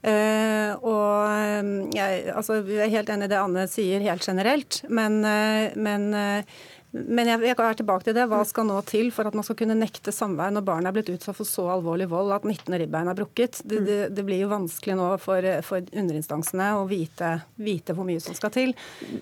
Uh, 0.02 0.72
og 0.82 1.94
jeg, 1.94 2.24
altså, 2.34 2.58
er 2.66 2.90
helt 2.90 3.12
enig 3.14 3.28
i 3.28 3.32
det 3.36 3.38
Anne 3.38 3.68
sier 3.70 4.02
helt 4.02 4.26
generelt, 4.26 4.80
men, 4.90 5.20
uh, 5.22 5.70
men 5.78 6.08
uh, 6.16 6.62
men 6.92 7.30
jeg, 7.30 7.40
jeg 7.48 7.56
er 7.56 7.78
tilbake 7.80 8.04
til 8.04 8.16
det. 8.18 8.26
Hva 8.28 8.42
skal 8.48 8.66
nå 8.68 8.76
til 8.88 9.12
for 9.16 9.30
at 9.30 9.36
man 9.38 9.46
skal 9.48 9.56
kunne 9.62 9.78
nekte 9.80 10.12
samvær 10.12 10.52
når 10.52 10.66
barnet 10.68 10.90
er 10.90 10.96
blitt 10.98 11.12
utsatt 11.14 11.38
for 11.38 11.48
så 11.48 11.70
alvorlig 11.72 12.10
vold 12.12 12.34
at 12.36 12.44
19. 12.44 12.76
ribbein 12.82 13.08
er 13.08 13.16
brukket? 13.16 13.62
Det, 13.64 13.80
det, 13.88 14.00
det, 14.12 14.26
blir 14.28 14.42
jo 14.44 14.50
vanskelig 14.52 14.98
nå 15.00 15.08
for, 15.24 15.48
for 15.64 15.88
underinstansene 15.88 16.68
å 16.76 16.84
vite, 16.90 17.30
vite, 17.64 17.96
hvor 17.96 18.08
mye 18.08 18.20
som 18.24 18.36
skal 18.36 18.52
til. 18.52 18.74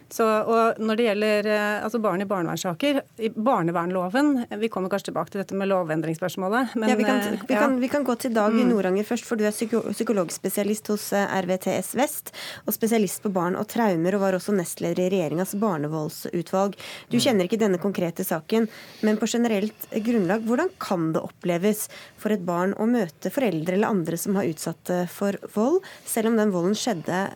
Så, 0.10 0.26
og 0.26 0.82
når 0.82 0.98
det 0.98 1.08
gjelder 1.10 1.52
eh, 1.54 1.76
altså 1.86 2.02
barn 2.02 2.26
i 2.26 2.28
barnevernssaker, 2.30 3.02
i 3.22 3.30
barnevernloven 3.36 4.32
Vi 4.60 4.70
kommer 4.72 4.90
kanskje 4.90 5.12
tilbake 5.12 5.34
til 5.34 5.44
dette 5.44 5.58
med 5.58 5.70
lovendringsspørsmålet. 5.70 6.74
Men, 6.74 6.90
ja, 6.90 6.98
vi, 6.98 7.06
kan, 7.06 7.22
eh, 7.22 7.38
vi, 7.38 7.54
ja. 7.54 7.62
kan, 7.62 7.78
vi, 7.84 7.92
kan, 7.94 8.08
gå 8.08 8.18
til 8.18 8.34
Dag 8.34 8.58
i 8.58 8.66
mm. 8.66 8.74
Noranger 8.74 9.06
først, 9.06 9.30
for 9.30 9.38
du 9.38 9.46
er 9.46 9.54
psykologspesialist 9.54 10.90
hos 10.96 11.12
eh, 11.14 11.38
RVTS 11.46 11.94
Vest 12.00 12.34
og 12.66 12.74
spesialist 12.74 13.22
på 13.22 13.34
barn 13.34 13.60
og 13.60 13.70
traumer, 13.70 14.18
og 14.18 14.26
var 14.26 14.40
også 14.40 14.58
nestleder 14.58 15.06
i 15.06 15.14
regjeringas 15.14 15.54
barnevoldsutvalg. 15.62 16.78
Du 17.14 17.20
mm. 17.20 17.24
kjenner 17.24 17.46
ikke 17.46 17.59
denne 17.60 17.80
konkrete 17.82 18.26
saken, 18.26 18.68
men 19.06 19.20
på 19.20 19.30
generelt 19.30 19.88
grunnlag, 20.06 20.46
hvordan 20.48 20.72
kan 20.82 21.12
det 21.16 21.24
oppleves 21.24 21.88
for 22.20 22.34
et 22.36 22.46
barn 22.46 22.76
å 22.80 22.88
møte 22.90 23.32
foreldre 23.34 23.78
eller 23.78 23.92
andre 23.92 24.20
som 24.20 24.40
har 24.40 24.50
utsatt 24.50 24.94
for 25.14 25.38
vold, 25.54 25.82
selv 26.08 26.32
om 26.32 26.40
den 26.40 26.54
volden 26.56 26.78
skjedde 26.78 27.28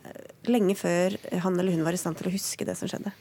lenge 0.50 0.76
før 0.78 1.16
han 1.44 1.58
eller 1.58 1.76
hun 1.76 1.84
var 1.86 1.96
i 1.96 2.00
stand 2.00 2.18
til 2.18 2.28
å 2.30 2.34
huske 2.34 2.66
det 2.66 2.76
som 2.78 2.90
skjedde? 2.90 3.14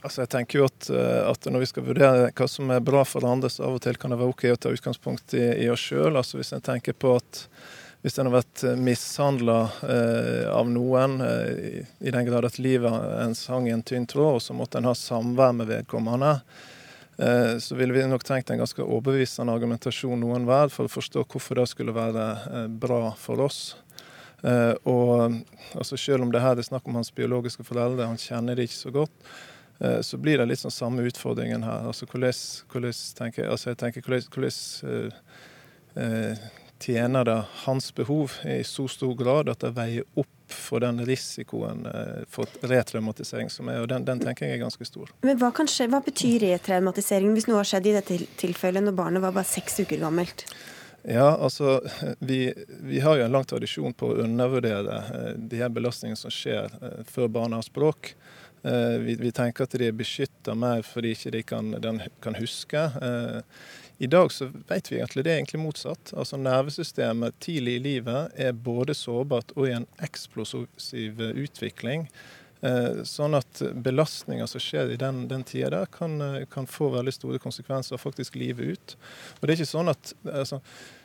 Altså 0.00 0.22
jeg 0.22 0.30
tenker 0.32 0.60
jo 0.60 0.66
at, 0.68 0.88
eh, 0.94 1.20
at, 1.26 1.46
Når 1.50 1.64
vi 1.64 1.70
skal 1.70 1.86
vurdere 1.86 2.30
hva 2.30 2.48
som 2.48 2.70
er 2.70 2.84
bra 2.84 3.02
for 3.08 3.26
andre, 3.26 3.50
så 3.50 3.66
av 3.66 3.76
og 3.76 3.82
til 3.84 3.98
kan 3.98 4.12
det 4.12 4.20
være 4.20 4.34
OK 4.34 4.44
å 4.52 4.58
ta 4.60 4.72
utgangspunkt 4.72 5.34
i, 5.34 5.44
i 5.64 5.70
oss 5.72 5.82
sjøl. 5.90 6.14
Altså 6.16 6.38
hvis 6.38 6.52
en 6.54 6.64
tenker 6.64 6.94
på 6.94 7.16
at 7.18 7.46
hvis 8.02 8.18
en 8.18 8.26
har 8.26 8.40
vært 8.40 8.64
mishandla 8.82 9.58
eh, 9.86 10.46
av 10.50 10.66
noen, 10.70 11.20
eh, 11.22 11.82
i, 12.02 12.10
den 12.10 12.26
grad 12.26 12.48
at 12.48 12.58
livet 12.58 12.90
ens 13.22 13.44
hang 13.46 13.68
i 13.68 13.74
en 13.74 13.84
tynn 13.86 14.08
tråd, 14.10 14.38
og 14.38 14.42
så 14.42 14.56
måtte 14.58 14.80
en 14.80 14.88
ha 14.90 14.94
samvær 14.98 15.54
med 15.54 15.70
vedkommende, 15.70 16.32
eh, 17.22 17.54
så 17.62 17.78
ville 17.78 17.94
vi 17.94 18.02
nok 18.10 18.26
trengt 18.26 18.50
en 18.50 18.58
ganske 18.64 18.82
overbevisende 18.82 19.54
argumentasjon 19.54 20.18
noen 20.18 20.48
hver 20.48 20.74
for 20.74 20.90
å 20.90 20.94
forstå 20.96 21.22
hvorfor 21.30 21.62
det 21.62 21.68
skulle 21.70 21.94
være 21.94 22.26
eh, 22.42 22.66
bra 22.82 23.04
for 23.18 23.44
oss. 23.46 23.62
Eh, 24.42 24.74
og 24.90 25.38
altså 25.78 25.96
Selv 25.96 26.26
om 26.26 26.32
det 26.34 26.42
her 26.42 26.58
er 26.58 26.66
snakk 26.66 26.88
om 26.90 26.98
hans 26.98 27.12
biologiske 27.14 27.62
foreldre, 27.66 28.08
han 28.10 28.18
kjenner 28.18 28.58
det 28.58 28.66
ikke 28.66 28.80
så 28.80 28.94
godt, 28.96 29.30
eh, 29.78 30.00
så 30.02 30.18
blir 30.18 30.42
det 30.42 30.48
litt 30.50 30.62
sånn 30.64 30.74
samme 30.74 31.06
utfordringen 31.06 31.62
her. 31.62 31.86
Altså 31.86 32.10
hvordan, 32.10 32.34
tenker, 33.14 33.46
altså 33.46 33.70
jeg 33.70 33.78
tenker 33.84 34.02
hvordan, 34.02 34.26
hvordan 34.34 35.14
eh, 36.02 36.50
tjener 36.82 37.24
det 37.24 37.38
hans 37.64 37.94
behov 37.94 38.32
i 38.44 38.62
så 38.66 38.88
stor 38.90 39.14
grad 39.18 39.50
at 39.52 39.62
det 39.62 39.72
veier 39.76 40.06
opp 40.18 40.28
for 40.52 40.82
den 40.84 41.00
risikoen 41.06 41.86
eh, 41.86 42.24
for 42.28 42.48
retraumatisering 42.68 43.50
som 43.50 43.70
er, 43.72 43.80
og 43.82 43.88
den, 43.92 44.04
den, 44.08 44.20
tenker 44.20 44.46
jeg 44.46 44.58
er 44.58 44.64
ganske 44.64 44.86
stor. 44.86 45.12
Men 45.24 45.40
Hva, 45.40 45.52
skje, 45.64 45.88
hva 45.92 46.02
betyr 46.04 46.42
retraumatisering 46.44 47.32
hvis 47.36 47.48
noe 47.48 47.62
har 47.62 47.68
skjedd 47.68 47.88
i 47.88 47.96
dette 47.96 48.20
tilfellet 48.40 48.84
når 48.84 48.98
barnet 48.98 49.24
var 49.24 49.34
bare 49.36 49.48
seks 49.48 49.82
uker 49.84 50.02
gammelt? 50.02 50.46
Ja, 51.02 51.32
altså 51.34 51.80
vi, 52.20 52.52
vi, 52.68 53.00
har 53.02 53.18
jo 53.18 53.24
en 53.24 53.34
lang 53.34 53.46
tradisjon 53.48 53.94
på 53.98 54.12
å 54.12 54.20
undervurdere 54.22 55.00
eh, 55.02 55.32
de 55.36 55.62
her 55.62 55.72
belastningene 55.74 56.20
som 56.20 56.34
skjer 56.34 56.70
eh, 56.78 57.02
før 57.08 57.32
barnet 57.40 57.62
har 57.62 57.68
språk. 57.70 58.14
Vi, 58.62 59.16
vi, 59.18 59.32
tenker 59.34 59.66
at 59.66 59.72
de 59.74 59.88
er 59.88 59.94
beskytta 59.98 60.52
mer 60.54 60.84
fordi 60.86 61.16
ikke 61.16 61.32
de 61.34 61.40
kan, 61.42 61.72
kan 62.22 62.36
huske. 62.38 62.84
I 64.02 64.06
dag 64.06 64.32
så 64.32 64.48
vet 64.68 64.92
vi 64.92 64.96
egentlig 64.98 65.22
det 65.22 65.30
er 65.30 65.36
egentlig 65.38 65.60
motsatt. 65.62 66.10
Altså 66.18 66.34
Nervesystemet 66.40 67.36
tidlig 67.38 67.76
i 67.78 67.82
livet 67.84 68.32
er 68.34 68.56
både 68.56 68.96
sårbart 68.98 69.52
og 69.54 69.68
i 69.68 69.76
en 69.76 69.86
eksplosiv 70.02 71.20
utvikling. 71.30 72.08
Eh, 72.66 73.04
sånn 73.06 73.38
at 73.38 73.62
belastninger 73.84 74.50
som 74.50 74.64
skjer 74.64 74.90
i 74.90 74.98
den, 74.98 75.28
den 75.30 75.46
tida 75.46 75.70
der, 75.76 75.86
kan, 75.94 76.18
eh, 76.18 76.48
kan, 76.50 76.66
få 76.66 76.90
veldig 76.96 77.14
store 77.14 77.38
konsekvenser 77.42 78.02
faktisk 78.02 78.40
livet 78.42 78.74
ut. 78.74 78.96
Og 79.38 79.46
det 79.46 79.54
er 79.54 79.62
ikke 79.62 79.70
sånn 79.70 79.94
at 79.94 80.12
altså, 80.26 80.58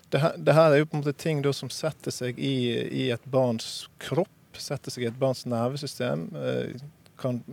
det, 0.09 0.23
her, 0.25 0.41
det, 0.41 0.57
her, 0.57 0.73
er 0.73 0.81
jo 0.81 0.89
på 0.89 0.97
en 0.97 1.05
måte 1.05 1.17
ting 1.21 1.45
da, 1.45 1.53
som 1.53 1.69
setter 1.73 2.17
seg 2.17 2.41
i, 2.41 2.57
i, 2.81 3.07
et 3.13 3.29
barns 3.29 3.87
kropp, 4.01 4.57
setter 4.57 4.97
seg 4.97 5.05
i 5.05 5.11
et 5.11 5.21
barns 5.21 5.45
nervesystem. 5.45 6.31
Eh, 6.33 6.77
kan 7.21 7.43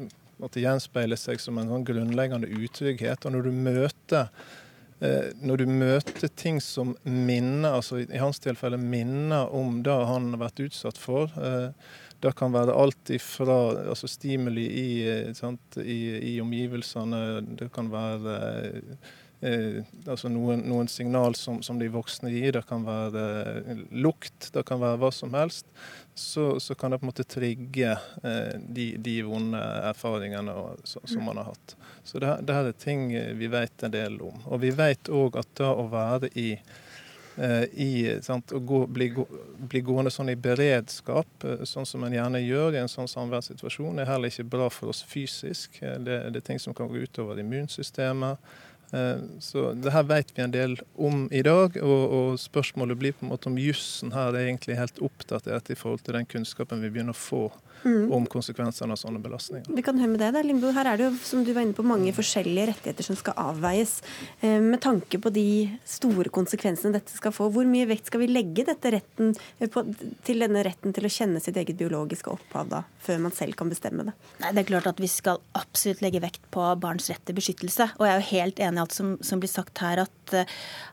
måtte 0.40 0.64
gjenspeile 0.64 1.20
seg 1.20 1.36
som 1.40 1.61
en 1.61 1.68
sånn 1.68 1.88
grunnleggende 1.92 2.49
utrygghet. 2.49 3.28
Og 3.28 3.36
når 3.36 3.49
du 3.49 3.57
møter 3.57 4.32
når 5.44 5.61
du 5.61 5.66
møter 5.68 6.30
ting 6.38 6.61
som 6.62 6.94
minner, 7.02 7.76
altså 7.78 8.00
i 8.05 8.20
hans 8.20 8.40
tilfelle 8.42 8.78
minner 8.80 9.50
om 9.55 9.82
det 9.84 9.94
han 10.11 10.32
har 10.34 10.42
vært 10.46 10.64
utsatt 10.66 11.00
for 11.00 11.32
eh, 11.40 11.72
Det 12.24 12.32
kan 12.38 12.55
være 12.55 12.72
alt 12.72 13.11
ifra 13.12 13.59
altså 13.90 14.09
stimuli 14.09 14.64
i, 14.64 14.88
eh, 15.09 15.34
sant, 15.36 15.76
i, 15.76 16.34
i 16.34 16.40
omgivelsene, 16.40 17.42
det 17.59 17.68
kan 17.74 17.90
være 17.92 18.38
eh, 19.44 19.82
altså 20.09 20.30
noen, 20.32 20.64
noen 20.64 20.88
signal 20.88 21.36
som, 21.36 21.61
som, 21.62 21.76
de 21.78 21.90
voksne 21.92 22.32
gir. 22.32 22.55
Det 22.57 22.64
kan 22.68 22.86
være 22.86 23.76
lukt, 23.92 24.48
det 24.55 24.64
kan 24.64 24.80
være 24.80 25.02
hva 25.02 25.12
som 25.12 25.36
helst 25.36 25.68
så, 26.14 26.60
så, 26.60 26.74
kan 26.74 26.90
det 26.90 26.98
på 26.98 27.04
en 27.04 27.06
måte 27.06 27.24
trigge 27.24 27.90
eh, 28.22 28.54
de, 28.68 28.96
de, 28.96 29.16
vonde 29.26 29.58
erfaringene 29.90 30.54
og, 30.54 30.80
så, 30.84 31.00
som 31.04 31.24
man 31.26 31.40
har 31.40 31.50
hatt. 31.50 31.76
Så 32.04 32.22
det, 32.22 32.36
det 32.46 32.54
her 32.54 32.70
er 32.70 32.78
ting 32.78 33.08
vi 33.38 33.50
vet 33.50 33.82
en 33.82 33.94
del 33.94 34.20
om. 34.22 34.38
Og 34.46 34.62
vi 34.62 34.70
vet 34.74 35.10
òg 35.10 35.40
at 35.40 35.50
det 35.58 35.70
å 35.70 35.88
være 35.90 36.30
i 36.38 36.48
eh, 36.54 37.64
i 37.82 37.90
sant, 38.22 38.54
å 38.54 38.62
gå, 38.62 38.84
bli, 38.86 39.10
bli, 39.58 39.82
gående 39.82 40.12
sånn 40.14 40.30
i 40.30 40.38
beredskap, 40.38 41.48
eh, 41.48 41.64
sånn 41.66 41.88
som 41.88 42.06
en 42.06 42.14
gjerne 42.14 42.44
gjør 42.44 42.76
i 42.78 42.82
en 42.84 42.92
sånn 42.92 43.10
samværssituasjon, 43.10 43.98
er 43.98 44.12
heller 44.12 44.30
ikke 44.30 44.46
bra 44.54 44.70
for 44.70 44.94
oss 44.94 45.02
fysisk. 45.08 45.80
Det, 45.82 46.20
det 46.30 46.44
er 46.44 46.46
ting 46.46 46.62
som 46.62 46.76
kan 46.78 46.90
gå 46.92 47.02
utover 47.02 47.42
immunsystemet. 47.42 48.54
Så 49.42 49.72
det 49.78 49.92
her 49.95 50.07
vet 50.07 50.30
vi 50.36 50.42
en 50.45 50.55
del 50.55 50.76
om 50.95 51.26
i 51.34 51.42
dag, 51.47 51.76
og, 51.82 52.03
og 52.18 52.40
spørsmålet 52.40 53.01
blir 53.01 53.16
på 53.16 53.26
en 53.26 53.32
måte 53.32 53.51
om 53.51 53.59
jussen 53.59 54.14
her 54.14 54.34
er 54.34 54.49
egentlig 54.49 54.78
helt 54.78 55.01
oppdatert 55.03 55.72
i 55.72 55.78
forhold 55.78 56.05
til 56.07 56.18
den 56.18 56.28
kunnskapen 56.30 56.82
vi 56.84 56.92
begynner 56.92 57.16
å 57.16 57.18
få 57.18 57.45
mm. 57.84 58.12
om 58.12 58.26
konsekvensene 58.30 58.95
av 58.95 59.01
sånne 59.01 59.20
belastninger. 59.22 59.68
Vi 59.76 59.84
kan 59.84 59.99
høre 60.01 60.12
med 60.14 60.22
det 60.22 60.30
da, 60.36 60.42
Limbo. 60.45 60.70
Her 60.74 60.90
er 60.90 61.01
det 61.01 61.09
jo 61.09 61.12
som 61.26 61.45
du 61.45 61.53
var 61.55 61.66
inne 61.66 61.76
på, 61.76 61.84
mange 61.86 62.12
forskjellige 62.16 62.70
rettigheter 62.72 63.07
som 63.07 63.18
skal 63.18 63.36
avveies. 63.51 63.97
Eh, 64.40 64.59
med 64.62 64.80
tanke 64.84 65.20
på 65.22 65.32
de 65.34 65.47
store 65.88 66.32
konsekvensene 66.34 66.97
dette 66.97 67.14
skal 67.14 67.34
få, 67.34 67.51
hvor 67.55 67.68
mye 67.68 67.88
vekt 67.90 68.11
skal 68.11 68.24
vi 68.24 68.30
legge 68.30 68.66
retten, 68.66 69.34
eh, 69.59 69.70
på, 69.70 69.84
til 70.26 70.45
denne 70.45 70.64
retten 70.66 70.95
til 70.97 71.09
å 71.09 71.12
kjenne 71.12 71.42
sitt 71.42 71.59
eget 71.61 71.78
biologiske 71.80 72.32
opphav 72.32 72.70
da, 72.72 72.82
før 73.05 73.22
man 73.26 73.36
selv 73.36 73.59
kan 73.59 73.72
bestemme 73.72 74.09
det? 74.09 74.16
Nei, 74.42 74.53
det 74.55 74.64
er 74.64 74.70
klart 74.72 74.90
at 74.90 75.03
Vi 75.05 75.11
skal 75.11 75.40
absolutt 75.59 76.01
legge 76.05 76.22
vekt 76.22 76.45
på 76.55 76.64
barns 76.80 77.11
rett 77.11 77.22
til 77.26 77.36
beskyttelse. 77.36 77.90
Og 77.99 78.07
jeg 78.07 78.14
er 78.14 78.20
jo 78.20 78.30
helt 78.30 78.62
enig 78.62 78.84
alt 78.85 78.95
som, 78.97 79.14
som 79.24 79.43
blir 79.43 79.51
sagt 79.51 79.82
her, 79.82 80.05
at, 80.05 80.35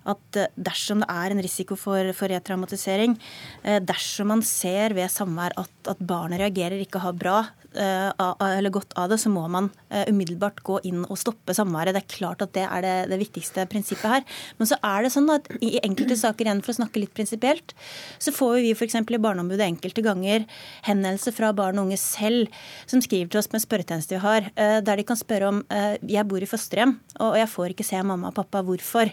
at, 0.10 0.42
dersom 0.56 1.04
det 1.04 1.10
er 1.12 1.36
en 1.36 1.44
risiko 1.44 1.78
for, 1.80 2.12
for 2.18 2.32
retraumatisering, 2.32 3.18
eh, 3.64 3.80
dersom 3.84 4.32
man 4.34 4.46
ser 4.46 4.96
ved 4.98 5.12
samvær 5.12 5.56
at, 5.62 5.74
at 5.92 6.02
barnet 6.02 6.42
reagerer 6.42 6.82
ikke 6.82 7.04
har 7.04 7.18
bra 7.18 7.38
eh, 7.46 7.61
godt 7.74 8.93
av 8.99 9.09
det, 9.11 9.17
så 9.22 9.30
må 9.32 9.43
man 9.51 9.69
eh, 9.89 10.03
umiddelbart 10.09 10.61
gå 10.63 10.80
inn 10.88 11.05
og 11.05 11.19
stoppe 11.19 11.53
samværet. 11.55 11.95
Det 11.95 12.01
er 12.03 12.15
klart 12.15 12.41
at 12.41 12.53
det 12.53 12.65
er 12.65 12.82
det, 12.82 12.95
det, 13.11 13.19
viktigste 13.22 13.65
prinsippet 13.72 14.09
her. 14.09 14.24
Men 14.57 14.67
så 14.67 14.78
er 14.84 15.03
det 15.03 15.13
sånn 15.13 15.30
at 15.32 15.47
i 15.61 15.80
enkelte 15.84 16.17
saker 16.19 16.47
igjen, 16.47 16.63
for 16.65 16.74
å 16.74 16.80
snakke 16.82 17.01
litt 17.03 17.13
prinsipielt, 17.15 17.76
så 18.19 18.34
får 18.36 18.59
vi 18.61 18.74
f.eks. 18.76 18.95
i 18.95 19.22
Barneombudet 19.22 19.67
enkelte 19.67 20.03
ganger 20.05 20.45
henvendelser 20.88 21.36
fra 21.36 21.53
barn 21.53 21.80
og 21.80 21.89
unge 21.89 21.99
selv 22.01 22.51
som 22.89 23.03
skriver 23.03 23.32
til 23.32 23.41
oss 23.41 23.51
med 23.53 23.63
spørretjeneste 23.63 24.17
vi 24.17 24.24
har, 24.26 24.51
eh, 24.55 24.80
der 24.84 24.99
de 24.99 25.07
kan 25.07 25.19
spørre 25.19 25.51
om 25.51 25.63
jeg 26.07 26.28
bor 26.28 26.43
i 26.43 26.49
fosterhjem 26.49 26.95
og 27.24 27.36
jeg 27.38 27.49
får 27.51 27.74
ikke 27.74 27.86
se 27.86 27.99
mamma 28.05 28.32
og 28.32 28.38
pappa, 28.38 28.61
hvorfor? 28.65 29.11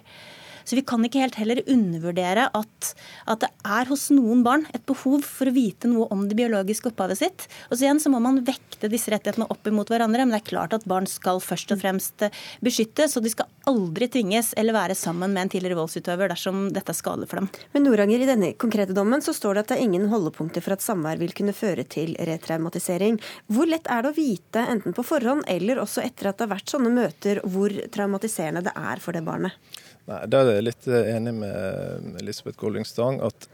Så 0.69 0.77
vi 0.77 0.85
kan 0.85 1.01
ikke 1.07 1.23
helt 1.23 1.39
heller 1.41 1.62
undervurdere 1.64 2.49
at, 2.53 2.91
at, 3.25 3.41
det 3.41 3.49
er 3.64 3.89
hos 3.89 4.09
noen 4.12 4.43
barn 4.45 4.66
et 4.77 4.85
behov 4.89 5.23
for 5.25 5.49
å 5.49 5.55
vite 5.55 5.89
noe 5.89 6.09
om 6.12 6.27
det 6.29 6.37
biologiske 6.37 6.91
opphavet 6.91 7.21
sitt. 7.23 7.47
Og 7.71 7.79
så 7.79 7.87
igjen 7.87 8.03
så 8.03 8.12
må 8.12 8.21
man 8.21 8.43
vekte 8.45 8.91
disse 8.93 9.09
rettighetene 9.14 9.49
opp 9.49 9.71
imot 9.71 9.89
hverandre. 9.89 10.27
Men 10.27 10.37
det 10.37 10.43
er 10.43 10.51
klart 10.51 10.77
at 10.77 10.85
barn 10.89 11.09
skal 11.09 11.41
først 11.41 11.73
og 11.73 11.81
fremst 11.81 12.27
eh, 12.27 12.37
beskyttes, 12.64 13.16
og 13.16 13.25
de 13.25 13.33
skal 13.33 13.49
aldri 13.71 14.11
tvinges 14.12 14.53
eller 14.61 14.77
være 14.77 14.99
sammen 14.99 15.33
med 15.33 15.47
en 15.47 15.55
tidligere 15.55 15.81
voldsutøver 15.81 16.35
dersom 16.35 16.69
dette 16.77 16.93
er 16.93 17.01
skadelig 17.01 17.31
for 17.33 17.41
dem. 17.41 17.49
Men 17.73 17.89
Noranger, 17.89 18.25
i 18.25 18.29
denne 18.29 18.53
konkrete 18.61 18.97
dommen 18.97 19.25
så 19.25 19.33
står 19.37 19.57
det 19.57 19.64
at 19.64 19.73
det 19.73 19.79
er 19.79 19.89
ingen 19.89 20.09
holdepunkter 20.12 20.64
for 20.64 20.77
at 20.77 20.85
samvær 20.85 21.21
vil 21.23 21.33
kunne 21.37 21.57
føre 21.57 21.89
til 21.89 22.12
retraumatisering. 22.29 23.16
Hvor 23.49 23.73
lett 23.73 23.89
er 23.89 24.05
det 24.05 24.12
å 24.12 24.19
vite, 24.21 24.69
enten 24.69 24.97
på 24.97 25.07
forhånd 25.07 25.49
eller 25.49 25.81
også 25.81 26.05
etter 26.05 26.29
at 26.29 26.37
det 26.37 26.49
har 26.49 26.57
vært 26.59 26.77
sånne 26.77 26.93
møter, 26.93 27.41
hvor 27.49 27.73
traumatiserende 27.95 28.66
det 28.69 28.77
er 28.77 29.01
for 29.01 29.16
det 29.16 29.25
barnet? 29.25 29.57
Nei, 30.09 30.22
Der 30.26 30.46
er 30.46 30.59
jeg 30.59 30.68
litt 30.70 30.88
eh, 30.88 31.12
enig 31.16 31.36
med 31.42 32.18
Elisabeth 32.22 32.59
Golding 32.61 32.86
Stang. 32.88 33.20
at 33.24 33.48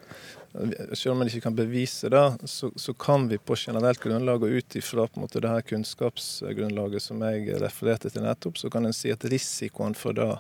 selv 0.95 1.13
om 1.13 1.19
man 1.19 1.27
ikke 1.27 1.43
kan 1.49 1.57
bevise 1.57 2.09
det, 2.13 2.23
så, 2.47 2.71
så, 2.79 2.93
kan 2.95 3.27
vi 3.29 3.41
på 3.43 3.57
generelt 3.59 3.99
grunnlag 3.99 4.45
og 4.47 4.53
ut 4.55 4.77
ifra 4.79 5.09
det 5.33 5.51
her 5.51 5.65
kunnskapsgrunnlaget 5.67 7.03
som 7.03 7.23
jeg 7.27 7.59
refererte 7.59 8.11
til 8.11 8.23
nettopp, 8.23 8.61
så 8.61 8.71
kan 8.71 8.87
en 8.87 8.95
si 8.95 9.11
at 9.11 9.27
risikoen 9.27 9.97
for 9.99 10.15
det 10.15 10.31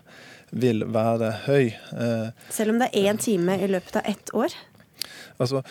vil 0.54 0.86
være 0.86 1.32
høy. 1.48 1.74
Eh, 1.74 2.30
Selv 2.50 2.76
om 2.76 2.78
det 2.78 2.92
er 2.92 3.10
én 3.10 3.18
time 3.18 3.58
i 3.58 3.66
løpet 3.66 3.98
av 3.98 4.06
ett 4.06 4.30
år? 4.34 4.54
Altså, 5.42 5.64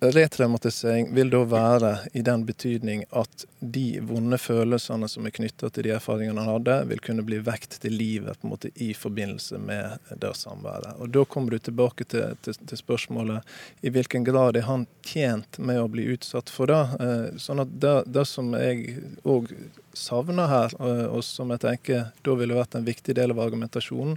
Retraumatisering 0.00 1.14
vil 1.14 1.28
da 1.28 1.42
være 1.44 1.90
i 2.16 2.22
den 2.24 2.46
betydning 2.48 3.02
at 3.12 3.42
de 3.60 4.00
vonde 4.08 4.38
følelsene 4.40 5.04
som 5.12 5.26
er 5.28 5.34
knytta 5.36 5.68
til 5.68 5.84
de 5.84 5.92
erfaringene 5.92 6.40
han 6.40 6.54
hadde, 6.54 6.76
vil 6.88 7.02
kunne 7.04 7.24
bli 7.26 7.36
vekt 7.44 7.76
til 7.82 7.98
livet 8.00 8.40
på 8.40 8.48
en 8.48 8.54
måte 8.54 8.70
i 8.80 8.94
forbindelse 8.96 9.60
med 9.60 9.98
det 10.22 10.30
samværet. 10.40 10.94
Og 10.96 11.12
Da 11.12 11.24
kommer 11.28 11.52
du 11.52 11.58
tilbake 11.58 12.06
til, 12.08 12.32
til, 12.40 12.56
til, 12.64 12.80
spørsmålet 12.80 13.44
i 13.84 13.92
hvilken 13.92 14.24
grad 14.24 14.56
er 14.56 14.64
han 14.70 14.86
tjent 15.04 15.60
med 15.60 15.82
å 15.82 15.90
bli 15.92 16.06
utsatt 16.14 16.48
for 16.48 16.72
det. 16.72 16.80
Eh, 17.04 17.36
sånn 17.36 17.60
at 17.60 17.76
det, 17.84 17.94
det 18.08 18.24
som 18.24 18.54
jeg 18.56 18.96
òg 19.28 19.52
savner 19.92 20.48
her, 20.48 20.78
eh, 20.80 21.06
og 21.12 21.20
som 21.28 21.52
jeg 21.52 21.60
tenker 21.66 22.08
da 22.24 22.38
ville 22.40 22.56
vært 22.56 22.78
en 22.78 22.88
viktig 22.88 23.18
del 23.20 23.36
av 23.36 23.44
argumentasjonen, 23.44 24.16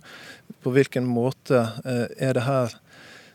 på 0.63 0.71
hvilken 0.79 1.03
måte 1.03 1.59
eh, 1.83 2.07
er 2.23 2.39
det 2.39 2.47
her 2.47 2.79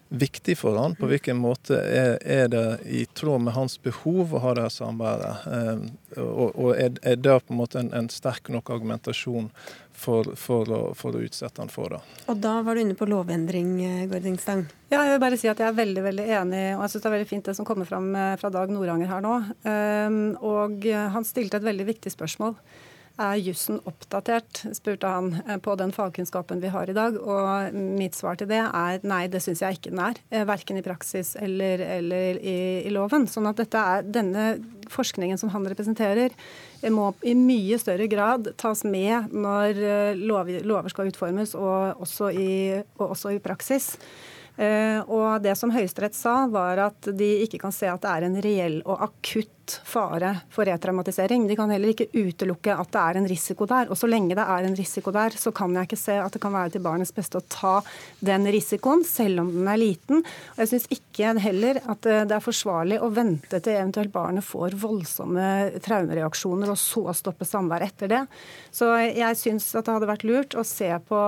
viktig 0.09 0.59
for 0.59 0.76
han? 0.80 0.94
På 0.96 1.09
hvilken 1.11 1.36
måte 1.36 1.76
er, 1.76 2.16
er, 2.22 2.48
det 2.48 2.64
i 2.88 3.04
tråd 3.06 3.42
med 3.44 3.54
hans 3.56 3.76
behov 3.82 4.34
å 4.34 4.40
ha 4.42 4.54
det 4.56 4.68
samværet? 4.72 5.44
Eh, 5.52 6.22
og, 6.22 6.48
og 6.54 6.70
er, 6.74 6.96
er, 7.02 7.18
det 7.20 7.36
på 7.44 7.54
en 7.54 7.61
måte 7.61 7.82
en, 7.82 7.92
en 7.96 8.09
sterk 8.12 8.48
nok 8.52 8.72
argumentasjon 8.72 9.50
for, 9.92 10.32
for, 10.38 10.72
å, 10.72 10.80
for, 10.96 11.16
å, 11.16 11.22
utsette 11.26 11.61
han 11.61 11.72
for 11.72 11.96
det? 11.96 12.00
Og 12.32 12.40
da 12.40 12.59
var 12.64 12.78
du 12.78 12.84
inne 12.84 12.96
på 12.98 13.09
lovendring, 13.11 13.76
eh, 13.84 14.02
Gordingstang. 14.11 14.64
Ja, 14.88 15.02
jeg 15.02 15.16
vil 15.16 15.24
bare 15.26 15.40
si 15.40 15.50
at 15.52 15.61
jeg 15.61 15.68
er 15.68 15.78
veldig 15.78 16.04
veldig 16.09 16.28
enig, 16.40 16.64
og 16.78 16.86
jeg 16.86 16.94
syns 16.94 17.04
det 17.04 17.11
er 17.11 17.16
veldig 17.18 17.32
fint 17.34 17.50
det 17.50 17.56
som 17.59 17.68
kommer 17.68 17.88
fram 17.88 18.12
eh, 18.16 18.36
fra 18.40 18.52
Dag 18.54 18.72
Noranger 18.72 19.12
her 19.12 19.24
nå. 19.24 19.38
Um, 19.68 20.20
og 20.44 20.86
han 20.88 21.26
stilte 21.28 21.61
et 21.61 21.68
veldig 21.68 21.90
viktig 21.92 22.14
spørsmål. 22.14 22.56
Er 23.18 23.34
jussen 23.42 23.80
oppdatert, 23.82 24.60
spurte 24.76 25.08
han, 25.10 25.32
eh, 25.48 25.56
på 25.58 25.74
den 25.74 25.90
fagkunnskapen 25.90 26.60
vi 26.62 26.70
har 26.70 26.88
i 26.88 26.94
dag. 26.94 27.16
Og 27.18 27.74
mitt 27.74 28.14
svar 28.14 28.38
til 28.38 28.46
det 28.46 28.60
er 28.62 29.00
nei, 29.02 29.24
det 29.26 29.40
syns 29.42 29.62
jeg 29.64 29.78
ikke 29.78 29.90
den 29.90 30.02
er. 30.04 30.20
Eh, 30.30 30.44
verken 30.46 30.78
i 30.78 30.84
praksis 30.86 31.34
eller, 31.34 31.82
eller 31.82 32.38
i, 32.38 32.86
i, 32.86 32.92
loven. 32.94 33.26
Sånn 33.26 33.50
at 33.50 33.64
er, 33.66 34.06
denne 34.06 34.46
forskningen 34.88 35.38
som 35.38 35.50
han 35.50 35.66
representerer, 35.66 36.30
eh, 36.80 36.94
må 36.94 37.10
i 37.26 37.34
mye 37.34 37.80
større 37.82 38.06
grad 38.06 38.52
tas 38.56 38.84
med 38.86 39.34
når 39.34 39.82
lover, 40.14 40.62
lover 40.62 40.94
skal 40.94 41.10
utformes, 41.10 41.56
og 41.58 41.98
også 41.98 42.30
i, 42.30 42.50
og 43.00 43.16
også 43.16 43.34
i 43.34 43.42
praksis. 43.42 43.96
Eh, 44.59 44.98
og 45.06 45.38
det 45.44 45.54
som 45.54 45.70
Høyesterett 45.70 46.16
sa, 46.18 46.40
var 46.50 46.80
at 46.88 47.12
de 47.14 47.28
ikke 47.44 47.61
kan 47.62 47.74
se 47.74 47.86
at 47.86 48.02
det 48.02 48.11
er 48.11 48.26
en 48.26 48.40
reell 48.42 48.80
og 48.82 49.04
akutt 49.06 49.54
fare 49.86 50.32
for 50.50 50.66
retraumatisering. 50.66 51.44
De 51.46 51.54
kan 51.54 51.70
heller 51.70 51.92
ikke 51.92 52.09
utelukke 52.11 52.74
at 52.74 52.90
det 52.90 53.02
er 53.04 53.20
en 53.20 53.28
risiko 53.30 53.68
der. 53.70 53.92
Og 53.92 54.00
så 54.00 54.09
lenge 54.11 54.34
det 54.34 54.42
er 54.42 54.66
en 54.66 54.74
risiko 54.74 55.12
der, 55.14 55.36
så 55.38 55.52
kan 55.54 55.76
jeg 55.76 55.86
ikke 55.86 56.00
se 56.00 56.18
at 56.18 56.34
det 56.34 56.42
kan 56.42 56.56
være 56.56 56.74
til 56.74 56.84
barnets 56.88 57.14
beste 57.14 57.38
å 57.38 57.46
ta 57.52 57.76
den 58.24 58.48
risikoen, 58.50 59.06
selv 59.06 59.44
om 59.44 59.54
den 59.61 59.70
er 59.70 59.78
liten. 59.78 60.24
Og 60.56 60.64
jeg 60.64 60.72
syns 60.72 60.90
ikke 60.98 61.36
heller 61.44 61.82
at 61.86 62.02
det 62.09 62.34
er 62.34 62.42
forsvarlig 62.42 62.98
å 62.98 63.12
vente 63.14 63.62
til 63.62 63.78
eventuelt 63.78 64.14
barnet 64.14 64.46
får 64.46 64.74
voldsomme 64.80 65.48
traumereaksjoner, 65.84 66.72
og 66.72 66.80
så 66.82 67.14
stoppe 67.14 67.46
samværet 67.46 67.92
etter 67.92 68.16
det. 68.16 68.24
Så 68.74 68.90
jeg 69.06 69.38
syns 69.38 69.70
at 69.76 69.86
det 69.86 70.00
hadde 70.00 70.14
vært 70.16 70.26
lurt 70.26 70.59
å 70.59 70.66
se 70.66 70.90
på 71.06 71.20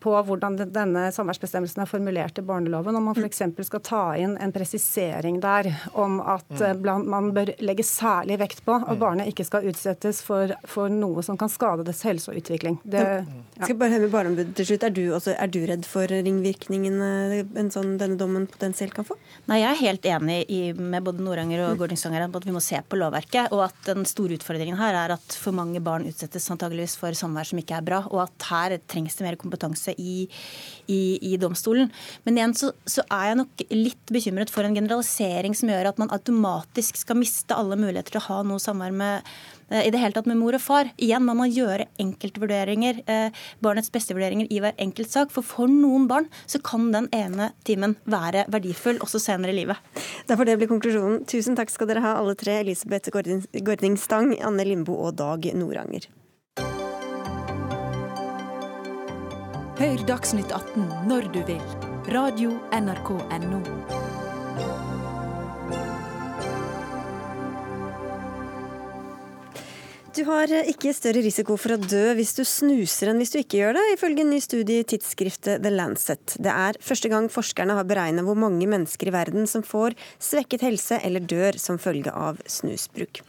på 0.00 0.12
hvordan 0.28 0.56
denne 0.60 1.08
samværsbestemmelsen 1.14 1.82
er 1.82 1.90
formulert 1.90 2.38
i 2.38 2.44
barneloven. 2.46 2.96
Om 2.96 3.10
man 3.10 3.18
f.eks. 3.18 3.42
skal 3.66 3.82
ta 3.84 4.02
inn 4.20 4.36
en 4.38 4.54
presisering 4.54 5.40
der 5.42 5.70
om 5.98 6.20
at 6.22 6.46
mm. 6.52 6.86
eh, 6.86 7.00
man 7.02 7.32
bør 7.34 7.52
legge 7.64 7.86
særlig 7.86 8.38
vekt 8.42 8.62
på 8.66 8.76
at 8.78 8.86
mm. 8.94 9.00
barnet 9.00 9.30
ikke 9.32 9.46
skal 9.48 9.66
utsettes 9.68 10.22
for, 10.24 10.54
for 10.68 10.92
noe 10.92 11.24
som 11.26 11.38
kan 11.40 11.50
skade 11.50 11.86
dets 11.86 12.04
helse 12.06 12.30
og 12.30 12.38
utvikling. 12.38 12.78
Det, 12.84 13.02
ja. 13.02 13.64
Skal 13.64 13.78
bare 13.80 13.96
høre 13.96 14.06
med 14.06 14.14
Barneombudet 14.14 14.54
til 14.58 14.70
slutt. 14.70 14.86
Er 14.86 14.94
du, 14.94 15.02
også, 15.16 15.34
er 15.34 15.50
du, 15.50 15.60
redd 15.68 15.86
for 15.88 16.06
ringvirkningene 16.10 17.10
en 17.58 17.72
sånn, 17.74 17.96
denne 18.00 18.18
dommen 18.20 18.46
potensielt 18.50 18.94
kan 18.94 19.06
få? 19.08 19.18
Nei, 19.50 19.60
Jeg 19.64 19.70
er 19.72 19.82
helt 19.82 20.08
enig 20.14 20.38
i, 20.46 20.60
med 20.78 21.02
både 21.06 21.24
Noranger 21.24 21.64
og 21.66 21.74
mm. 21.74 21.82
Gårdingsanger 21.82 22.28
på 22.30 22.42
at 22.42 22.48
vi 22.48 22.54
må 22.54 22.62
se 22.62 22.78
på 22.86 23.00
lovverket. 23.00 23.50
Og 23.56 23.66
at 23.66 23.90
den 23.90 24.06
store 24.08 24.38
utfordringen 24.38 24.78
her 24.78 24.96
er 25.02 25.16
at 25.18 25.38
for 25.42 25.56
mange 25.56 25.82
barn 25.84 26.06
utsettes 26.08 26.46
antageligvis 26.54 26.96
for 27.00 27.16
samvær 27.18 27.50
som 27.50 27.60
ikke 27.60 27.80
er 27.80 27.86
bra. 27.90 28.04
Og 28.12 28.22
at 28.28 28.48
her 28.52 28.78
trengs 28.86 29.18
det 29.18 29.26
mer 29.26 29.40
kompetanse 29.40 29.87
avgjørelse 29.88 29.98
i, 29.98 30.28
i, 30.86 31.18
i 31.32 31.36
domstolen. 31.36 31.90
Men 32.24 32.38
igjen 32.38 32.54
så, 32.54 32.72
så, 32.86 33.02
er 33.10 33.30
jeg 33.30 33.38
nok 33.40 33.62
litt 33.70 34.12
bekymret 34.12 34.50
for 34.50 34.64
en 34.64 34.74
generalisering 34.76 35.54
som 35.54 35.68
gjør 35.68 35.92
at 35.92 35.98
man 35.98 36.10
automatisk 36.10 36.96
skal 36.96 37.18
miste 37.18 37.54
alle 37.54 37.76
muligheter 37.76 38.12
til 38.12 38.22
å 38.22 38.26
ha 38.28 38.42
noe 38.46 38.60
samvær 38.60 38.92
med 38.92 39.22
eh, 39.70 39.86
i 39.86 39.92
det 39.92 40.00
hele 40.00 40.14
tatt 40.16 40.28
med 40.28 40.38
mor 40.38 40.56
og 40.56 40.62
far. 40.62 40.90
Igjen 40.96 41.24
må 41.24 41.34
man 41.38 41.52
gjøre 41.52 41.88
enkeltvurderinger, 42.00 43.02
eh, 43.06 43.30
barnets 43.64 43.92
beste-vurderinger 43.94 44.50
i 44.50 44.60
hver 44.62 44.76
enkelt 44.78 45.12
sak. 45.12 45.32
For 45.34 45.46
for 45.46 45.70
noen 45.70 46.08
barn 46.10 46.28
så 46.46 46.60
kan 46.62 46.90
den 46.92 47.08
ene 47.16 47.52
timen 47.68 47.96
være 48.08 48.46
verdifull 48.52 49.00
også 49.04 49.22
senere 49.22 49.54
i 49.54 49.60
livet. 49.62 49.80
Derfor 50.28 50.48
det 50.48 50.58
blir 50.60 50.70
konklusjonen. 50.70 51.24
Tusen 51.28 51.58
takk 51.58 51.72
skal 51.72 51.90
dere 51.90 52.04
ha 52.04 52.16
alle 52.20 52.36
tre. 52.38 52.60
Elisabeth 52.62 53.12
Gording 53.12 53.98
Stang, 54.00 54.34
Anne 54.44 54.66
Limbo 54.66 54.98
og 54.98 55.18
Dag 55.20 55.46
Noranger. 55.56 56.08
Hør 59.78 60.00
Dagsnytt 60.08 60.50
18 60.50 60.88
når 61.06 61.28
du 61.30 61.36
vil. 61.46 61.60
Radio 62.10 62.56
NRK 62.74 63.12
Radio.nrk.no. 63.14 63.60
Du 70.18 70.24
har 70.26 70.50
ikke 70.66 70.90
større 70.90 71.22
risiko 71.22 71.54
for 71.54 71.76
å 71.76 71.78
dø 71.78 72.16
hvis 72.18 72.34
du 72.34 72.42
snuser 72.42 73.12
enn 73.12 73.22
hvis 73.22 73.30
du 73.30 73.38
ikke 73.38 73.60
gjør 73.60 73.78
det, 73.78 73.84
ifølge 73.94 74.24
en 74.26 74.34
ny 74.34 74.42
studie 74.42 74.82
i 74.82 74.88
tidsskriftet 74.90 75.62
The 75.62 75.70
Lancet. 75.70 76.34
Det 76.42 76.50
er 76.50 76.82
første 76.82 77.12
gang 77.14 77.30
forskerne 77.30 77.78
har 77.78 77.86
beregna 77.86 78.26
hvor 78.26 78.42
mange 78.42 78.66
mennesker 78.66 79.12
i 79.12 79.14
verden 79.14 79.46
som 79.46 79.62
får 79.62 79.94
svekket 80.18 80.66
helse 80.66 80.98
eller 81.06 81.22
dør 81.22 81.62
som 81.62 81.78
følge 81.78 82.10
av 82.10 82.42
snusbruk. 82.50 83.22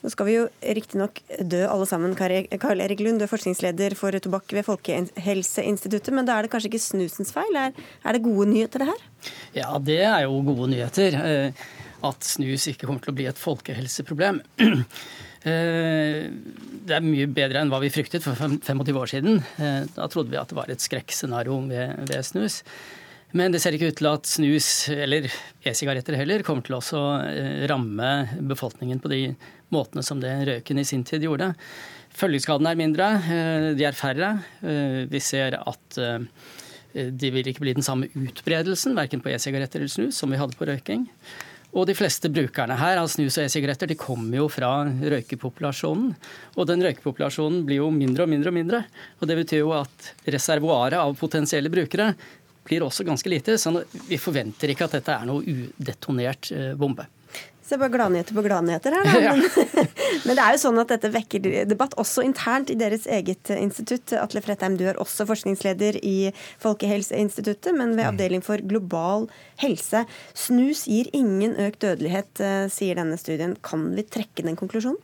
Nå 0.00 0.08
skal 0.12 0.28
vi 0.30 0.36
jo 0.38 0.46
riktignok 0.64 1.20
dø 1.44 1.60
alle 1.68 1.86
sammen, 1.88 2.14
Karl 2.16 2.80
Erik 2.80 3.02
Lund, 3.04 3.20
du 3.20 3.26
er 3.26 3.30
forskningsleder 3.30 3.92
for 3.98 4.16
tobakk 4.22 4.54
ved 4.56 4.64
Folkehelseinstituttet, 4.64 6.14
men 6.16 6.28
da 6.28 6.38
er 6.38 6.46
det 6.46 6.52
kanskje 6.54 6.70
ikke 6.70 6.80
snusens 6.86 7.34
feil? 7.36 7.58
Er, 7.60 7.74
det 8.16 8.22
gode 8.24 8.48
nyheter, 8.48 8.80
det 8.80 8.88
her? 8.88 9.02
Ja, 9.58 9.74
det 9.76 10.00
er 10.06 10.24
jo 10.24 10.38
gode 10.46 10.70
nyheter. 10.72 11.18
Eh, 11.20 11.66
at 12.08 12.24
snus 12.24 12.64
ikke 12.70 12.88
kommer 12.88 13.04
til 13.04 13.12
å 13.12 13.18
bli 13.18 13.28
et 13.28 13.40
folkehelseproblem. 13.48 14.44
Eh, 15.40 16.26
det 16.84 16.92
er 16.92 17.00
mye 17.00 17.24
bedre 17.32 17.62
enn 17.62 17.70
hva 17.72 17.78
vi 17.80 17.88
fryktet 17.88 18.20
for 18.20 18.36
25 18.36 18.98
år 19.00 19.08
siden. 19.08 19.38
Eh, 19.56 19.86
da 19.94 20.08
trodde 20.12 20.28
vi 20.28 20.36
at 20.36 20.50
det 20.52 20.58
var 20.58 20.68
et 20.68 20.84
skrekkscenario 20.84 21.54
ved, 21.64 21.94
ved 22.10 22.26
snus. 22.28 22.58
Men 23.32 23.48
det 23.54 23.62
ser 23.64 23.72
ikke 23.72 23.88
ut 23.88 23.96
til 24.02 24.10
at 24.10 24.28
snus, 24.28 24.68
eller 24.92 25.30
e-sigaretter 25.64 26.18
heller, 26.20 26.44
kommer 26.44 26.66
til 26.66 26.76
å 26.76 27.06
ramme 27.72 28.10
befolkningen 28.52 29.00
på 29.00 29.14
de 29.14 29.22
måtene 29.74 30.04
som 30.06 30.22
det 30.22 30.32
røyken 30.48 30.80
i 30.80 30.86
sin 30.88 31.04
tid 31.06 31.26
gjorde. 31.26 31.52
Følgeskadene 32.16 32.72
er 32.72 32.80
mindre, 32.80 33.10
de 33.78 33.86
er 33.86 33.96
færre. 33.96 34.32
Vi 35.10 35.20
ser 35.22 35.56
at 35.60 36.00
de 36.90 37.30
vil 37.30 37.46
ikke 37.46 37.62
bli 37.62 37.76
den 37.76 37.86
samme 37.86 38.08
utbredelsen, 38.18 38.96
verken 38.98 39.22
på 39.22 39.30
e-sigaretter 39.30 39.78
eller 39.78 39.92
snus, 39.92 40.18
som 40.18 40.32
vi 40.32 40.40
hadde 40.40 40.58
på 40.58 40.66
røyking. 40.66 41.06
Og 41.70 41.86
de 41.86 41.94
fleste 41.94 42.26
brukerne 42.32 42.74
her 42.80 42.98
av 42.98 43.06
snus 43.10 43.36
og 43.38 43.44
e-sigaretter 43.44 43.92
de 43.92 43.98
kommer 43.98 44.40
jo 44.40 44.48
fra 44.50 44.72
røykepopulasjonen. 44.88 46.10
Og 46.58 46.66
den 46.66 46.82
røykepopulasjonen 46.82 47.62
blir 47.66 47.78
jo 47.84 47.92
mindre 47.94 48.26
og 48.26 48.32
mindre 48.32 48.50
og 48.50 48.56
mindre. 48.56 48.82
Og 49.20 49.30
det 49.30 49.38
betyr 49.38 49.62
jo 49.62 49.70
at 49.76 50.10
reservoaret 50.34 50.98
av 50.98 51.14
potensielle 51.18 51.70
brukere 51.70 52.10
blir 52.66 52.82
også 52.82 53.06
ganske 53.06 53.30
lite. 53.30 53.54
Så 53.58 53.72
vi 54.08 54.18
forventer 54.18 54.74
ikke 54.74 54.88
at 54.88 54.98
dette 54.98 55.14
er 55.14 55.30
noe 55.30 55.46
udetonert 55.46 56.50
eh, 56.56 56.72
bombe. 56.78 57.06
Så 57.70 57.76
det 57.76 57.84
er 57.84 57.84
bare 57.84 57.94
gladnyheter 57.94 58.34
på 58.34 58.42
gladnyheter 58.42 58.94
her, 58.96 59.04
da. 59.06 59.18
Ja. 59.22 59.32
Men, 59.38 59.44
men, 60.24 60.34
det 60.34 60.42
er 60.42 60.56
jo 60.56 60.58
sånn 60.58 60.80
at 60.82 60.90
dette 60.90 61.10
vekker 61.14 61.44
debatt, 61.70 61.92
også 62.02 62.24
internt 62.26 62.72
i 62.74 62.74
deres 62.74 63.04
eget 63.06 63.52
institutt. 63.54 64.10
Atle 64.18 64.42
Fredheim, 64.42 64.74
du 64.74 64.88
er 64.90 64.98
også 64.98 65.22
forskningsleder 65.28 66.00
i 66.02 66.32
Folkehelseinstituttet, 66.64 67.70
men 67.78 67.94
ved 67.94 68.02
mm. 68.02 68.08
avdeling 68.08 68.42
for 68.42 68.58
global 68.72 69.28
helse. 69.62 70.02
Snus 70.34 70.82
gir 70.90 71.12
ingen 71.14 71.54
økt 71.62 71.84
dødelighet, 71.84 72.42
eh, 72.42 72.64
sier 72.74 72.98
denne 72.98 73.20
studien. 73.22 73.54
Kan 73.62 73.92
vi 73.94 74.02
trekke 74.02 74.48
den 74.48 74.58
konklusjonen? 74.58 74.98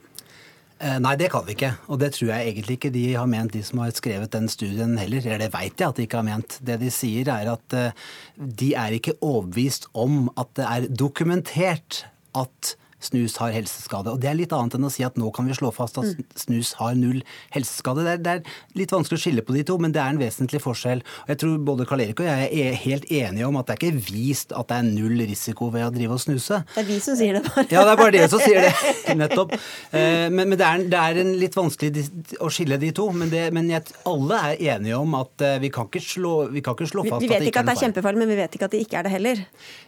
Eh, 0.82 0.98
nei, 1.06 1.14
det 1.22 1.30
kan 1.36 1.46
vi 1.46 1.54
ikke. 1.54 1.70
Og 1.86 2.02
det 2.02 2.10
tror 2.18 2.32
jeg 2.32 2.50
egentlig 2.50 2.80
ikke 2.80 2.92
de 2.98 3.04
har 3.14 3.30
ment, 3.30 3.54
de 3.54 3.62
som 3.62 3.84
har 3.84 3.94
skrevet 3.94 4.34
den 4.34 4.50
studien 4.50 4.98
heller. 4.98 5.22
Eller 5.22 5.46
det 5.46 5.52
veit 5.54 5.78
jeg 5.78 5.86
at 5.86 6.02
de 6.02 6.10
ikke 6.10 6.18
har 6.18 6.26
ment. 6.26 6.58
Det 6.66 6.80
de 6.82 6.90
sier 6.90 7.30
er 7.30 7.54
at 7.54 7.78
eh, 7.78 8.04
de 8.34 8.74
er 8.74 8.98
ikke 8.98 9.14
overbevist 9.22 9.86
om 9.94 10.26
at 10.34 10.50
det 10.58 10.68
er 10.74 10.90
dokumentert 11.06 12.02
at 12.36 12.76
snus 13.02 13.36
har 13.40 13.52
helseskade. 13.54 14.12
Og 14.12 14.20
Det 14.20 14.30
er 14.30 14.38
litt 14.38 14.52
annet 14.56 14.76
enn 14.78 14.86
å 14.88 14.92
si 14.92 15.04
at 15.06 15.18
nå 15.20 15.30
kan 15.34 15.46
vi 15.48 15.56
slå 15.56 15.70
fast 15.74 15.98
at 16.00 16.16
snus 16.38 16.72
har 16.80 16.96
null 16.98 17.22
helseskade. 17.54 18.04
Det 18.06 18.14
er, 18.14 18.22
det 18.24 18.34
er 18.34 18.78
litt 18.78 18.94
vanskelig 18.94 19.18
å 19.18 19.24
skille 19.24 19.44
på 19.46 19.56
de 19.56 19.64
to, 19.68 19.76
men 19.82 19.94
det 19.94 20.02
er 20.02 20.14
en 20.14 20.20
vesentlig 20.20 20.62
forskjell. 20.64 21.02
Og 21.26 21.32
jeg 21.34 21.40
tror 21.42 21.58
både 21.66 21.86
Karl 21.88 22.04
Erik 22.06 22.22
og 22.22 22.28
jeg 22.28 22.48
er 22.66 22.78
helt 22.86 23.08
enige 23.12 23.48
om 23.48 23.60
at 23.60 23.68
det 23.68 23.76
er 23.76 23.82
ikke 23.82 24.06
vist 24.08 24.54
at 24.56 24.70
det 24.70 24.80
er 24.80 24.88
null 24.88 25.20
risiko 25.28 25.68
ved 25.74 25.86
å 25.86 25.92
drive 25.94 26.16
og 26.16 26.22
snuse. 26.22 26.62
Det 26.74 26.82
er 26.82 26.88
vi 26.88 26.98
som 27.04 27.18
sier 27.18 27.38
det, 27.38 27.44
bare. 27.46 27.66
Ja, 27.74 27.84
det 27.86 27.94
er 27.94 28.00
bare 28.00 28.14
dere 28.16 28.30
som 28.32 28.42
sier 28.42 28.66
det. 28.66 28.72
Nettopp. 29.16 29.54
Eh, 29.96 30.26
men, 30.32 30.48
men 30.50 30.56
det, 30.56 30.66
er, 30.66 30.86
det, 30.94 31.02
er, 31.02 31.20
en 31.22 31.34
litt 31.40 31.56
vanskelig 31.56 32.06
å 32.42 32.50
skille 32.52 32.80
de 32.80 32.92
to. 32.96 33.08
Men, 33.16 33.30
det, 33.32 33.44
men 33.56 33.70
jeg, 33.70 33.96
alle 34.08 34.40
er 34.50 34.64
enige 34.74 34.98
om 34.98 35.16
at 35.20 35.46
eh, 35.46 35.58
vi 35.62 35.70
kan 35.74 35.90
ikke 35.90 36.02
slå, 36.04 36.34
vi 36.52 36.64
kan 36.64 36.76
ikke 36.76 36.90
slå 36.90 37.06
fast 37.06 37.22
vi, 37.22 37.28
vi 37.28 37.34
vet 37.34 37.48
ikke 37.50 37.62
at 37.62 37.70
det 37.70 37.76
er 37.76 37.84
kjempefarlig, 37.84 38.22
men 38.22 38.32
vi 38.32 38.40
vet 38.40 38.58
ikke 38.58 38.68
at 38.68 38.74
det 38.74 38.82
ikke 38.86 39.00
er 39.00 39.08
det 39.08 39.14
heller. 39.14 39.44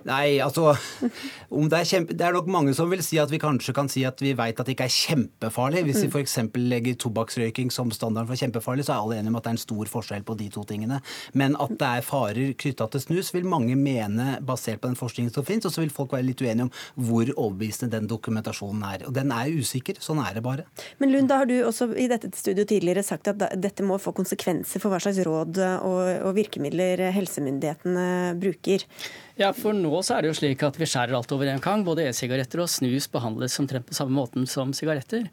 Nei, 0.09 0.39
altså 0.45 0.77
om 1.51 1.69
det, 1.69 1.83
er 1.83 1.89
kjempe, 1.89 2.17
det 2.19 2.29
er 2.29 2.37
nok 2.37 2.51
mange 2.53 2.75
som 2.77 2.91
vil 2.91 2.97
si 3.07 3.18
at 3.20 3.30
vi 3.32 3.40
kanskje 3.42 3.74
kan 3.76 3.90
si 3.90 4.05
at 4.09 4.20
vi 4.22 4.34
veit 4.38 4.59
at 4.59 4.66
det 4.66 4.74
ikke 4.74 4.86
er 4.88 4.94
kjempefarlig. 4.94 5.84
Hvis 5.88 6.03
vi 6.05 6.09
mm. 6.11 6.14
f.eks. 6.16 6.36
legger 6.59 6.99
tobakksrøyking 7.05 7.72
som 7.74 7.92
standard 7.94 8.28
for 8.30 8.40
kjempefarlig, 8.40 8.86
så 8.86 8.94
er 8.94 9.03
alle 9.03 9.18
enige 9.18 9.32
om 9.32 9.38
at 9.40 9.46
det 9.46 9.53
er 9.53 9.57
en 9.59 9.62
stor 9.64 9.92
forskjell 9.92 10.24
på 10.28 10.36
de 10.40 10.49
to 10.55 10.64
tingene. 10.68 11.01
Men 11.38 11.57
at 11.61 11.74
det 11.80 11.88
er 11.88 12.07
farer 12.07 12.55
knytta 12.59 12.88
til 12.92 13.05
snus, 13.05 13.32
vil 13.34 13.49
mange 13.49 13.76
mene 13.78 14.38
basert 14.44 14.82
på 14.82 14.90
den 14.90 14.99
forskningen 14.99 15.34
som 15.34 15.46
finnes. 15.46 15.68
Og 15.68 15.74
så 15.74 15.84
vil 15.84 15.94
folk 15.94 16.16
være 16.16 16.26
litt 16.28 16.42
uenige 16.44 16.68
om 16.68 16.72
hvor 17.09 17.32
overbevisende 17.34 17.94
den 17.96 18.11
dokumentasjonen 18.11 18.84
er. 18.88 19.07
Og 19.09 19.14
den 19.16 19.32
er 19.34 19.53
usikker. 19.53 20.01
Sånn 20.03 20.22
er 20.24 20.38
det 20.38 20.44
bare. 20.46 20.66
Men 21.03 21.14
Lund, 21.14 21.30
da 21.30 21.42
har 21.42 21.51
du 21.51 21.57
også 21.62 21.90
i 21.99 22.09
dette 22.11 22.32
studioet 22.36 22.72
tidligere 22.72 23.07
sagt 23.07 23.30
at 23.30 23.46
dette 23.59 23.86
må 23.86 24.01
få 24.03 24.14
konsekvenser 24.16 24.82
for 24.82 24.92
hva 24.92 25.01
slags 25.03 25.22
råd 25.26 25.62
og, 25.78 26.03
og 26.28 26.36
virkemidler 26.38 27.09
helsemyndighetene 27.14 28.09
bruker. 28.40 28.84
Ja, 29.39 29.53
for 29.55 29.76
nå 29.76 30.01
så 30.03 30.16
er 30.16 30.24
det 30.24 30.32
jo 30.32 30.36
slik 30.41 30.62
at 30.66 30.76
vi 30.80 30.86
skjærer 30.89 31.14
alt 31.14 31.30
over 31.30 31.47
en 31.47 31.62
kang. 31.62 31.84
Både 31.86 32.09
e-sigaretter 32.09 32.64
og 32.64 32.70
snus 32.72 33.07
behandles 33.12 33.55
omtrent 33.62 33.86
på 33.86 33.95
samme 33.95 34.16
måten 34.16 34.49
som 34.51 34.72
sigaretter. 34.74 35.28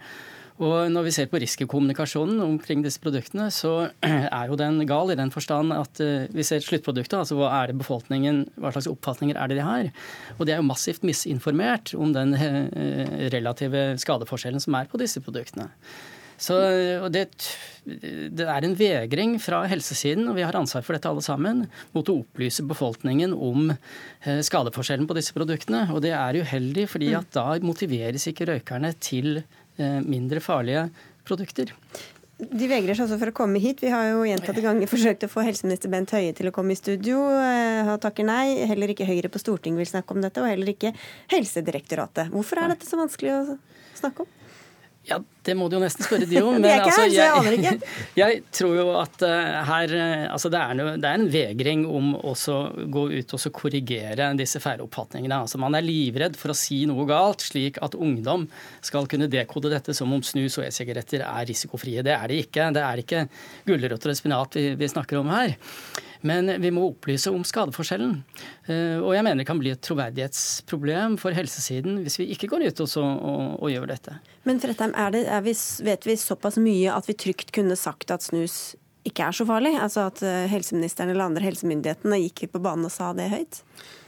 Og 0.62 0.92
når 0.94 1.08
vi 1.08 1.12
ser 1.12 1.28
på 1.28 1.40
risikokommunikasjonen 1.42 2.38
omkring 2.46 2.84
disse 2.86 3.02
produktene, 3.04 3.50
så 3.52 3.90
er 4.06 4.52
jo 4.52 4.60
den 4.62 4.78
gal 4.88 5.10
i 5.12 5.18
den 5.20 5.34
forstand 5.34 5.74
at 5.76 6.00
eh, 6.06 6.30
vi 6.32 6.46
ser 6.48 6.62
sluttproduktet, 6.64 7.18
altså 7.18 7.36
hva 7.40 7.50
er 7.58 7.74
det 7.74 7.80
befolkningen, 7.82 8.46
hva 8.62 8.72
slags 8.72 8.88
oppfatninger 8.94 9.42
er 9.42 9.52
det 9.52 9.58
de 9.58 9.66
har. 9.66 9.90
Og 10.38 10.46
de 10.46 10.54
er 10.54 10.62
jo 10.62 10.70
massivt 10.70 11.04
misinformert 11.04 11.96
om 11.98 12.14
den 12.16 12.38
eh, 12.38 13.26
relative 13.34 13.88
skadeforskjellen 14.06 14.64
som 14.64 14.78
er 14.78 14.88
på 14.92 15.02
disse 15.02 15.20
produktene. 15.26 15.72
Så 16.38 16.56
det, 17.14 17.28
det, 17.86 18.46
er 18.46 18.66
en 18.66 18.76
vegring 18.76 19.38
fra 19.40 19.62
helsesiden, 19.72 20.28
og 20.28 20.36
vi 20.40 20.44
har 20.46 20.58
ansvar 20.58 20.84
for 20.86 20.98
dette 20.98 21.10
alle 21.10 21.24
sammen, 21.24 21.64
mot 21.96 22.12
å 22.12 22.18
opplyse 22.24 22.66
befolkningen 22.68 23.36
om 23.36 23.70
eh, 23.72 24.42
skadeforskjellen 24.44 25.08
på 25.08 25.18
disse 25.18 25.36
produktene. 25.36 25.86
Og 25.96 26.04
det 26.06 26.16
er 26.18 26.42
uheldig, 26.42 26.90
fordi 26.92 27.14
at 27.18 27.32
da 27.36 27.48
motiveres 27.64 28.28
ikke 28.32 28.50
røykerne 28.52 28.92
til 29.00 29.40
eh, 29.40 30.02
mindre 30.04 30.44
farlige 30.44 30.90
produkter. 31.26 31.72
De 32.36 32.68
vegrer 32.68 32.98
seg 32.98 33.06
også 33.06 33.18
for 33.22 33.32
å 33.32 33.36
komme 33.38 33.62
hit. 33.64 33.80
Vi 33.80 33.92
har 33.94 34.10
jo 34.10 34.26
gjentatte 34.28 34.60
ganger 34.64 34.90
forsøkt 34.92 35.24
å 35.24 35.32
få 35.32 35.46
helseminister 35.48 35.92
Bent 35.94 36.12
Høie 36.12 36.34
til 36.36 36.50
å 36.50 36.56
komme 36.56 36.76
i 36.76 36.80
studio. 36.80 37.22
Eh, 37.40 37.86
han 37.88 38.02
takker 38.04 38.28
nei. 38.28 38.66
Heller 38.68 38.92
ikke 38.92 39.08
Høyre 39.08 39.32
på 39.32 39.40
Stortinget 39.40 39.86
vil 39.86 39.94
snakke 39.94 40.18
om 40.18 40.20
dette, 40.26 40.44
og 40.44 40.52
heller 40.52 40.74
ikke 40.74 40.92
Helsedirektoratet. 41.32 42.34
Hvorfor 42.36 42.60
er 42.60 42.74
dette 42.74 42.90
så 42.90 43.00
vanskelig 43.00 43.32
å 43.38 43.56
snakke 43.96 44.26
om? 44.26 44.36
Ja, 45.08 45.22
det 45.46 45.56
må 45.58 45.68
du 45.70 45.78
jo 45.78 45.82
nesten 45.84 46.06
spørre 46.06 46.28
de 46.30 46.42
om. 46.42 46.58
Men 46.62 46.72
jeg, 46.72 46.84
altså, 46.86 47.06
jeg, 47.12 47.80
jeg, 48.22 48.42
tror 48.56 48.76
jo 48.78 48.88
at 49.00 49.26
uh, 49.26 49.60
her 49.70 49.96
uh, 49.96 50.26
Altså 50.34 50.52
det 50.54 50.62
er, 50.62 50.78
noe, 50.80 50.96
det 51.02 51.10
er 51.10 51.20
en 51.20 51.28
vegring 51.32 51.86
om 51.90 52.14
å 52.18 52.34
gå 52.92 53.06
ut 53.14 53.36
og 53.38 53.46
korrigere 53.56 54.32
disse 54.40 54.62
feiloppfatningene. 54.64 55.42
Altså 55.46 55.62
man 55.62 55.78
er 55.78 55.86
livredd 55.86 56.40
for 56.40 56.54
å 56.54 56.58
si 56.58 56.84
noe 56.90 57.06
galt, 57.10 57.46
slik 57.46 57.80
at 57.86 57.98
ungdom 57.98 58.48
skal 58.86 59.10
kunne 59.12 59.30
dekode 59.32 59.72
dette 59.74 59.96
som 59.98 60.12
om 60.16 60.24
snus 60.26 60.60
og 60.60 60.68
e-sigaretter 60.68 61.26
er 61.26 61.48
risikofrie. 61.50 62.04
Det 62.06 62.16
er 62.16 62.32
det 62.32 62.42
ikke. 62.46 62.72
Det 62.76 62.84
er 62.84 63.04
ikke 63.04 63.28
gulrøtter 63.68 64.12
og 64.12 64.20
spinat 64.20 64.60
vi, 64.60 64.68
vi 64.80 64.92
snakker 64.92 65.22
om 65.22 65.32
her. 65.34 65.56
Men 66.26 66.50
vi 66.62 66.72
må 66.74 66.88
opplyse 66.90 67.30
om 67.30 67.44
skadeforskjellen. 67.46 68.16
Eh, 68.66 68.98
og 68.98 69.14
jeg 69.14 69.26
mener 69.26 69.44
det 69.44 69.48
kan 69.50 69.60
bli 69.62 69.74
et 69.74 69.82
troverdighetsproblem 69.86 71.20
for 71.22 71.36
helsesiden 71.38 72.00
hvis 72.02 72.18
vi 72.22 72.32
ikke 72.34 72.50
går 72.50 72.66
ut 72.70 72.82
og, 72.82 72.96
og, 72.98 73.44
og 73.60 73.74
gjør 73.74 73.92
dette. 73.94 74.18
Men 74.46 74.62
Frettheim, 74.62 74.94
er 74.98 75.14
det, 75.14 75.24
vi, 75.44 75.56
vet 75.84 76.08
vi 76.08 76.18
såpass 76.20 76.60
mye 76.62 76.94
at 76.94 77.10
vi 77.10 77.18
trygt 77.26 77.52
kunne 77.56 77.78
sagt 77.80 78.14
at 78.14 78.26
snus 78.26 78.76
ikke 79.06 79.28
er 79.28 79.36
så 79.38 79.46
farlig? 79.46 79.76
Altså 79.78 80.08
at 80.10 80.24
eh, 80.26 80.48
helseministeren 80.50 81.12
eller 81.14 81.28
andre 81.28 81.46
helsemyndighetene 81.46 82.24
gikk 82.24 82.48
på 82.56 82.62
banen 82.64 82.88
og 82.88 82.94
sa 82.94 83.12
det 83.18 83.30
høyt? 83.34 83.62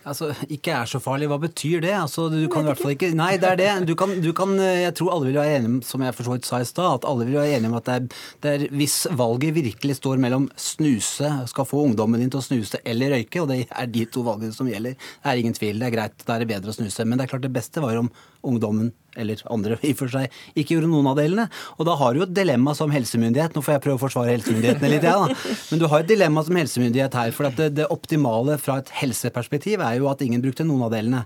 Altså, 0.08 0.30
Ikke 0.54 0.72
er 0.72 0.88
så 0.88 1.02
farlig, 1.04 1.28
hva 1.28 1.38
betyr 1.42 1.82
det? 1.84 1.92
Altså, 1.92 2.30
du 2.32 2.46
kan 2.52 2.64
i 2.64 2.70
hvert 2.70 2.80
fall 2.80 2.94
ikke 2.94 3.10
Nei, 3.18 3.34
det 3.42 3.50
er 3.50 3.60
det. 3.60 3.72
Du 3.90 3.94
kan, 4.00 4.14
du 4.24 4.30
kan, 4.36 4.54
jeg 4.58 4.94
tror 4.96 5.12
alle 5.14 5.28
vil 5.30 5.40
være 5.40 5.58
enige 5.58 5.72
om, 5.74 5.78
som 5.84 6.06
jeg 6.06 6.16
for 6.16 6.28
så 6.28 6.36
vidt 6.38 6.48
sa 6.48 6.62
i 6.64 6.70
stad, 6.70 7.02
at 7.02 7.08
alle 7.10 7.28
vil 7.28 7.38
være 7.38 7.58
enige 7.58 7.72
om 7.74 7.78
at 7.80 7.90
det 7.90 7.98
er, 7.98 8.22
det 8.46 8.54
er, 8.54 8.66
hvis 8.80 8.96
valget 9.20 9.58
virkelig 9.58 9.98
står 10.00 10.22
mellom 10.24 10.48
snuse, 10.56 11.32
skal 11.52 11.68
få 11.68 11.84
ungdommen 11.90 12.24
din 12.24 12.32
til 12.32 12.40
å 12.40 12.46
snuse 12.46 12.80
eller 12.88 13.18
røyke, 13.18 13.44
og 13.44 13.52
det 13.52 13.66
er 13.68 13.92
de 13.92 14.06
to 14.14 14.24
valgene 14.26 14.56
som 14.56 14.70
gjelder, 14.72 14.96
det 14.96 15.34
er 15.34 15.44
ingen 15.44 15.58
tvil. 15.60 15.82
Det 15.82 15.90
er 15.90 15.98
greit, 15.98 16.24
da 16.24 16.38
er 16.38 16.46
det 16.46 16.52
bedre 16.56 16.72
å 16.72 16.78
snuse. 16.80 17.06
Men 17.06 17.20
det 17.20 17.28
er 17.28 17.36
klart 17.36 17.46
det 17.46 17.56
beste 17.60 17.84
var 17.84 18.00
om 18.00 18.10
ungdommen 18.48 18.94
eller 19.18 19.42
andre 19.54 19.80
i 19.82 19.94
og 19.96 20.02
for 20.02 20.14
seg, 20.14 20.34
ikke 20.56 20.76
gjorde 20.76 20.92
noen 20.92 21.12
av 21.12 21.18
delene. 21.20 21.48
Og 21.78 21.90
da 21.90 21.98
har 22.00 22.14
du 22.14 22.22
jo 22.22 22.28
et 22.28 22.36
dilemma 22.38 22.76
som 22.78 22.94
helsemyndighet. 22.94 23.56
Nå 23.56 23.64
får 23.66 23.78
jeg 23.78 23.86
prøve 23.88 24.00
å 24.00 24.04
forsvare 24.06 24.36
helsemyndighetene 24.36 24.94
litt, 24.94 25.08
ja, 25.08 25.18
da. 25.24 25.58
Men 25.72 25.82
du 25.82 25.88
har 25.92 26.04
et 26.04 26.12
dilemma 26.12 26.46
som 26.48 26.60
helsemyndighet 26.60 27.20
her. 27.20 27.34
For 27.36 27.50
det, 27.58 27.72
det, 27.78 27.90
optimale 27.94 28.58
fra 28.62 28.80
et 28.82 28.94
helseperspektiv 29.00 29.82
er 29.84 30.00
jo 30.02 30.10
at 30.12 30.24
ingen 30.26 30.44
brukte 30.44 30.66
noen 30.68 30.88
av 30.88 30.94
delene. 30.94 31.26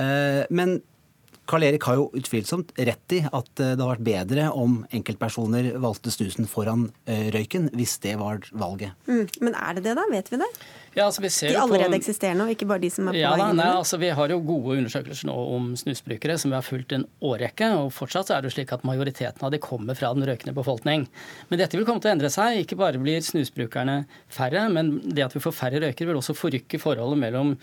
Eh, 0.00 0.44
men 0.54 0.80
Karl 1.50 1.66
Erik 1.66 1.86
har 1.88 1.98
jo 1.98 2.10
utvilsomt 2.14 2.70
rett 2.78 3.16
i 3.16 3.20
at 3.26 3.62
eh, 3.62 3.72
det 3.74 3.82
har 3.82 3.96
vært 3.96 4.06
bedre 4.06 4.50
om 4.54 4.80
enkeltpersoner 4.94 5.72
valgte 5.82 6.12
snusen 6.14 6.46
foran 6.50 6.88
eh, 7.10 7.30
røyken, 7.34 7.70
hvis 7.74 7.96
det 8.04 8.14
var 8.20 8.44
valget. 8.52 8.94
Mm, 9.10 9.24
men 9.42 9.56
er 9.58 9.78
det 9.78 9.88
det, 9.88 9.96
da? 9.98 10.06
Vet 10.12 10.30
vi 10.30 10.38
det? 10.42 10.50
Ja, 10.96 11.04
altså 11.06 11.22
de 11.22 11.30
allerede 11.54 11.92
på... 11.92 11.98
eksisterende, 12.00 12.44
og 12.48 12.50
ikke 12.50 12.66
bare 12.66 12.82
de 12.82 12.88
som 12.90 13.06
er 13.08 13.14
på 13.14 13.20
ja, 13.20 13.30
vei 13.38 13.44
inn? 13.52 13.60
Altså, 13.62 13.98
vi 14.02 14.08
har 14.18 14.32
jo 14.32 14.40
gode 14.42 14.78
undersøkelser 14.80 15.28
nå 15.28 15.36
om 15.54 15.68
snusbrukere 15.78 16.34
som 16.40 16.50
vi 16.50 16.58
har 16.58 16.66
fulgt 16.66 16.94
en 16.96 17.04
årrekke. 17.22 17.68
og 17.78 17.92
Fortsatt 17.94 18.32
er 18.34 18.42
det 18.42 18.50
slik 18.56 18.74
at 18.74 18.82
majoriteten 18.88 19.46
av 19.46 19.54
de 19.54 19.60
kommer 19.62 19.98
fra 19.98 20.10
den 20.16 20.26
røykende 20.26 20.56
befolkning. 20.56 21.06
Men 21.50 21.62
dette 21.62 21.78
vil 21.78 21.86
komme 21.86 22.02
til 22.02 22.10
å 22.10 22.14
endre 22.16 22.32
seg. 22.34 22.58
Ikke 22.64 22.78
bare 22.80 22.98
blir 23.02 23.22
snusbrukerne 23.22 24.00
færre, 24.34 24.66
men 24.74 24.96
det 25.06 25.28
at 25.28 25.36
vi 25.36 25.44
får 25.44 25.54
færre 25.60 25.84
røykere, 25.86 26.10
vil 26.10 26.18
også 26.18 26.34
forrykke 26.38 26.82
forholdet 26.82 27.22
mellom 27.22 27.54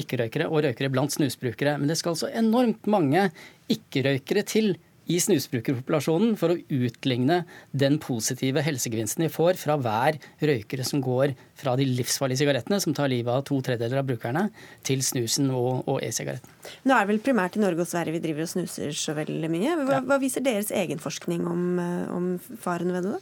ikke-røykere 0.00 0.50
og 0.50 0.66
røykere 0.66 0.92
blant 0.92 1.16
snusbrukere. 1.16 1.78
Men 1.80 1.88
det 1.88 1.96
skal 2.00 2.12
altså 2.12 2.32
enormt 2.36 2.84
mange 2.90 3.30
ikke-røykere 3.72 4.44
til 4.44 4.74
i 5.10 5.18
snusbrukerpopulasjonen 5.20 6.34
for 6.40 6.54
å 6.54 6.58
utligne 6.72 7.42
den 7.76 7.98
positive 8.02 8.62
helsegevinsten 8.64 9.26
de 9.26 9.30
får 9.32 9.58
fra 9.60 9.76
hver 9.80 10.18
røykere 10.40 10.86
som 10.86 11.02
går 11.04 11.34
fra 11.60 11.76
de 11.78 11.86
livsfarlige 11.88 12.42
sigarettene, 12.42 12.80
som 12.80 12.96
tar 12.96 13.12
livet 13.12 13.32
av 13.34 13.44
to 13.48 13.60
tredjedeler 13.64 14.00
av 14.00 14.08
brukerne, 14.08 14.46
til 14.86 15.04
snusen 15.04 15.50
og, 15.52 15.84
og 15.90 16.00
e-sigaretten. 16.04 16.56
Nå 16.88 16.96
er 16.96 17.04
det 17.04 17.12
vel 17.14 17.22
primært 17.26 17.58
i 17.58 17.62
Norge 17.64 17.84
og 17.84 17.90
Sverige 17.90 18.16
vi 18.16 18.24
driver 18.24 18.46
og 18.46 18.54
snuser 18.54 18.96
så 18.96 19.16
veldig 19.18 19.52
mye. 19.52 19.76
Hva, 19.84 20.00
hva 20.08 20.20
viser 20.22 20.44
deres 20.44 20.72
egen 20.74 21.02
forskning 21.02 21.46
om, 21.50 21.62
eh, 21.82 22.02
om 22.14 22.34
faren 22.64 22.92
ved 22.94 23.08
det? 23.10 23.20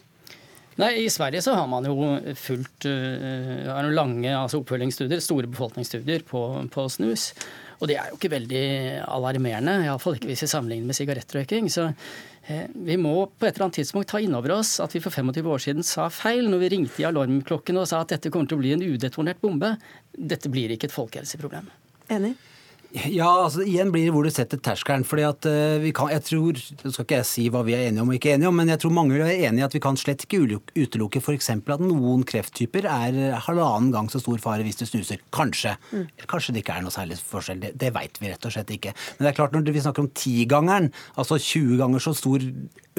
Nei, 0.80 0.92
I 1.04 1.10
Sverige 1.12 1.42
så 1.44 1.52
har 1.56 1.66
man 1.68 1.84
jo 1.84 1.94
fulgt 2.38 2.86
uh, 2.88 3.90
lange 3.92 4.30
altså 4.32 4.62
oppfølgingsstudier, 4.62 5.20
store 5.20 5.50
befolkningsstudier 5.52 6.24
på, 6.24 6.40
på 6.72 6.86
snus. 6.88 7.32
Og 7.82 7.88
det 7.90 7.96
er 7.98 8.12
jo 8.12 8.18
ikke 8.18 8.30
veldig 8.30 8.66
alarmerende, 9.10 9.80
iallfall 9.88 10.14
ikke 10.14 10.28
hvis 10.30 10.44
vi 10.44 10.50
sammenligner 10.52 10.86
med 10.86 10.94
sigarettrøyking. 10.94 11.66
Så 11.72 11.88
eh, 12.46 12.68
vi 12.70 12.94
må 13.00 13.16
på 13.26 13.48
et 13.48 13.56
eller 13.56 13.66
annet 13.66 13.80
tidspunkt 13.80 14.12
ta 14.12 14.20
inn 14.22 14.36
over 14.38 14.54
oss 14.60 14.76
at 14.84 14.94
vi 14.94 15.02
for 15.02 15.10
25 15.10 15.50
år 15.50 15.64
siden 15.66 15.86
sa 15.86 16.06
feil 16.14 16.46
når 16.46 16.62
vi 16.62 16.70
ringte 16.76 17.02
i 17.02 17.08
alarmklokkene 17.10 17.82
og 17.82 17.90
sa 17.90 18.04
at 18.04 18.14
dette 18.14 18.30
kommer 18.30 18.46
til 18.46 18.60
å 18.60 18.62
bli 18.62 18.76
en 18.76 18.86
udetonert 18.86 19.42
bombe. 19.42 19.74
Dette 20.14 20.52
blir 20.52 20.70
ikke 20.76 20.86
et 20.92 20.94
folkehelseproblem. 20.94 21.66
Enig? 22.14 22.36
Ja, 22.92 23.28
altså 23.46 23.62
igjen 23.64 23.88
blir 23.92 24.04
det 24.04 24.12
hvor 24.12 24.26
du 24.26 24.28
setter 24.32 24.60
terskelen. 24.60 25.04
fordi 25.08 25.24
at 25.24 25.46
uh, 25.48 25.80
vi 25.80 25.94
kan, 25.96 26.10
jeg 26.12 26.24
tror, 26.26 26.58
Nå 26.82 26.92
skal 26.92 27.06
ikke 27.06 27.20
jeg 27.22 27.28
si 27.28 27.44
hva 27.52 27.62
vi 27.64 27.72
er 27.76 27.86
enige 27.88 28.04
om 28.04 28.10
og 28.12 28.18
ikke 28.18 28.34
enige 28.34 28.50
om, 28.50 28.58
men 28.60 28.68
jeg 28.68 28.82
tror 28.82 28.92
mange 28.92 29.16
er 29.16 29.46
enige 29.48 29.62
i 29.62 29.66
at 29.66 29.76
vi 29.76 29.80
kan 29.80 29.96
slett 29.96 30.26
ikke 30.26 30.42
utelukke 30.76 31.22
f.eks. 31.22 31.48
at 31.56 31.84
noen 31.84 32.26
krefttyper 32.28 32.88
er 32.90 33.16
eh, 33.16 33.38
halvannen 33.46 33.92
gang 33.94 34.10
så 34.12 34.20
stor 34.20 34.36
fare 34.44 34.66
hvis 34.66 34.82
du 34.82 34.84
snuser. 34.84 35.22
Kanskje. 35.32 35.74
Mm. 35.92 36.04
Kanskje 36.28 36.52
det 36.52 36.64
ikke 36.64 36.76
er 36.76 36.84
noe 36.84 36.92
særlig 36.92 37.16
forskjell. 37.16 37.62
Det, 37.64 37.72
det 37.80 37.92
veit 37.96 38.20
vi 38.20 38.32
rett 38.32 38.48
og 38.48 38.52
slett 38.52 38.74
ikke. 38.76 38.92
Men 39.16 39.24
det 39.24 39.32
er 39.32 39.40
klart 39.40 39.56
når 39.56 39.72
vi 39.72 39.84
snakker 39.86 40.04
om 40.04 40.12
tigangeren, 40.12 40.92
altså 41.16 41.40
20 41.40 41.80
ganger 41.80 42.04
så 42.04 42.12
stor 42.18 42.44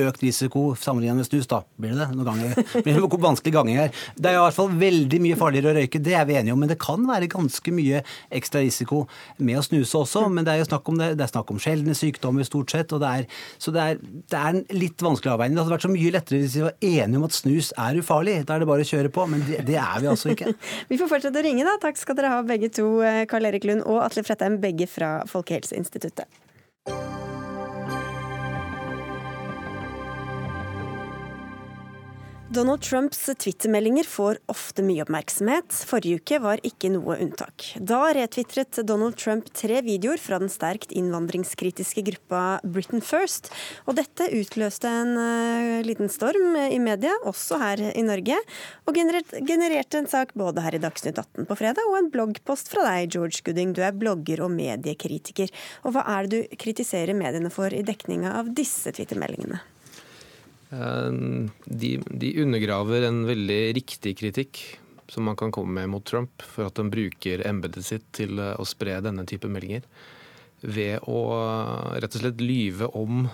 økt 0.02 0.24
risiko 0.24 0.64
sammenlignet 0.80 1.22
med 1.22 1.28
snus, 1.28 1.48
da 1.50 1.62
blir 1.80 1.94
det? 1.98 2.08
Noen 2.14 2.28
ganger 2.28 2.56
blir 2.86 2.98
det 2.98 3.20
vanskelig 3.24 3.54
gange 3.54 3.76
her. 3.78 3.92
Det 4.18 4.30
er 4.32 4.38
i 4.38 4.42
hvert 4.42 4.58
fall 4.58 4.72
veldig 4.80 5.20
mye 5.24 5.38
farligere 5.40 5.74
å 5.74 5.78
røyke, 5.78 6.02
det 6.04 6.16
er 6.18 6.28
vi 6.30 6.38
enige 6.40 6.56
om. 6.56 6.62
Men 6.64 6.72
det 6.72 6.80
kan 6.82 7.04
være 7.08 7.30
ganske 7.32 7.74
mye 7.76 8.04
ekstra 8.34 8.64
risiko 8.64 9.04
med 9.38 9.60
å 9.60 9.66
snuse 9.66 10.00
også. 10.00 10.26
Men 10.34 10.48
det 10.48 10.56
er 10.56 10.64
jo 10.64 10.70
snakk 10.70 10.92
om, 10.92 11.00
det, 11.02 11.12
det 11.20 11.28
er 11.28 11.34
snakk 11.34 11.54
om 11.54 11.62
sjeldne 11.62 11.98
sykdommer 11.98 12.48
stort 12.48 12.74
sett. 12.74 12.94
det 13.04 13.12
er, 13.12 13.28
Så 13.62 13.74
det 13.76 13.84
er, 13.84 14.02
det 14.02 14.40
er 14.40 14.50
en 14.52 14.64
litt 14.74 15.04
vanskelig 15.04 15.36
avveining. 15.36 15.58
Det 15.58 15.66
hadde 15.66 15.76
vært 15.78 15.88
så 15.88 15.94
mye 15.94 16.14
lettere 16.18 16.44
hvis 16.44 16.58
vi 16.58 16.66
var 16.68 16.78
enige 16.94 17.22
om 17.22 17.28
at 17.28 17.38
snus 17.38 17.74
er 17.78 18.00
ufarlig. 18.02 18.40
Da 18.48 18.58
er 18.58 18.64
det 18.64 18.70
bare 18.72 18.86
å 18.86 18.92
kjøre 18.94 19.14
på. 19.14 19.28
Men 19.30 19.46
det, 19.50 19.64
det 19.70 19.80
er 19.82 20.00
vi 20.04 20.12
altså 20.14 20.34
ikke. 20.34 20.56
vi 20.92 21.02
får 21.02 21.12
fortsette 21.12 21.44
å 21.44 21.46
ringe, 21.46 21.68
da. 21.68 21.78
Takk 21.84 22.02
skal 22.02 22.20
dere 22.20 22.34
ha 22.34 22.42
begge 22.48 22.72
to, 22.74 22.88
eh, 23.06 23.24
Karl 23.30 23.52
Erik 23.52 23.68
Lund 23.70 23.86
og 23.86 24.02
Atle 24.06 24.26
Fretheim, 24.26 24.60
begge 24.64 24.90
fra 24.90 25.20
Folkehelseinstituttet. 25.30 26.44
Donald 32.54 32.82
Trumps 32.82 33.30
twittermeldinger 33.40 34.06
får 34.06 34.38
ofte 34.52 34.84
mye 34.86 35.02
oppmerksomhet. 35.02 35.74
Forrige 35.90 36.20
uke 36.22 36.38
var 36.44 36.62
ikke 36.68 36.92
noe 36.94 37.16
unntak. 37.24 37.66
Da 37.82 38.12
retvitret 38.14 38.78
Donald 38.86 39.18
Trump 39.18 39.48
tre 39.58 39.80
videoer 39.82 40.22
fra 40.22 40.38
den 40.38 40.52
sterkt 40.54 40.94
innvandringskritiske 40.94 42.04
gruppa 42.12 42.44
Britain 42.62 43.02
First. 43.02 43.50
Og 43.88 43.98
dette 43.98 44.30
utløste 44.38 44.92
en 44.92 45.18
uh, 45.18 45.82
liten 45.88 46.14
storm 46.14 46.54
i 46.62 46.78
media, 46.84 47.16
også 47.26 47.58
her 47.64 47.82
i 47.90 48.06
Norge. 48.06 48.38
Og 48.86 49.02
genererte, 49.02 50.04
en 50.04 50.14
sak 50.14 50.38
både 50.38 50.62
her 50.62 50.78
i 50.78 50.84
Dagsnytt 50.86 51.18
18 51.18 51.50
på 51.50 51.58
fredag 51.58 51.90
og 51.90 52.04
en 52.04 52.14
bloggpost 52.14 52.70
fra 52.70 52.86
deg, 52.86 53.18
George 53.18 53.42
Gooding. 53.48 53.74
Du 53.74 53.82
er 53.82 53.98
blogger 53.98 54.46
og 54.46 54.54
mediekritiker. 54.54 55.50
Og 55.88 55.98
hva 55.98 56.06
er 56.20 56.30
det 56.30 56.46
du 56.52 56.58
kritiserer 56.68 57.18
mediene 57.18 57.50
for 57.54 57.74
i 57.74 57.82
dekninga 57.88 58.38
av 58.44 58.54
disse 58.54 58.94
twittermeldingene? 58.94 59.73
Eh, 60.74 61.12
de, 61.66 62.02
de, 62.10 62.42
undergraver 62.42 63.08
en 63.08 63.24
veldig 63.28 63.62
riktig 63.78 64.18
kritikk 64.18 64.64
som 65.12 65.28
man 65.28 65.38
kan 65.38 65.52
komme 65.52 65.82
med 65.82 65.92
mot 65.94 66.06
Trump, 66.06 66.42
for 66.42 66.70
at 66.70 66.80
han 66.82 66.92
bruker 66.94 67.44
embetet 67.48 67.86
sitt 67.86 68.06
til 68.16 68.40
eh, 68.42 68.56
å 68.58 68.66
spre 68.68 69.00
denne 69.04 69.28
type 69.30 69.50
meldinger. 69.52 69.86
Ved 70.64 71.04
å 71.12 71.20
rett 72.00 72.16
og 72.16 72.24
slett 72.24 72.42
lyve 72.42 72.88
om 72.96 73.28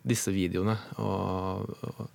disse 0.00 0.32
videoene 0.32 0.78
og, 0.96 1.74
og, 1.84 2.06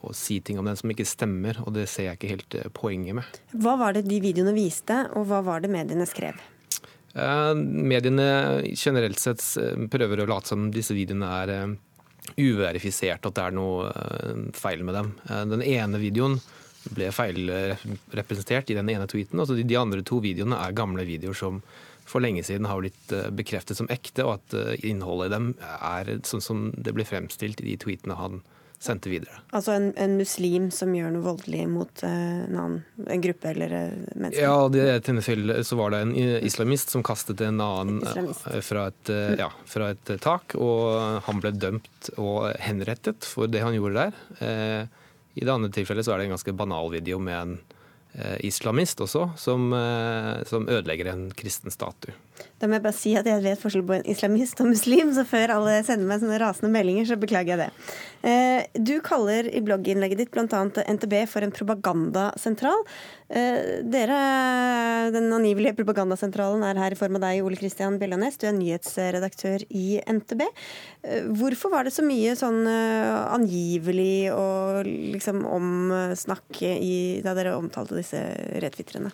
og 0.00 0.14
si 0.16 0.38
ting 0.40 0.56
om 0.56 0.64
den 0.64 0.78
som 0.80 0.88
ikke 0.88 1.04
stemmer, 1.04 1.58
og 1.66 1.74
det 1.76 1.84
ser 1.92 2.08
jeg 2.08 2.18
ikke 2.18 2.32
helt 2.32 2.56
eh, 2.58 2.70
poenget 2.72 3.20
med. 3.20 3.42
Hva 3.52 3.76
var 3.80 3.98
det 3.98 4.06
de 4.08 4.22
videoene 4.24 4.56
viste, 4.56 5.04
og 5.14 5.28
hva 5.28 5.42
var 5.46 5.64
det 5.64 5.74
mediene 5.74 6.08
skrev? 6.08 6.38
mediene 7.18 8.24
generelt 8.78 9.18
sett 9.18 9.40
prøver 9.90 10.20
å 10.22 10.26
late 10.28 10.52
som 10.52 10.68
disse 10.70 10.94
videoene 10.94 11.30
er 11.40 11.52
uverifisert 12.36 13.26
at 13.26 13.36
det 13.36 13.44
er 13.44 13.56
noe 13.56 13.90
eh, 13.90 14.46
feil 14.56 14.84
med 14.86 14.96
dem. 14.98 15.12
Eh, 15.28 15.44
den 15.54 15.64
ene 15.64 16.00
videoen 16.02 16.38
ble 16.94 17.10
feilrepresentert 17.12 18.70
i 18.72 18.78
den 18.78 18.90
ene 18.92 19.08
tweeten. 19.10 19.40
Altså 19.40 19.58
de 19.58 19.78
andre 19.78 20.04
to 20.06 20.20
videoene 20.24 20.58
er 20.62 20.76
gamle 20.76 21.04
videoer 21.08 21.36
som 21.36 21.62
for 22.08 22.24
lenge 22.24 22.40
siden 22.46 22.68
har 22.70 22.80
blitt 22.80 23.12
eh, 23.12 23.28
bekreftet 23.34 23.78
som 23.78 23.90
ekte, 23.92 24.24
og 24.24 24.38
at 24.38 24.78
innholdet 24.86 25.30
i 25.30 25.34
dem 25.36 25.50
er 25.78 26.14
sånn 26.28 26.44
som 26.44 26.68
det 26.76 26.94
ble 26.96 27.06
fremstilt 27.08 27.62
i 27.62 27.70
de 27.72 27.80
tweetene 27.80 28.18
han 28.18 28.40
sendte 28.78 29.10
videre. 29.10 29.40
Altså 29.50 29.74
en, 29.74 29.88
en, 29.98 30.14
muslim 30.18 30.68
som 30.74 30.92
gjør 30.94 31.10
noe 31.14 31.24
voldelig 31.24 31.64
mot 31.70 32.02
uh, 32.06 32.10
en 32.44 32.58
annen 32.62 33.06
en 33.10 33.24
gruppe 33.24 33.50
eller 33.50 33.74
uh, 33.74 33.96
mennesker? 34.14 34.44
Ja, 34.44 34.54
i 34.68 34.74
det 34.76 35.00
tilfellet 35.08 35.66
så 35.66 35.78
var 35.80 35.94
det 35.94 36.02
en 36.04 36.14
islamist 36.46 36.94
som 36.94 37.02
kastet 37.06 37.42
en 37.44 37.58
annen 37.64 38.04
uh, 38.06 38.60
fra, 38.64 38.88
et, 38.92 39.12
ja, 39.40 39.50
fra, 39.66 39.90
et, 39.96 40.14
tak, 40.22 40.54
og 40.58 41.24
han 41.26 41.42
ble 41.42 41.54
dømt 41.56 42.12
og 42.16 42.52
henrettet 42.62 43.26
for 43.26 43.50
det 43.50 43.64
han 43.64 43.74
gjorde 43.76 44.08
der. 44.08 44.86
I 45.38 45.44
det 45.44 45.52
andre 45.52 45.70
tilfellet 45.74 46.06
så 46.06 46.14
er 46.14 46.20
det 46.20 46.28
en 46.28 46.36
ganske 46.36 46.54
banal 46.58 46.90
video 46.94 47.18
med 47.22 47.38
en 47.38 47.58
islamist 48.42 48.98
også, 49.04 49.28
som, 49.38 49.68
som 50.48 50.64
ødelegger 50.66 51.12
en 51.12 51.28
kristen 51.38 51.70
statue. 51.70 52.16
Da 52.58 52.66
må 52.66 52.78
jeg 52.78 52.84
bare 52.84 52.96
si 52.96 53.12
at 53.18 53.26
jeg 53.28 53.42
vet 53.44 53.60
forskjell 53.60 53.84
på 53.86 53.96
en 53.98 54.06
islamist 54.10 54.60
og 54.62 54.70
muslim, 54.72 55.12
så 55.14 55.24
før 55.28 55.54
alle 55.58 55.76
sender 55.86 56.08
meg 56.08 56.22
sånne 56.22 56.40
rasende 56.42 56.72
meldinger, 56.74 57.06
så 57.06 57.18
beklager 57.20 57.54
jeg 57.54 57.60
det. 57.60 57.68
Eh, 58.22 58.66
du 58.74 58.98
kaller 59.04 59.46
i 59.54 59.60
blogginnlegget 59.62 60.18
ditt 60.18 60.32
bl.a. 60.34 60.62
NTB 60.66 61.14
for 61.30 61.44
en 61.44 61.54
propagandasentral. 61.54 62.82
Eh, 63.28 63.78
dere, 63.86 64.18
Den 65.14 65.30
angivelige 65.32 65.76
propagandasentralen 65.78 66.64
er 66.66 66.80
her 66.80 66.94
i 66.94 66.98
form 66.98 67.18
av 67.20 67.26
deg, 67.28 67.42
Ole 67.46 67.58
Kristian 67.60 67.98
Bjellanes. 68.00 68.40
Du 68.40 68.48
er 68.48 68.56
nyhetsredaktør 68.58 69.64
i 69.70 70.00
NTB. 70.02 70.42
Eh, 71.04 71.30
hvorfor 71.38 71.70
var 71.70 71.86
det 71.86 71.94
så 71.94 72.02
mye 72.06 72.34
sånn 72.38 72.66
angivelig 72.68 74.32
og 74.34 74.88
liksom 74.88 75.44
omsnakk 75.46 76.62
da 77.22 77.34
dere 77.38 77.56
omtalte 77.58 77.96
disse 77.98 78.20
retvitrene? 78.62 79.12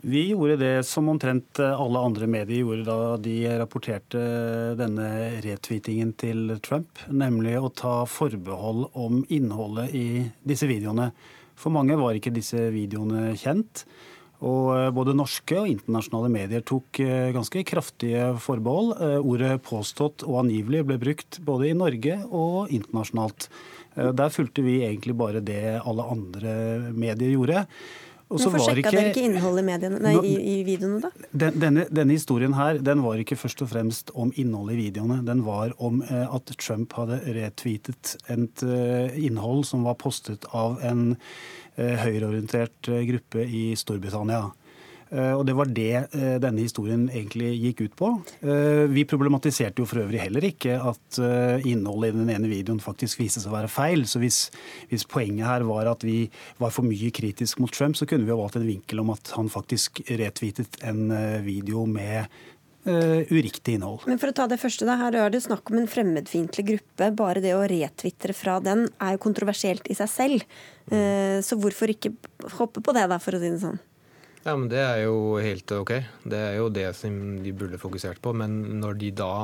Vi 0.00 0.22
gjorde 0.30 0.56
det 0.56 0.86
som 0.88 1.10
omtrent 1.12 1.60
alle 1.60 2.00
andre 2.00 2.26
medier 2.30 2.62
gjorde 2.62 2.86
da 2.86 3.16
de 3.20 3.34
rapporterte 3.60 4.22
denne 4.78 5.08
retweetingen 5.44 6.14
til 6.16 6.54
Trump, 6.64 7.02
nemlig 7.12 7.58
å 7.60 7.68
ta 7.68 7.94
forbehold 8.08 8.88
om 8.96 9.20
innholdet 9.28 9.92
i 9.92 10.06
disse 10.48 10.66
videoene. 10.70 11.10
For 11.54 11.74
mange 11.74 11.98
var 12.00 12.16
ikke 12.16 12.32
disse 12.34 12.70
videoene 12.72 13.34
kjent. 13.38 13.84
Og 14.42 14.90
både 14.96 15.14
norske 15.14 15.54
og 15.60 15.68
internasjonale 15.70 16.30
medier 16.32 16.64
tok 16.66 16.98
eh, 17.04 17.30
ganske 17.34 17.62
kraftige 17.68 18.32
forbehold. 18.42 18.96
Eh, 18.98 19.18
ordet 19.22 19.60
'påstått' 19.62 20.24
og 20.26 20.40
'angivelig' 20.40 20.82
ble 20.88 20.96
brukt 20.98 21.38
både 21.46 21.68
i 21.70 21.76
Norge 21.78 22.16
og 22.26 22.72
internasjonalt. 22.74 23.46
Eh, 23.94 24.10
der 24.10 24.34
fulgte 24.34 24.64
vi 24.66 24.80
egentlig 24.82 25.14
bare 25.14 25.38
det 25.38 25.78
alle 25.78 26.08
andre 26.10 26.90
medier 26.90 27.36
gjorde. 27.36 27.66
Hvorfor 28.32 28.62
sjekka 28.64 28.80
ikke, 28.80 28.92
dere 28.96 29.10
ikke 29.12 29.24
innholdet 29.28 29.62
i, 29.62 29.66
mediene, 29.66 30.00
nei, 30.02 30.14
i, 30.24 30.32
i 30.52 30.54
videoene, 30.66 31.00
da? 31.04 31.28
Den, 31.30 31.58
denne, 31.62 31.86
denne, 31.92 32.16
historien 32.16 32.56
her, 32.56 32.80
den 32.84 33.02
var 33.04 33.20
ikke 33.20 33.38
først 33.38 33.64
og 33.64 33.72
fremst 33.72 34.12
om 34.18 34.32
innholdet 34.40 34.76
i 34.76 34.86
videoene. 34.86 35.20
Den 35.26 35.44
var 35.46 35.74
om 35.82 36.00
eh, 36.06 36.24
at 36.24 36.54
Trump 36.60 36.96
hadde 36.98 37.20
retweetet 37.36 38.16
et 38.32 38.64
eh, 38.66 39.18
innhold 39.26 39.66
som 39.68 39.84
var 39.88 39.98
postet 40.00 40.48
av 40.56 40.80
en 40.86 41.12
eh, 41.14 41.96
høyreorientert 42.02 42.92
eh, 42.92 43.04
gruppe 43.12 43.46
i 43.46 43.64
Storbritannia. 43.78 44.48
Eh, 45.12 45.32
og 45.36 45.44
det 45.44 45.54
var 45.56 45.68
det 45.68 45.90
eh, 46.16 46.36
denne 46.40 46.64
historien 46.64 47.04
egentlig 47.10 47.52
gikk 47.58 47.82
ut 47.84 47.96
på. 47.98 48.10
Eh, 48.40 48.84
vi 48.92 49.04
problematiserte 49.08 49.82
jo 49.82 49.88
for 49.88 50.02
øvrig 50.04 50.22
heller 50.22 50.46
ikke 50.48 50.78
at 50.80 51.20
innholdet 51.68 52.14
i 52.14 52.20
den 52.22 52.30
ene 52.32 52.48
videoen 52.50 52.80
faktisk 52.82 53.20
viste 53.20 53.42
seg 53.42 53.52
å 53.52 53.58
være 53.58 53.72
feil. 53.72 54.06
Så 54.08 54.22
hvis, 54.22 54.46
hvis 54.90 55.04
poenget 55.08 55.48
her 55.48 55.66
var 55.68 55.90
at 55.90 56.06
vi 56.06 56.24
var 56.62 56.72
for 56.72 56.88
mye 56.88 57.12
kritisk 57.14 57.60
mot 57.60 57.72
Trump, 57.72 57.98
så 57.98 58.08
kunne 58.08 58.24
vi 58.24 58.32
ha 58.32 58.38
valgt 58.40 58.56
en 58.58 58.66
vinkel 58.68 59.02
om 59.02 59.12
at 59.12 59.34
han 59.36 59.52
faktisk 59.52 60.04
retweetet 60.08 60.80
en 60.86 61.12
video 61.44 61.86
med 61.88 62.30
Uh, 62.82 63.22
uriktig 63.30 63.76
innhold. 63.76 64.08
Men 64.10 64.18
for 64.18 64.32
å 64.32 64.34
ta 64.34 64.48
det 64.50 64.56
første 64.58 64.82
da, 64.82 64.96
Her 64.98 65.14
er 65.14 65.30
det 65.30 65.44
snakk 65.44 65.70
om 65.70 65.76
en 65.78 65.86
fremmedfiendtlig 65.86 66.64
gruppe. 66.66 67.12
Bare 67.14 67.38
det 67.38 67.52
å 67.54 67.60
retvitre 67.70 68.34
fra 68.34 68.56
den 68.58 68.88
er 68.98 69.14
jo 69.14 69.20
kontroversielt 69.22 69.86
i 69.86 69.94
seg 69.94 70.10
selv. 70.10 70.56
Uh, 70.90 71.38
så 71.46 71.54
hvorfor 71.62 71.94
ikke 71.94 72.10
hoppe 72.58 72.82
på 72.82 72.96
det, 72.96 73.06
da, 73.06 73.20
for 73.22 73.38
å 73.38 73.42
si 73.44 73.52
det 73.54 73.62
sånn? 73.62 73.78
Ja, 74.42 74.56
men 74.56 74.68
Det 74.68 74.80
er 74.82 75.04
jo 75.04 75.38
helt 75.38 75.70
OK. 75.70 75.92
Det 76.26 76.38
er 76.38 76.56
jo 76.58 76.70
det 76.72 76.88
som 76.98 77.14
de 77.44 77.52
burde 77.54 77.78
fokusert 77.78 78.18
på. 78.22 78.32
Men 78.34 78.80
når 78.80 78.98
de 78.98 79.10
da 79.14 79.34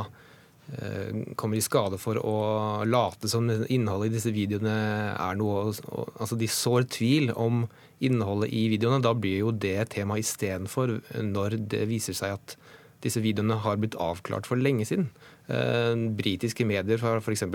eh, 0.74 1.34
kommer 1.38 1.58
i 1.58 1.62
skade 1.62 2.00
for 2.02 2.18
å 2.18 2.38
late 2.84 3.30
som 3.30 3.46
innholdet 3.46 4.10
i 4.10 4.16
disse 4.16 4.34
videoene 4.34 4.74
er 5.14 5.38
noe 5.38 5.70
Altså 6.18 6.38
de 6.38 6.48
sår 6.50 6.88
tvil 6.90 7.30
om 7.36 7.68
innholdet 8.02 8.50
i 8.54 8.66
videoene, 8.72 9.02
da 9.02 9.14
blir 9.14 9.38
jo 9.44 9.52
det 9.54 9.76
et 9.78 9.94
tema 9.94 10.18
istedenfor 10.18 10.98
når 11.22 11.58
det 11.70 11.86
viser 11.90 12.14
seg 12.14 12.34
at 12.34 12.56
disse 13.02 13.22
videoene 13.22 13.60
har 13.62 13.78
blitt 13.78 13.96
avklart 14.02 14.46
for 14.50 14.58
lenge 14.58 14.86
siden. 14.88 15.12
Eh, 15.46 15.94
britiske 15.94 16.66
medier 16.66 16.98
har 17.06 17.22
f.eks. 17.22 17.46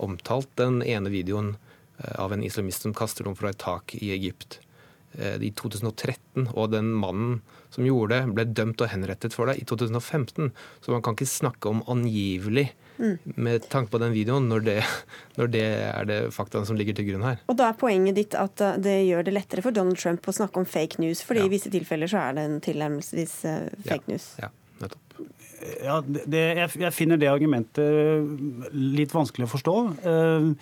omtalt 0.00 0.48
den 0.56 0.80
ene 0.80 1.12
videoen 1.12 1.52
eh, 2.00 2.16
av 2.16 2.32
en 2.32 2.44
islamist 2.44 2.88
som 2.88 2.96
kaster 2.96 3.28
noen 3.28 3.36
fra 3.36 3.52
et 3.52 3.60
tak 3.60 3.92
i 4.00 4.08
Egypt. 4.16 4.62
Eh, 5.16 5.40
i 5.40 5.48
2013, 5.56 6.50
og 6.52 6.68
den 6.74 6.90
mannen 7.00 7.38
som 7.72 7.86
gjorde 7.86 8.12
det, 8.12 8.34
ble 8.36 8.44
dømt 8.52 8.82
og 8.84 8.90
henrettet 8.92 9.32
for 9.34 9.48
det 9.48 9.56
i 9.58 9.64
2015. 9.66 10.50
Så 10.84 10.92
man 10.92 11.02
kan 11.02 11.16
ikke 11.16 11.28
snakke 11.28 11.70
om 11.70 11.80
angivelig 11.88 12.66
mm. 13.00 13.16
med 13.40 13.64
tanke 13.72 13.90
på 13.94 14.02
den 14.02 14.12
videoen, 14.12 14.50
når 14.52 14.66
det, 14.66 14.76
når 15.40 15.50
det 15.54 15.64
er 15.88 16.10
det 16.10 16.20
faktaene 16.36 16.68
som 16.68 16.78
ligger 16.78 16.98
til 16.98 17.08
grunn 17.08 17.24
her. 17.24 17.40
Og 17.48 17.56
da 17.58 17.70
er 17.72 17.80
poenget 17.80 18.20
ditt 18.20 18.36
at 18.38 18.60
eh, 18.62 18.78
det 18.84 18.98
gjør 19.08 19.26
det 19.26 19.34
lettere 19.38 19.64
for 19.64 19.74
Donald 19.74 19.98
Trump 19.98 20.28
å 20.28 20.36
snakke 20.42 20.60
om 20.60 20.68
fake 20.68 21.00
news, 21.02 21.24
fordi 21.24 21.46
ja. 21.46 21.48
i 21.48 21.54
visse 21.56 21.72
tilfeller 21.72 22.12
så 22.12 22.22
er 22.28 22.38
det 22.38 22.46
en 22.50 22.60
tilnærmelsesvis 22.68 23.36
uh, 23.48 23.56
fake 23.88 24.04
ja. 24.04 24.12
news. 24.12 24.30
Ja. 24.44 24.52
Ja, 25.82 25.98
det, 26.04 26.42
jeg, 26.78 26.92
finner 26.94 27.18
det 27.18 27.30
argumentet 27.30 28.70
litt 28.74 29.14
vanskelig 29.14 29.48
å 29.48 29.52
forstå. 29.52 29.74
Uh, 30.04 30.52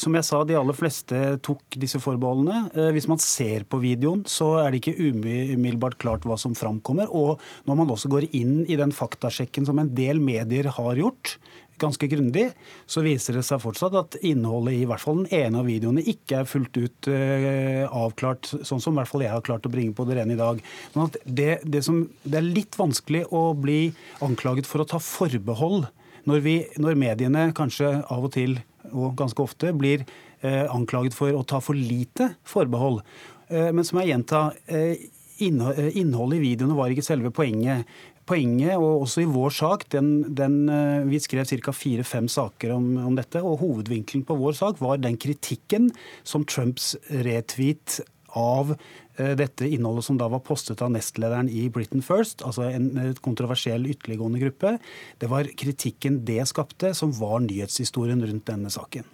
som 0.00 0.16
jeg 0.16 0.26
sa, 0.26 0.40
de 0.46 0.56
aller 0.58 0.76
fleste 0.76 1.18
tok 1.44 1.78
disse 1.80 2.00
forbeholdene. 2.00 2.70
Eh, 2.72 2.90
hvis 2.96 3.08
man 3.10 3.20
ser 3.20 3.66
på 3.68 3.80
videoen, 3.82 4.22
så 4.28 4.54
er 4.62 4.72
det 4.72 4.80
ikke 4.80 5.10
umiddelbart 5.10 5.98
klart 6.00 6.24
hva 6.28 6.38
som 6.40 6.56
framkommer. 6.56 7.10
Og 7.12 7.42
når 7.68 7.80
man 7.82 7.92
også 7.92 8.10
går 8.12 8.30
inn 8.36 8.62
i 8.64 8.78
den 8.80 8.94
faktasjekken 8.94 9.68
som 9.68 9.80
en 9.82 9.92
del 9.96 10.22
medier 10.24 10.70
har 10.78 11.00
gjort, 11.00 11.36
ganske 11.80 12.08
grundig, 12.10 12.46
så 12.90 13.02
viser 13.04 13.38
det 13.38 13.44
seg 13.46 13.62
fortsatt 13.62 13.96
at 13.98 14.18
innholdet 14.26 14.78
i 14.78 14.86
hvert 14.88 15.02
fall 15.02 15.22
den 15.22 15.32
ene 15.40 15.62
av 15.62 15.68
videoene 15.68 16.04
ikke 16.04 16.42
er 16.42 16.48
fullt 16.50 16.76
ut 16.76 17.10
uh, 17.10 17.84
avklart, 17.88 18.52
sånn 18.66 18.82
som 18.82 18.94
i 18.94 19.00
hvert 19.00 19.10
fall 19.10 19.24
jeg 19.24 19.34
har 19.34 19.44
klart 19.46 19.68
å 19.68 19.72
bringe 19.72 19.96
på 19.96 20.06
det 20.08 20.18
rene 20.20 20.36
i 20.36 20.40
dag. 20.40 20.60
Men 20.94 21.12
det, 21.24 21.50
det, 21.64 21.84
som, 21.86 22.02
det, 22.24 22.36
er 22.40 22.46
litt 22.46 22.78
vanskelig 22.78 23.26
å 23.34 23.50
bli 23.58 23.80
anklaget 24.24 24.68
for 24.68 24.84
å 24.84 24.88
ta 24.88 25.00
forbehold 25.02 25.88
når, 26.28 26.42
vi, 26.44 26.56
når 26.80 26.98
mediene 27.00 27.48
kanskje 27.56 27.94
av 28.12 28.28
og 28.28 28.34
til 28.36 28.58
og 28.90 29.14
ganske 29.18 29.42
ofte 29.42 29.72
blir 29.76 30.04
eh, 30.42 30.66
anklaget 30.72 31.16
for 31.16 31.34
å 31.36 31.44
ta 31.46 31.60
for 31.64 31.78
lite 31.78 32.34
forbehold. 32.48 33.02
Eh, 33.48 33.70
men 33.74 33.86
som 33.86 34.00
jeg 34.00 34.12
gjenta, 34.12 34.50
eh, 34.66 35.08
innholdet 35.40 36.36
i 36.36 36.42
videoene 36.42 36.76
var 36.76 36.92
ikke 36.92 37.06
selve 37.06 37.32
poenget. 37.32 37.88
Poenget, 38.30 38.76
og 38.78 39.04
også 39.04 39.24
i 39.24 39.28
vår 39.30 39.50
sak, 39.56 39.88
den, 39.90 40.10
den, 40.38 40.62
vi 41.10 41.18
skrev 41.18 41.48
ca. 41.50 41.74
fire-fem 41.74 42.28
saker 42.30 42.76
om, 42.76 42.92
om, 43.02 43.18
dette, 43.18 43.42
og 43.42 43.58
hovedvinkelen 43.64 44.22
på 44.28 44.38
vår 44.38 44.54
sak 44.60 44.80
var 44.82 45.02
den 45.02 45.18
kritikken 45.18 45.90
som 46.22 46.46
Trumps 46.46 46.92
retweet 47.10 47.98
av 48.38 48.76
dette 49.18 49.66
innholdet 49.66 50.06
som 50.06 50.16
da 50.20 50.28
var 50.30 50.44
postet 50.46 50.80
av 50.80 50.92
nestlederen 50.94 51.50
i 51.50 51.66
Britain 51.74 52.04
First, 52.06 52.44
altså 52.46 52.70
en 52.70 52.92
kontroversiell 53.20 53.88
ytterliggående 53.90 54.40
gruppe. 54.40 54.76
Det 55.20 55.28
var 55.28 55.50
kritikken 55.58 56.22
det 56.28 56.46
skapte, 56.48 56.94
som 56.96 57.12
var 57.18 57.42
nyhetshistorien 57.44 58.22
rundt 58.24 58.46
denne 58.48 58.70
saken. 58.72 59.04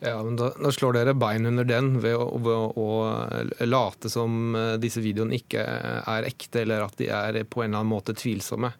Ja, 0.00 0.16
men 0.24 0.38
da, 0.40 0.48
da, 0.56 0.72
slår 0.72 0.96
dere 0.96 1.12
bein 1.18 1.44
under 1.48 1.66
den 1.68 1.98
ved 2.00 2.16
å, 2.16 2.26
ved 2.40 2.78
å, 2.80 2.88
late 3.68 4.08
som 4.12 4.56
eh, 4.56 4.74
disse 4.80 5.02
videoene 5.04 5.36
ikke 5.36 5.64
er 6.00 6.28
ekte, 6.28 6.62
eller 6.64 6.86
at 6.86 6.96
de 7.00 7.10
er 7.12 7.42
på 7.44 7.60
en 7.60 7.70
eller 7.70 7.82
annen 7.82 7.92
måte 7.92 8.16
tvilsomme. 8.16 8.72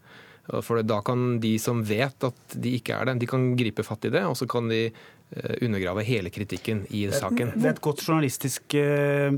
For 0.64 0.80
da 0.82 0.96
kan 1.06 1.36
de 1.38 1.52
som 1.62 1.84
vet 1.86 2.24
at 2.26 2.54
de 2.58 2.72
ikke 2.80 2.96
er 2.96 3.06
det, 3.06 3.20
de 3.20 3.28
kan 3.30 3.52
gripe 3.54 3.84
fatt 3.86 4.08
i 4.08 4.10
det, 4.10 4.24
og 4.26 4.34
så 4.40 4.48
kan 4.50 4.66
de 4.72 4.88
Eh, 4.88 5.19
undergrave 5.62 6.02
hele 6.02 6.30
kritikken 6.30 6.84
i 6.90 7.04
saken. 7.12 7.52
Det 7.54 7.68
er 7.68 7.74
et 7.76 7.82
godt 7.84 8.02
journalistisk 8.02 8.74
eh, 8.74 9.36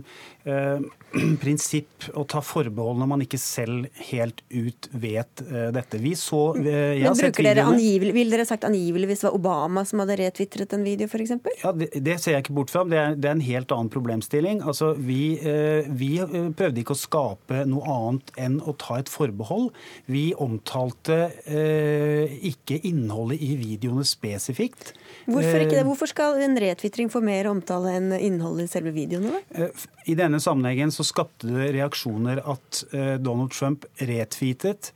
eh, 0.48 0.84
prinsipp 1.42 2.08
å 2.16 2.24
ta 2.28 2.40
forbehold 2.44 3.00
når 3.00 3.10
man 3.10 3.24
ikke 3.24 3.40
selv 3.40 3.88
helt 4.08 4.40
ut 4.48 4.88
vet 4.96 5.42
eh, 5.44 5.68
dette. 5.74 6.00
Vi 6.02 6.14
så 6.18 6.40
eh, 6.56 7.02
Men 7.02 7.18
bruker 7.18 7.46
dere 7.46 7.66
angivelig, 7.68 8.14
vil 8.16 8.32
dere 8.32 8.46
sagt 8.48 8.64
angivelig 8.68 9.10
hvis 9.10 9.24
det 9.24 9.28
var 9.28 9.38
Obama 9.38 9.84
som 9.88 10.02
hadde 10.02 10.16
retvitret 10.22 10.72
en 10.76 10.86
video, 10.86 11.10
f.eks.? 11.10 11.34
Ja, 11.62 11.74
det, 11.76 11.90
det, 11.94 12.18
ser 12.22 12.36
jeg 12.36 12.46
ikke 12.46 12.56
bort 12.56 12.72
fra. 12.72 12.84
Det 12.88 12.98
er, 12.98 13.18
det 13.18 13.28
er 13.28 13.36
en 13.36 13.44
helt 13.44 13.76
annen 13.76 13.92
problemstilling. 13.92 14.62
Altså, 14.64 14.92
vi, 14.96 15.36
eh, 15.38 15.88
vi, 15.88 16.14
prøvde 16.56 16.82
ikke 16.82 16.96
å 16.96 17.02
skape 17.02 17.62
noe 17.68 17.84
annet 17.98 18.32
enn 18.40 18.58
å 18.64 18.76
ta 18.80 18.98
et 19.02 19.12
forbehold. 19.12 19.70
Vi 20.10 20.30
omtalte 20.40 21.20
ikke 21.42 22.78
innholdet 22.88 23.42
i 23.44 23.54
videoene 23.58 24.04
spesifikt. 24.06 24.92
Hvorfor 25.26 25.64
ikke 25.64 25.78
det? 25.78 25.81
Eh, 25.82 25.88
Hvorfor 25.88 26.10
skal 26.10 26.40
en 26.42 26.58
retvitring 26.60 27.10
få 27.12 27.22
mer 27.24 27.48
omtale 27.50 27.96
enn 27.98 28.14
innholdet 28.16 28.70
i 28.70 28.72
selve 28.72 28.94
videoene? 28.94 29.42
Eh, 29.50 29.84
I 30.06 30.16
denne 30.18 30.40
sammenhengen 30.42 30.94
så 30.94 31.06
skapte 31.06 31.50
det 31.50 31.72
reaksjoner 31.76 32.42
at 32.46 32.84
eh, 32.92 33.14
Donald 33.22 33.52
Trump 33.54 33.86
retweetet 33.98 34.94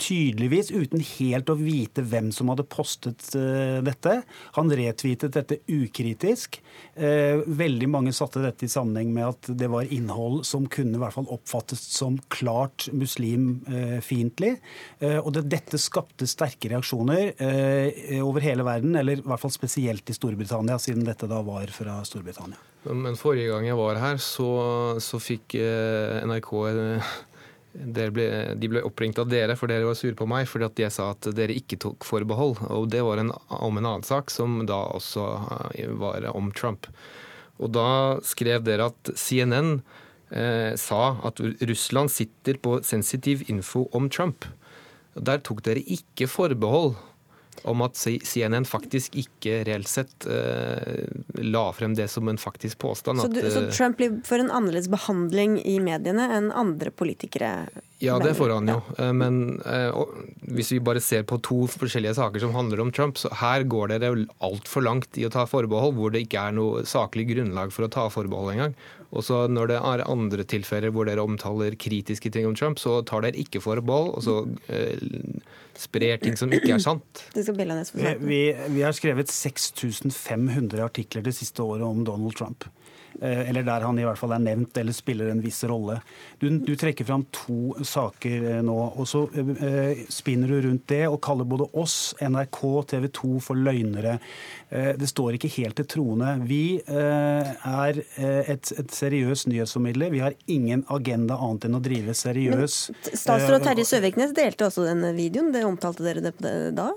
tydeligvis 0.00 0.70
uten 0.72 1.02
helt 1.04 1.50
å 1.52 1.56
vite 1.58 2.02
hvem 2.06 2.30
som 2.34 2.50
hadde 2.52 2.66
postet 2.70 3.26
uh, 3.36 3.80
dette. 3.84 4.20
Han 4.56 4.72
retweetet 4.72 5.36
dette 5.36 5.60
ukritisk. 5.70 6.60
Uh, 6.96 7.42
veldig 7.46 7.90
mange 7.92 8.14
satte 8.16 8.42
dette 8.44 8.66
i 8.66 8.72
sammenheng 8.72 9.12
med 9.14 9.28
at 9.28 9.50
det 9.60 9.70
var 9.72 9.90
innhold 9.92 10.42
som 10.48 10.68
kunne 10.70 10.96
i 10.96 11.02
hvert 11.02 11.16
fall 11.16 11.30
oppfattes 11.32 11.82
som 11.94 12.18
klart 12.32 12.88
muslimfiendtlig. 12.96 14.56
Uh, 15.02 15.18
og 15.20 15.32
det, 15.36 15.46
dette 15.52 15.80
skapte 15.80 16.28
sterke 16.30 16.72
reaksjoner 16.72 17.32
over 18.24 18.42
hele 18.44 18.64
verden, 18.66 18.94
eller 18.98 19.20
i 19.20 19.24
hvert 19.24 19.42
fall 19.42 19.52
spesielt 19.52 20.10
i 20.10 20.14
Storbritannia, 20.16 20.78
siden 20.80 21.06
dette 21.06 21.28
da 21.30 21.40
var 21.44 21.70
fra 21.74 22.00
Storbritannia. 22.06 22.58
Men 22.88 23.18
forrige 23.18 23.50
gang 23.52 23.66
jeg 23.68 23.76
var 23.76 23.98
her, 24.00 24.20
så, 24.22 24.50
så 25.04 25.20
fikk 25.20 25.56
NRK 26.30 26.52
ble, 27.72 28.26
de 28.58 28.68
ble 28.70 28.82
oppringt 28.86 29.18
av 29.22 29.28
dere, 29.30 29.56
for 29.58 29.70
dere 29.70 29.86
var 29.86 29.98
sure 29.98 30.16
på 30.18 30.26
meg 30.28 30.48
fordi 30.50 30.66
at 30.66 30.82
jeg 30.84 30.94
sa 30.94 31.10
at 31.14 31.30
dere 31.36 31.56
ikke 31.56 31.78
tok 31.80 32.06
forbehold. 32.06 32.58
Og 32.68 32.88
det 32.90 33.02
var 33.06 33.22
en, 33.22 33.32
om 33.48 33.78
en 33.78 33.86
annen 33.86 34.06
sak, 34.06 34.32
som 34.34 34.62
da 34.68 34.82
også 34.96 35.26
eh, 35.74 35.90
var 36.00 36.26
om 36.34 36.50
Trump. 36.56 36.88
Og 37.60 37.72
da 37.76 38.18
skrev 38.24 38.64
dere 38.64 38.88
at 38.90 39.12
CNN 39.18 39.80
eh, 40.32 40.72
sa 40.80 41.02
at 41.26 41.42
Russland 41.60 42.12
sitter 42.12 42.58
på 42.62 42.80
sensitiv 42.86 43.44
info 43.52 43.86
om 43.96 44.08
Trump. 44.10 44.48
Der 45.14 45.42
tok 45.44 45.62
dere 45.66 45.82
ikke 45.84 46.30
forbehold 46.30 46.96
om 47.68 47.82
at 47.84 47.98
CNN 47.98 48.66
faktisk 48.68 49.16
ikke 49.20 49.60
reelt 49.68 49.90
sett 49.90 50.26
uh, 50.28 51.04
la 51.40 51.64
frem 51.76 51.94
det 51.98 52.08
som 52.12 52.28
en 52.30 52.40
faktisk 52.40 52.78
påstand. 52.82 53.20
Så, 53.20 53.28
du, 53.32 53.40
at, 53.42 53.52
så 53.52 53.66
Trump 53.70 54.00
blir 54.00 54.20
for 54.26 54.42
en 54.42 54.50
annerledes 54.50 54.90
behandling 54.92 55.58
i 55.64 55.78
mediene 55.82 56.28
enn 56.36 56.50
andre 56.56 56.92
politikere? 56.94 57.68
Ja, 58.00 58.16
det 58.18 58.32
får 58.38 58.54
han 58.54 58.68
jo. 58.70 58.78
Ja. 58.96 59.10
Men 59.12 59.60
uh, 59.60 60.06
hvis 60.48 60.72
vi 60.72 60.80
bare 60.80 61.02
ser 61.04 61.26
på 61.28 61.36
to 61.44 61.66
forskjellige 61.68 62.16
saker 62.16 62.40
som 62.40 62.54
handler 62.56 62.80
om 62.80 62.92
Trump, 62.96 63.20
så 63.20 63.28
her 63.42 63.66
går 63.68 63.92
dere 63.92 64.14
altfor 64.40 64.86
langt 64.86 65.20
i 65.20 65.26
å 65.28 65.32
ta 65.32 65.44
forbehold, 65.48 65.98
hvor 65.98 66.14
det 66.14 66.24
ikke 66.24 66.46
er 66.48 66.56
noe 66.56 66.86
saklig 66.88 67.28
grunnlag 67.34 67.74
for 67.76 67.84
å 67.84 67.92
ta 67.92 68.06
forbehold 68.12 68.54
engang. 68.54 68.74
Og 69.10 69.26
så 69.26 69.42
når 69.50 69.72
det 69.72 69.78
er 69.90 70.06
andre 70.06 70.46
tilfeller 70.48 70.94
hvor 70.94 71.08
dere 71.10 71.26
omtaler 71.26 71.76
kritiske 71.76 72.32
ting 72.32 72.48
om 72.48 72.56
Trump, 72.56 72.80
så 72.80 73.00
tar 73.04 73.26
dere 73.26 73.40
ikke 73.42 73.60
forbehold, 73.60 74.14
og 74.16 74.24
så 74.24 74.38
uh, 74.48 75.54
sprer 75.80 76.20
ting 76.24 76.40
som 76.40 76.52
ikke 76.56 76.72
er 76.78 76.82
sant. 76.82 77.24
Vi, 78.00 78.16
vi, 78.24 78.40
vi 78.72 78.82
har 78.84 78.96
skrevet 78.96 79.28
6500 79.28 80.80
artikler 80.84 81.24
det 81.26 81.36
siste 81.36 81.64
året 81.64 81.84
om 81.84 82.04
Donald 82.06 82.36
Trump. 82.38 82.64
Eh, 83.20 83.48
eller 83.50 83.66
der 83.66 83.84
han 83.84 83.98
i 83.98 84.04
hvert 84.06 84.18
fall 84.20 84.32
er 84.36 84.42
nevnt 84.42 84.76
eller 84.80 84.94
spiller 84.96 85.30
en 85.32 85.42
viss 85.44 85.62
rolle. 85.68 85.98
Du, 86.40 86.48
du 86.62 86.72
trekker 86.78 87.06
fram 87.08 87.26
to 87.34 87.74
saker 87.84 88.46
eh, 88.54 88.62
nå, 88.64 88.76
og 88.94 89.08
så 89.08 89.24
eh, 89.34 90.04
spinner 90.12 90.52
du 90.52 90.68
rundt 90.68 90.86
det 90.92 91.02
og 91.08 91.20
kaller 91.24 91.48
både 91.48 91.68
oss, 91.80 92.14
NRK, 92.22 92.60
TV 92.94 93.08
2 93.20 93.32
for 93.44 93.60
løgnere. 93.60 94.16
Eh, 94.70 94.92
det 95.00 95.10
står 95.10 95.36
ikke 95.36 95.52
helt 95.58 95.78
til 95.80 95.88
troende. 95.96 96.36
Vi 96.48 96.64
eh, 96.80 97.52
er 97.52 98.02
et, 98.20 98.72
et 98.72 98.94
seriøst 98.94 99.50
nyhetsformidler. 99.50 100.14
Vi 100.14 100.24
har 100.24 100.38
ingen 100.50 100.86
agenda 100.88 101.38
annet 101.40 101.68
enn 101.68 101.78
å 101.78 101.84
drive 101.84 102.14
seriøs 102.16 102.80
Statsråd 103.10 103.64
Terje 103.64 103.84
Søviknes 103.88 104.32
delte 104.36 104.68
også 104.68 104.86
den 104.86 105.04
videoen. 105.16 105.50
Det 105.54 105.64
omtalte 105.66 106.04
dere 106.06 106.22
det 106.24 106.52
da? 106.76 106.92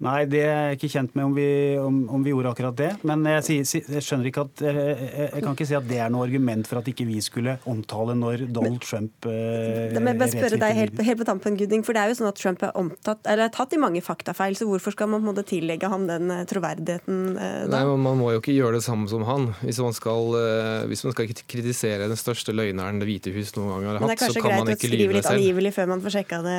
Nei, 0.00 0.24
det 0.30 0.40
er 0.46 0.60
jeg 0.70 0.78
ikke 0.78 0.88
kjent 0.94 1.16
med 1.18 1.26
om 1.28 1.34
vi, 1.36 1.48
om, 1.76 1.96
om 2.16 2.22
vi 2.24 2.32
gjorde 2.32 2.54
akkurat 2.54 2.76
det. 2.78 2.90
Men 3.04 3.24
jeg, 3.28 3.64
sier, 3.66 3.88
jeg, 3.96 4.04
skjønner 4.04 4.30
ikke 4.30 4.44
at 4.46 4.62
jeg, 4.64 5.08
jeg, 5.10 5.42
kan 5.44 5.52
ikke 5.52 5.66
si 5.68 5.76
at 5.76 5.88
det 5.90 5.98
er 6.00 6.12
noe 6.12 6.24
argument 6.24 6.68
for 6.70 6.80
at 6.80 6.88
ikke 6.88 7.04
vi 7.08 7.18
skulle 7.24 7.58
omtale 7.68 8.16
når 8.16 8.46
Donald 8.48 8.78
men, 8.78 8.84
Trump 8.84 9.28
eh, 9.28 9.90
Da 9.92 10.00
må 10.00 10.14
jeg 10.14 10.20
bare 10.22 10.32
spørre 10.32 10.60
deg 10.62 10.78
helt, 10.78 11.02
helt, 11.04 11.20
på 11.20 11.26
tampen, 11.28 11.58
Gudding. 11.60 11.84
For 11.84 11.96
det 11.96 12.04
er 12.04 12.12
jo 12.12 12.18
sånn 12.22 12.30
at 12.30 12.40
Trump 12.40 12.64
er, 12.64 12.72
omtatt, 12.80 13.28
er 13.28 13.44
tatt 13.52 13.76
i 13.76 13.80
mange 13.82 14.00
faktafeil, 14.04 14.56
så 14.56 14.68
hvorfor 14.70 14.96
skal 14.96 15.10
man 15.12 15.20
på 15.20 15.26
en 15.26 15.30
måte 15.34 15.46
tillegge 15.52 15.92
ham 15.92 16.08
den 16.08 16.32
eh, 16.32 16.46
troverdigheten 16.48 17.20
eh, 17.34 17.60
da? 17.68 17.82
Nei, 17.82 18.00
Man 18.08 18.20
må 18.22 18.32
jo 18.32 18.40
ikke 18.40 18.56
gjøre 18.56 18.80
det 18.80 18.86
samme 18.86 19.10
som 19.12 19.26
han. 19.28 19.50
Hvis 19.60 19.82
man 19.84 19.96
skal, 19.96 20.32
eh, 20.40 20.88
hvis 20.88 21.04
man 21.04 21.16
skal 21.16 21.28
kritisere 21.28 22.08
den 22.08 22.20
største 22.20 22.56
løgneren 22.56 23.02
Det 23.02 23.08
hvite 23.08 23.36
hus 23.36 23.52
noen 23.58 23.84
gang 23.84 24.00
har 24.00 24.04
hatt, 24.06 24.24
så 24.24 24.40
kan 24.40 24.62
man 24.62 24.72
ikke 24.72 24.88
lyve 24.88 24.96
selv. 24.96 25.04
Men 25.04 25.20
det 25.20 25.20
er 25.20 25.20
kanskje 25.20 25.20
greit 25.20 25.20
å 25.20 25.20
skrive 25.20 25.20
litt 25.20 25.32
angivelig 25.34 25.76
før 25.76 25.92
man 25.92 26.04
får 26.08 26.16
sjekka 26.16 26.42
det? 26.48 26.58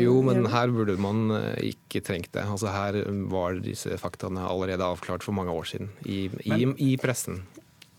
jo, 0.00 0.18
men 0.26 0.46
her 0.50 0.72
burde 0.74 0.96
man 1.00 1.30
eh, 1.36 1.72
ikke 1.72 2.02
trengt 2.04 2.32
det. 2.34 2.44
Altså, 2.44 2.63
Altså 2.64 2.80
Her 2.80 3.26
var 3.28 3.58
disse 3.60 3.96
faktaene 4.00 4.46
allerede 4.48 4.86
avklart 4.86 5.24
for 5.24 5.36
mange 5.36 5.52
år 5.52 5.66
siden 5.68 5.90
i, 6.08 6.30
i, 6.48 6.64
i 6.80 6.94
pressen. 6.96 7.42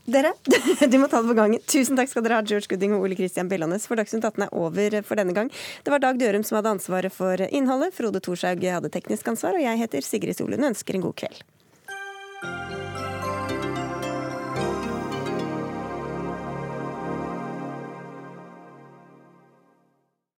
Dere, 0.09 0.31
du 0.91 0.97
må 1.01 1.09
ta 1.09 1.21
det 1.21 1.29
på 1.29 1.37
gangen. 1.37 1.61
Tusen 1.69 1.97
takk 1.97 2.09
skal 2.09 2.25
dere 2.25 2.39
ha, 2.39 2.45
George 2.45 2.69
Gooding 2.69 2.95
og 2.97 3.05
Ole 3.05 3.17
Christian 3.17 3.49
Bellanes, 3.49 3.85
for 3.89 3.97
Dagsnytt 3.97 4.25
18 4.25 4.45
er 4.47 4.53
over 4.57 4.97
for 5.05 5.21
denne 5.21 5.33
gang. 5.37 5.51
Det 5.85 5.93
var 5.93 6.01
Dag 6.01 6.17
Dørum 6.21 6.45
som 6.45 6.57
hadde 6.57 6.75
ansvaret 6.77 7.13
for 7.13 7.41
innholdet, 7.49 7.93
Frode 7.93 8.21
Thorshaug 8.25 8.65
hadde 8.65 8.93
teknisk 8.93 9.29
ansvar, 9.33 9.57
og 9.57 9.65
jeg 9.65 9.81
heter 9.81 10.05
Sigrid 10.05 10.37
Solund 10.37 10.65
og 10.65 10.73
ønsker 10.73 10.97
en 10.97 11.05
god 11.05 11.17
kveld. 11.21 11.45